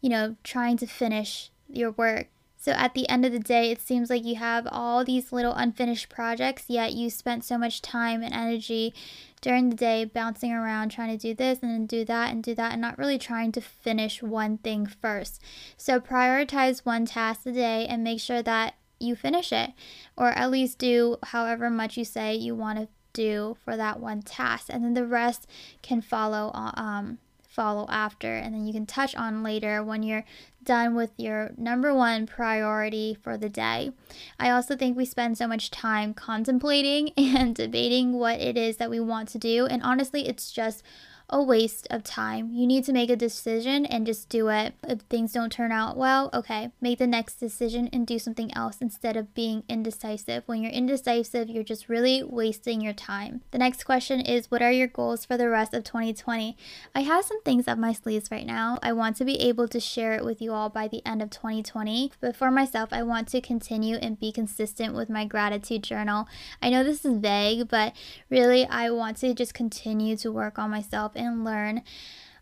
you 0.00 0.08
know, 0.08 0.34
trying 0.42 0.76
to 0.78 0.86
finish 0.86 1.50
your 1.68 1.92
work. 1.92 2.26
So 2.66 2.72
at 2.72 2.94
the 2.94 3.08
end 3.08 3.24
of 3.24 3.30
the 3.30 3.38
day, 3.38 3.70
it 3.70 3.80
seems 3.80 4.10
like 4.10 4.24
you 4.24 4.34
have 4.34 4.66
all 4.68 5.04
these 5.04 5.30
little 5.30 5.52
unfinished 5.52 6.08
projects, 6.08 6.64
yet 6.66 6.94
you 6.94 7.10
spent 7.10 7.44
so 7.44 7.56
much 7.56 7.80
time 7.80 8.24
and 8.24 8.34
energy 8.34 8.92
during 9.40 9.70
the 9.70 9.76
day 9.76 10.04
bouncing 10.04 10.50
around 10.50 10.88
trying 10.88 11.16
to 11.16 11.28
do 11.28 11.32
this 11.32 11.60
and 11.62 11.70
then 11.70 11.86
do 11.86 12.04
that 12.04 12.32
and 12.32 12.42
do 12.42 12.56
that 12.56 12.72
and 12.72 12.80
not 12.80 12.98
really 12.98 13.18
trying 13.18 13.52
to 13.52 13.60
finish 13.60 14.20
one 14.20 14.58
thing 14.58 14.84
first. 14.84 15.40
So 15.76 16.00
prioritize 16.00 16.80
one 16.80 17.06
task 17.06 17.46
a 17.46 17.52
day 17.52 17.86
and 17.86 18.02
make 18.02 18.18
sure 18.18 18.42
that 18.42 18.74
you 18.98 19.14
finish 19.14 19.52
it 19.52 19.70
or 20.16 20.30
at 20.30 20.50
least 20.50 20.78
do 20.78 21.18
however 21.22 21.70
much 21.70 21.96
you 21.96 22.04
say 22.04 22.34
you 22.34 22.56
want 22.56 22.80
to 22.80 22.88
do 23.12 23.56
for 23.64 23.76
that 23.76 24.00
one 24.00 24.22
task 24.22 24.66
and 24.70 24.82
then 24.82 24.94
the 24.94 25.06
rest 25.06 25.46
can 25.82 26.00
follow 26.00 26.50
um 26.54 27.18
follow 27.56 27.86
after 27.88 28.36
and 28.36 28.54
then 28.54 28.66
you 28.66 28.72
can 28.72 28.84
touch 28.84 29.14
on 29.14 29.42
later 29.42 29.82
when 29.82 30.02
you're 30.02 30.24
done 30.66 30.94
with 30.94 31.12
your 31.16 31.52
number 31.56 31.94
one 31.94 32.26
priority 32.26 33.16
for 33.22 33.38
the 33.38 33.48
day. 33.48 33.92
I 34.38 34.50
also 34.50 34.76
think 34.76 34.96
we 34.96 35.06
spend 35.06 35.38
so 35.38 35.46
much 35.46 35.70
time 35.70 36.12
contemplating 36.12 37.10
and 37.16 37.54
debating 37.54 38.12
what 38.12 38.40
it 38.40 38.58
is 38.58 38.76
that 38.76 38.90
we 38.90 39.00
want 39.00 39.30
to 39.30 39.38
do, 39.38 39.66
and 39.66 39.82
honestly, 39.82 40.28
it's 40.28 40.52
just 40.52 40.82
a 41.28 41.42
waste 41.42 41.88
of 41.90 42.04
time. 42.04 42.52
You 42.52 42.66
need 42.66 42.84
to 42.84 42.92
make 42.92 43.10
a 43.10 43.16
decision 43.16 43.84
and 43.84 44.06
just 44.06 44.28
do 44.28 44.48
it. 44.48 44.74
If 44.86 45.00
things 45.02 45.32
don't 45.32 45.50
turn 45.50 45.72
out 45.72 45.96
well, 45.96 46.30
okay, 46.32 46.70
make 46.80 46.98
the 46.98 47.06
next 47.06 47.34
decision 47.34 47.88
and 47.92 48.06
do 48.06 48.18
something 48.18 48.54
else 48.56 48.78
instead 48.80 49.16
of 49.16 49.34
being 49.34 49.64
indecisive. 49.68 50.44
When 50.46 50.62
you're 50.62 50.70
indecisive, 50.70 51.48
you're 51.48 51.64
just 51.64 51.88
really 51.88 52.22
wasting 52.22 52.80
your 52.80 52.92
time. 52.92 53.42
The 53.50 53.58
next 53.58 53.84
question 53.84 54.20
is 54.20 54.50
What 54.50 54.62
are 54.62 54.70
your 54.70 54.86
goals 54.86 55.24
for 55.24 55.36
the 55.36 55.48
rest 55.48 55.74
of 55.74 55.82
2020? 55.82 56.56
I 56.94 57.00
have 57.00 57.24
some 57.24 57.42
things 57.42 57.66
up 57.66 57.78
my 57.78 57.92
sleeves 57.92 58.30
right 58.30 58.46
now. 58.46 58.78
I 58.82 58.92
want 58.92 59.16
to 59.16 59.24
be 59.24 59.40
able 59.40 59.66
to 59.68 59.80
share 59.80 60.14
it 60.14 60.24
with 60.24 60.40
you 60.40 60.52
all 60.52 60.68
by 60.68 60.86
the 60.86 61.04
end 61.04 61.22
of 61.22 61.30
2020. 61.30 62.12
But 62.20 62.36
for 62.36 62.52
myself, 62.52 62.90
I 62.92 63.02
want 63.02 63.26
to 63.28 63.40
continue 63.40 63.96
and 63.96 64.20
be 64.20 64.30
consistent 64.30 64.94
with 64.94 65.10
my 65.10 65.24
gratitude 65.24 65.82
journal. 65.82 66.28
I 66.62 66.70
know 66.70 66.84
this 66.84 67.04
is 67.04 67.18
vague, 67.18 67.68
but 67.68 67.94
really, 68.30 68.64
I 68.66 68.90
want 68.90 69.16
to 69.18 69.34
just 69.34 69.54
continue 69.54 70.16
to 70.18 70.30
work 70.30 70.58
on 70.58 70.70
myself 70.70 71.15
and 71.16 71.44
learn. 71.44 71.82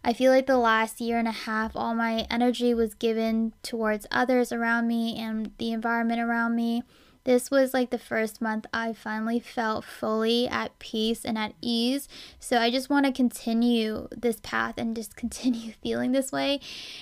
I 0.05 0.13
feel 0.13 0.31
like 0.31 0.47
the 0.47 0.59
last 0.59 1.01
year 1.01 1.19
and 1.19 1.27
a 1.27 1.33
half, 1.33 1.75
all 1.75 1.95
my 1.95 2.27
energy 2.31 2.75
was 2.75 2.95
given 2.95 3.55
towards 3.63 4.07
others 4.11 4.53
around 4.53 4.87
me 4.87 5.19
and 5.19 5.53
the 5.57 5.73
environment 5.73 6.21
around 6.21 6.55
me. 6.55 6.83
This 7.25 7.51
was 7.51 7.73
like 7.73 7.89
the 7.89 7.99
first 7.99 8.43
month 8.43 8.67
I 8.71 8.93
finally 8.93 9.41
felt 9.41 9.83
fully 9.83 10.47
at 10.47 10.79
peace 10.79 11.25
and 11.25 11.39
at 11.39 11.55
ease. 11.63 12.07
So 12.39 12.59
I 12.59 12.71
just 12.71 12.91
want 12.91 13.07
to 13.07 13.13
continue 13.13 14.09
this 14.15 14.41
path 14.43 14.75
and 14.77 14.95
just 14.95 15.17
continue 15.17 15.73
feeling 15.83 16.13
this 16.13 16.31
way. 16.31 16.61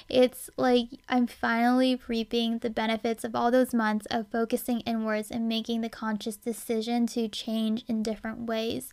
It's 0.09 0.49
like 0.57 0.87
I'm 1.09 1.27
finally 1.27 2.01
reaping 2.07 2.59
the 2.59 2.71
benefits 2.71 3.25
of 3.25 3.35
all 3.35 3.51
those 3.51 3.75
months 3.75 4.07
of 4.13 4.29
focusing 4.29 4.81
inwards 4.81 5.31
and 5.33 5.49
making 5.49 5.81
the 5.81 5.89
conscious 5.89 6.37
decision 6.37 7.09
to 7.09 7.27
change 7.27 7.85
in 7.89 8.05
different 8.05 8.47
ways. 8.47 8.93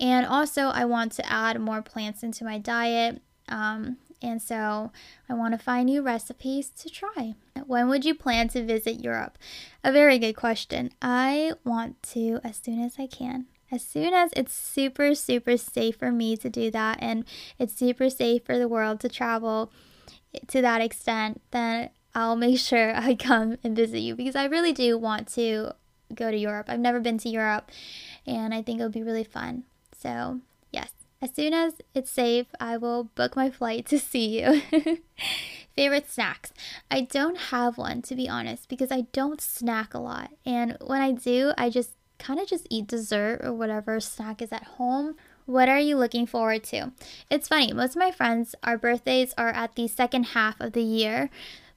And 0.00 0.26
also, 0.26 0.62
I 0.62 0.84
want 0.84 1.12
to 1.12 1.32
add 1.32 1.60
more 1.60 1.82
plants 1.82 2.22
into 2.22 2.44
my 2.44 2.58
diet. 2.58 3.22
Um, 3.48 3.98
and 4.24 4.40
so 4.40 4.90
I 5.28 5.34
want 5.34 5.52
to 5.52 5.58
find 5.58 5.86
new 5.86 6.02
recipes 6.02 6.70
to 6.78 6.88
try. 6.88 7.34
When 7.66 7.88
would 7.88 8.04
you 8.04 8.14
plan 8.14 8.48
to 8.48 8.64
visit 8.64 9.04
Europe? 9.04 9.38
A 9.82 9.92
very 9.92 10.18
good 10.18 10.34
question. 10.34 10.90
I 11.02 11.52
want 11.62 12.02
to 12.14 12.40
as 12.42 12.56
soon 12.56 12.80
as 12.80 12.94
I 12.98 13.06
can. 13.06 13.46
As 13.70 13.82
soon 13.82 14.14
as 14.14 14.30
it's 14.34 14.54
super, 14.54 15.14
super 15.14 15.56
safe 15.56 15.96
for 15.96 16.10
me 16.10 16.36
to 16.38 16.48
do 16.48 16.70
that 16.70 16.98
and 17.00 17.24
it's 17.58 17.74
super 17.74 18.08
safe 18.08 18.44
for 18.44 18.58
the 18.58 18.68
world 18.68 19.00
to 19.00 19.08
travel 19.08 19.72
to 20.48 20.62
that 20.62 20.80
extent, 20.80 21.42
then 21.50 21.90
I'll 22.14 22.36
make 22.36 22.58
sure 22.60 22.94
I 22.94 23.14
come 23.14 23.58
and 23.62 23.76
visit 23.76 24.00
you 24.00 24.14
because 24.14 24.36
I 24.36 24.44
really 24.44 24.72
do 24.72 24.96
want 24.96 25.28
to 25.34 25.72
go 26.14 26.30
to 26.30 26.36
Europe. 26.36 26.66
I've 26.68 26.80
never 26.80 27.00
been 27.00 27.18
to 27.18 27.28
Europe 27.28 27.70
and 28.26 28.54
I 28.54 28.62
think 28.62 28.78
it'll 28.78 28.90
be 28.90 29.02
really 29.02 29.24
fun. 29.24 29.64
So, 30.04 30.40
yes, 30.70 30.90
as 31.22 31.34
soon 31.34 31.54
as 31.54 31.76
it's 31.94 32.10
safe, 32.10 32.46
I 32.60 32.76
will 32.76 33.04
book 33.04 33.34
my 33.34 33.50
flight 33.50 33.86
to 33.86 33.98
see 33.98 34.42
you. 34.42 34.60
Favorite 35.74 36.10
snacks? 36.10 36.52
I 36.90 37.00
don't 37.00 37.38
have 37.38 37.78
one 37.78 38.02
to 38.02 38.14
be 38.14 38.28
honest 38.28 38.68
because 38.68 38.92
I 38.92 39.06
don't 39.12 39.40
snack 39.40 39.94
a 39.94 39.98
lot. 39.98 40.30
And 40.44 40.76
when 40.82 41.00
I 41.00 41.12
do, 41.12 41.52
I 41.56 41.70
just 41.70 41.92
kind 42.18 42.38
of 42.38 42.46
just 42.46 42.66
eat 42.68 42.86
dessert 42.86 43.40
or 43.42 43.54
whatever 43.54 43.98
snack 43.98 44.42
is 44.42 44.52
at 44.52 44.64
home. 44.64 45.16
What 45.46 45.70
are 45.70 45.80
you 45.80 45.96
looking 45.96 46.26
forward 46.26 46.64
to? 46.64 46.92
It's 47.30 47.48
funny, 47.48 47.72
most 47.72 47.92
of 47.92 48.00
my 48.00 48.10
friends, 48.10 48.54
our 48.62 48.76
birthdays 48.76 49.32
are 49.38 49.48
at 49.48 49.74
the 49.74 49.88
second 49.88 50.24
half 50.24 50.60
of 50.60 50.74
the 50.74 50.82
year, 50.82 51.30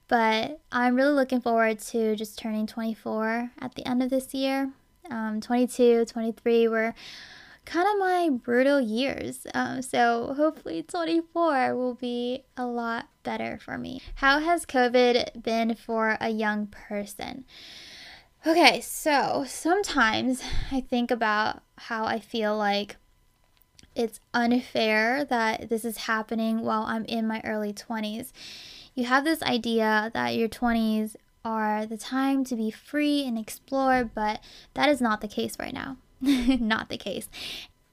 but 0.06 0.60
I'm 0.70 0.96
really 0.96 1.12
looking 1.12 1.40
forward 1.40 1.78
to 1.78 2.14
just 2.14 2.38
turning 2.38 2.66
24 2.66 3.52
at 3.58 3.74
the 3.74 3.88
end 3.88 4.02
of 4.02 4.10
this 4.10 4.34
year. 4.34 4.70
Um, 5.10 5.40
22, 5.40 6.04
23, 6.04 6.68
we're 6.68 6.94
kind 7.68 7.86
of 7.86 7.98
my 7.98 8.30
brutal 8.30 8.80
years. 8.80 9.46
Um, 9.52 9.82
so 9.82 10.32
hopefully 10.36 10.82
24 10.82 11.76
will 11.76 11.94
be 11.94 12.44
a 12.56 12.64
lot 12.64 13.08
better 13.22 13.58
for 13.62 13.76
me. 13.76 14.00
How 14.16 14.38
has 14.38 14.64
COVID 14.64 15.42
been 15.42 15.74
for 15.74 16.16
a 16.18 16.30
young 16.30 16.68
person? 16.68 17.44
Okay, 18.46 18.80
so 18.80 19.44
sometimes 19.46 20.42
I 20.72 20.80
think 20.80 21.10
about 21.10 21.62
how 21.76 22.06
I 22.06 22.20
feel 22.20 22.56
like 22.56 22.96
it's 23.94 24.20
unfair 24.32 25.26
that 25.26 25.68
this 25.68 25.84
is 25.84 25.98
happening 25.98 26.60
while 26.60 26.84
I'm 26.84 27.04
in 27.04 27.26
my 27.26 27.42
early 27.44 27.74
20s. 27.74 28.32
You 28.94 29.04
have 29.04 29.24
this 29.24 29.42
idea 29.42 30.10
that 30.14 30.36
your 30.36 30.48
20s 30.48 31.16
are 31.44 31.84
the 31.84 31.98
time 31.98 32.44
to 32.44 32.56
be 32.56 32.70
free 32.70 33.26
and 33.26 33.38
explore, 33.38 34.04
but 34.04 34.40
that 34.72 34.88
is 34.88 35.02
not 35.02 35.20
the 35.20 35.28
case 35.28 35.56
right 35.58 35.74
now. 35.74 35.98
not 36.20 36.88
the 36.88 36.96
case. 36.96 37.28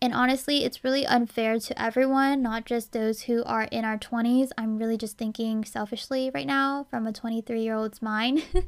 And 0.01 0.13
honestly, 0.13 0.63
it's 0.63 0.83
really 0.83 1.05
unfair 1.05 1.57
to 1.57 1.81
everyone, 1.81 2.41
not 2.41 2.65
just 2.65 2.91
those 2.91 3.23
who 3.23 3.43
are 3.45 3.63
in 3.63 3.85
our 3.85 3.97
20s. 3.97 4.49
I'm 4.57 4.77
really 4.77 4.97
just 4.97 5.17
thinking 5.17 5.63
selfishly 5.63 6.29
right 6.33 6.45
now 6.45 6.85
from 6.89 7.07
a 7.07 7.13
23 7.13 7.61
year 7.61 7.75
old's 7.75 8.01
mind. 8.01 8.43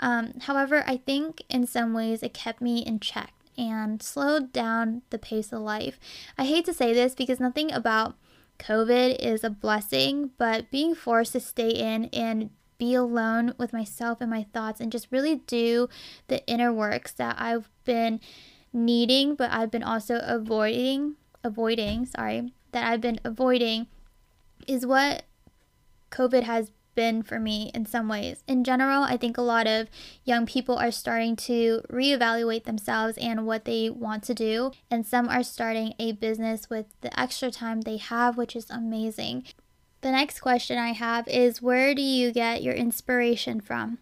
um, 0.00 0.34
however, 0.42 0.84
I 0.86 0.96
think 0.96 1.42
in 1.48 1.66
some 1.66 1.92
ways 1.92 2.22
it 2.22 2.32
kept 2.32 2.62
me 2.62 2.78
in 2.78 3.00
check 3.00 3.34
and 3.58 4.02
slowed 4.02 4.52
down 4.52 5.02
the 5.10 5.18
pace 5.18 5.52
of 5.52 5.60
life. 5.60 5.98
I 6.38 6.44
hate 6.44 6.64
to 6.66 6.72
say 6.72 6.94
this 6.94 7.14
because 7.14 7.40
nothing 7.40 7.72
about 7.72 8.16
COVID 8.58 9.16
is 9.18 9.44
a 9.44 9.50
blessing, 9.50 10.30
but 10.38 10.70
being 10.70 10.94
forced 10.94 11.32
to 11.32 11.40
stay 11.40 11.70
in 11.70 12.06
and 12.06 12.50
be 12.78 12.94
alone 12.94 13.54
with 13.58 13.72
myself 13.72 14.20
and 14.20 14.30
my 14.30 14.46
thoughts 14.52 14.80
and 14.80 14.90
just 14.90 15.08
really 15.10 15.36
do 15.46 15.88
the 16.28 16.44
inner 16.46 16.72
works 16.72 17.12
that 17.12 17.36
I've 17.38 17.68
been 17.84 18.20
needing, 18.72 19.34
but 19.34 19.50
I've 19.50 19.70
been 19.70 19.82
also 19.82 20.20
avoiding, 20.22 21.16
avoiding, 21.44 22.06
sorry, 22.06 22.52
that 22.72 22.90
I've 22.90 23.00
been 23.00 23.20
avoiding 23.24 23.86
is 24.66 24.86
what 24.86 25.24
COVID 26.10 26.44
has 26.44 26.70
been 26.94 27.22
for 27.22 27.38
me 27.38 27.70
in 27.74 27.86
some 27.86 28.08
ways. 28.08 28.42
In 28.46 28.64
general, 28.64 29.02
I 29.02 29.16
think 29.16 29.38
a 29.38 29.42
lot 29.42 29.66
of 29.66 29.88
young 30.24 30.46
people 30.46 30.76
are 30.76 30.90
starting 30.90 31.36
to 31.36 31.82
reevaluate 31.90 32.64
themselves 32.64 33.16
and 33.18 33.46
what 33.46 33.64
they 33.64 33.90
want 33.90 34.22
to 34.24 34.34
do, 34.34 34.72
and 34.90 35.06
some 35.06 35.28
are 35.28 35.42
starting 35.42 35.94
a 35.98 36.12
business 36.12 36.68
with 36.68 36.86
the 37.00 37.18
extra 37.18 37.50
time 37.50 37.80
they 37.80 37.96
have, 37.96 38.36
which 38.36 38.54
is 38.54 38.70
amazing. 38.70 39.44
The 40.02 40.10
next 40.10 40.40
question 40.40 40.78
I 40.78 40.92
have 40.92 41.28
is 41.28 41.62
Where 41.62 41.94
do 41.94 42.02
you 42.02 42.32
get 42.32 42.62
your 42.62 42.74
inspiration 42.74 43.60
from? 43.60 43.98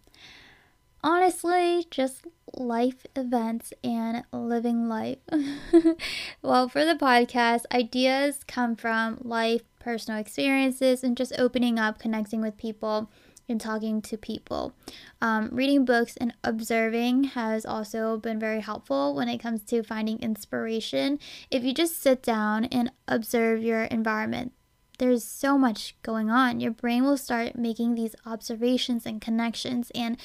Honestly, 1.02 1.86
just 1.90 2.26
life 2.54 3.06
events 3.16 3.72
and 3.82 4.24
living 4.32 4.88
life. 4.88 5.18
well, 6.42 6.68
for 6.68 6.84
the 6.84 6.94
podcast, 6.94 7.62
ideas 7.72 8.44
come 8.46 8.76
from 8.76 9.18
life, 9.22 9.62
personal 9.78 10.20
experiences, 10.20 11.02
and 11.02 11.16
just 11.16 11.32
opening 11.38 11.78
up, 11.78 11.98
connecting 11.98 12.42
with 12.42 12.58
people, 12.58 13.10
and 13.48 13.60
talking 13.60 14.00
to 14.02 14.16
people. 14.16 14.74
Um, 15.20 15.48
reading 15.50 15.84
books 15.84 16.16
and 16.18 16.34
observing 16.44 17.24
has 17.24 17.66
also 17.66 18.16
been 18.18 18.38
very 18.38 18.60
helpful 18.60 19.14
when 19.14 19.28
it 19.28 19.38
comes 19.38 19.62
to 19.64 19.82
finding 19.82 20.20
inspiration. 20.20 21.18
If 21.50 21.64
you 21.64 21.74
just 21.74 22.00
sit 22.00 22.22
down 22.22 22.66
and 22.66 22.92
observe 23.08 23.62
your 23.62 23.84
environment, 23.84 24.52
there's 24.98 25.24
so 25.24 25.58
much 25.58 25.96
going 26.02 26.30
on. 26.30 26.60
Your 26.60 26.70
brain 26.70 27.04
will 27.04 27.16
start 27.16 27.56
making 27.56 27.94
these 27.94 28.14
observations 28.24 29.06
and 29.06 29.20
connections 29.20 29.90
and 29.94 30.16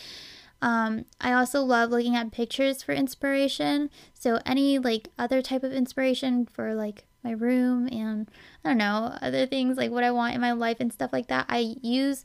um, 0.62 1.06
I 1.22 1.34
also 1.34 1.62
love 1.62 1.92
looking 1.92 2.16
at 2.16 2.32
pictures 2.32 2.82
for 2.82 2.94
inspiration. 2.94 3.90
So 4.14 4.40
any 4.46 4.80
like 4.80 5.10
other 5.18 5.42
type 5.42 5.64
of 5.64 5.74
inspiration 5.74 6.46
for 6.46 6.74
like 6.74 7.06
my 7.24 7.32
room 7.32 7.88
and 7.92 8.30
I 8.64 8.70
don't 8.70 8.78
know 8.78 9.18
other 9.22 9.46
things 9.46 9.78
like 9.78 9.92
what 9.92 10.04
I 10.04 10.12
want 10.12 10.36
in 10.36 10.42
my 10.42 10.52
life 10.52 10.78
and 10.80 10.94
stuff 10.94 11.12
like 11.12 11.28
that. 11.28 11.46
I 11.50 11.76
use 11.82 12.24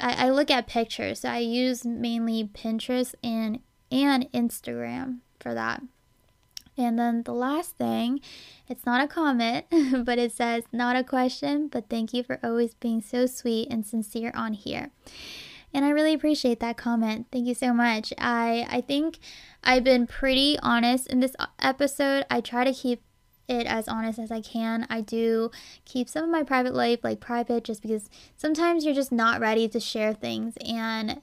I, 0.00 0.26
I 0.26 0.30
look 0.30 0.50
at 0.50 0.66
pictures. 0.66 1.20
So 1.20 1.28
I 1.28 1.38
use 1.38 1.84
mainly 1.84 2.44
Pinterest 2.44 3.14
and 3.22 3.60
and 3.90 4.30
Instagram 4.32 5.18
for 5.40 5.54
that. 5.54 5.82
And 6.76 6.96
then 6.96 7.24
the 7.24 7.32
last 7.32 7.76
thing, 7.76 8.20
it's 8.68 8.86
not 8.86 9.02
a 9.02 9.08
comment, 9.08 9.66
but 10.04 10.18
it 10.18 10.30
says, 10.30 10.62
not 10.72 10.94
a 10.94 11.02
question, 11.02 11.66
but 11.66 11.88
thank 11.88 12.14
you 12.14 12.22
for 12.22 12.38
always 12.44 12.74
being 12.74 13.00
so 13.00 13.26
sweet 13.26 13.66
and 13.68 13.84
sincere 13.84 14.30
on 14.32 14.52
here. 14.52 14.90
And 15.72 15.84
I 15.84 15.90
really 15.90 16.14
appreciate 16.14 16.60
that 16.60 16.76
comment. 16.76 17.26
Thank 17.30 17.46
you 17.46 17.54
so 17.54 17.72
much. 17.72 18.12
I 18.18 18.66
I 18.70 18.80
think 18.80 19.18
I've 19.62 19.84
been 19.84 20.06
pretty 20.06 20.58
honest 20.62 21.06
in 21.08 21.20
this 21.20 21.36
episode. 21.60 22.24
I 22.30 22.40
try 22.40 22.64
to 22.64 22.72
keep 22.72 23.02
it 23.48 23.66
as 23.66 23.88
honest 23.88 24.18
as 24.18 24.30
I 24.30 24.40
can. 24.40 24.86
I 24.90 25.00
do 25.00 25.50
keep 25.84 26.08
some 26.08 26.24
of 26.24 26.30
my 26.30 26.42
private 26.42 26.74
life 26.74 27.00
like 27.02 27.20
private 27.20 27.64
just 27.64 27.82
because 27.82 28.08
sometimes 28.36 28.84
you're 28.84 28.94
just 28.94 29.12
not 29.12 29.40
ready 29.40 29.68
to 29.68 29.80
share 29.80 30.12
things 30.12 30.56
and 30.66 31.22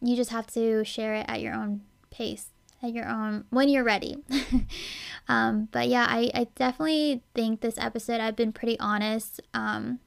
you 0.00 0.16
just 0.16 0.30
have 0.30 0.46
to 0.48 0.84
share 0.84 1.14
it 1.14 1.26
at 1.28 1.40
your 1.40 1.54
own 1.54 1.82
pace 2.10 2.46
at 2.82 2.92
your 2.92 3.08
own 3.08 3.44
when 3.50 3.68
you're 3.68 3.84
ready. 3.84 4.16
um, 5.28 5.68
but 5.70 5.88
yeah, 5.88 6.06
I, 6.08 6.30
I 6.34 6.46
definitely 6.54 7.22
think 7.34 7.60
this 7.60 7.78
episode 7.78 8.20
I've 8.20 8.36
been 8.36 8.52
pretty 8.52 8.78
honest. 8.78 9.40
Um, 9.54 10.00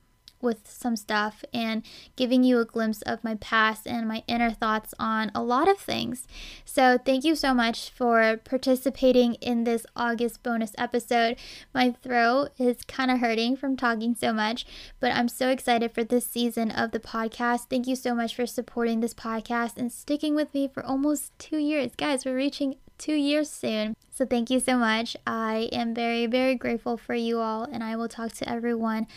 with 0.43 0.69
some 0.69 0.95
stuff 0.95 1.43
and 1.53 1.83
giving 2.15 2.43
you 2.43 2.59
a 2.59 2.65
glimpse 2.65 3.01
of 3.03 3.23
my 3.23 3.35
past 3.35 3.87
and 3.87 4.07
my 4.07 4.23
inner 4.27 4.51
thoughts 4.51 4.93
on 4.99 5.31
a 5.33 5.41
lot 5.41 5.67
of 5.67 5.77
things. 5.77 6.27
So, 6.65 6.97
thank 6.97 7.23
you 7.23 7.35
so 7.35 7.53
much 7.53 7.89
for 7.89 8.37
participating 8.43 9.35
in 9.35 9.63
this 9.63 9.85
August 9.95 10.43
bonus 10.43 10.73
episode. 10.77 11.37
My 11.73 11.91
throat 11.91 12.49
is 12.57 12.83
kind 12.83 13.09
of 13.09 13.19
hurting 13.19 13.55
from 13.55 13.77
talking 13.77 14.15
so 14.15 14.33
much, 14.33 14.65
but 14.99 15.11
I'm 15.11 15.29
so 15.29 15.49
excited 15.49 15.91
for 15.91 16.03
this 16.03 16.25
season 16.25 16.69
of 16.69 16.91
the 16.91 16.99
podcast. 16.99 17.69
Thank 17.69 17.87
you 17.87 17.95
so 17.95 18.13
much 18.13 18.35
for 18.35 18.45
supporting 18.45 18.99
this 18.99 19.13
podcast 19.13 19.77
and 19.77 19.91
sticking 19.91 20.35
with 20.35 20.53
me 20.53 20.67
for 20.67 20.85
almost 20.85 21.37
two 21.39 21.57
years. 21.57 21.95
Guys, 21.95 22.25
we're 22.25 22.35
reaching 22.35 22.75
two 22.97 23.15
years 23.15 23.49
soon. 23.49 23.95
So, 24.11 24.25
thank 24.25 24.49
you 24.49 24.59
so 24.59 24.77
much. 24.77 25.17
I 25.25 25.69
am 25.71 25.93
very, 25.93 26.27
very 26.27 26.55
grateful 26.55 26.97
for 26.97 27.15
you 27.15 27.39
all, 27.39 27.63
and 27.63 27.83
I 27.83 27.95
will 27.95 28.07
talk 28.07 28.33
to 28.33 28.49
everyone 28.49 29.07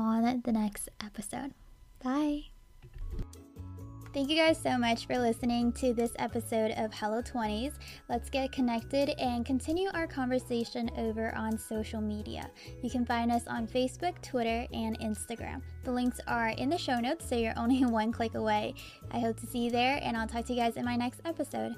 on 0.00 0.42
the 0.44 0.52
next 0.52 0.88
episode. 1.04 1.52
Bye. 2.02 2.44
Thank 4.12 4.28
you 4.28 4.36
guys 4.36 4.60
so 4.60 4.76
much 4.76 5.06
for 5.06 5.16
listening 5.16 5.70
to 5.74 5.94
this 5.94 6.10
episode 6.18 6.72
of 6.72 6.92
Hello 6.92 7.22
20s. 7.22 7.74
Let's 8.08 8.28
get 8.28 8.50
connected 8.50 9.10
and 9.20 9.46
continue 9.46 9.88
our 9.94 10.08
conversation 10.08 10.90
over 10.96 11.32
on 11.36 11.56
social 11.56 12.00
media. 12.00 12.50
You 12.82 12.90
can 12.90 13.06
find 13.06 13.30
us 13.30 13.46
on 13.46 13.68
Facebook, 13.68 14.20
Twitter, 14.20 14.66
and 14.72 14.98
Instagram. 14.98 15.62
The 15.84 15.92
links 15.92 16.18
are 16.26 16.48
in 16.48 16.70
the 16.70 16.78
show 16.78 16.98
notes, 16.98 17.28
so 17.28 17.36
you're 17.36 17.56
only 17.56 17.84
one 17.84 18.10
click 18.10 18.34
away. 18.34 18.74
I 19.12 19.20
hope 19.20 19.38
to 19.40 19.46
see 19.46 19.60
you 19.60 19.70
there, 19.70 20.00
and 20.02 20.16
I'll 20.16 20.26
talk 20.26 20.44
to 20.46 20.54
you 20.54 20.58
guys 20.58 20.76
in 20.76 20.84
my 20.84 20.96
next 20.96 21.20
episode. 21.24 21.76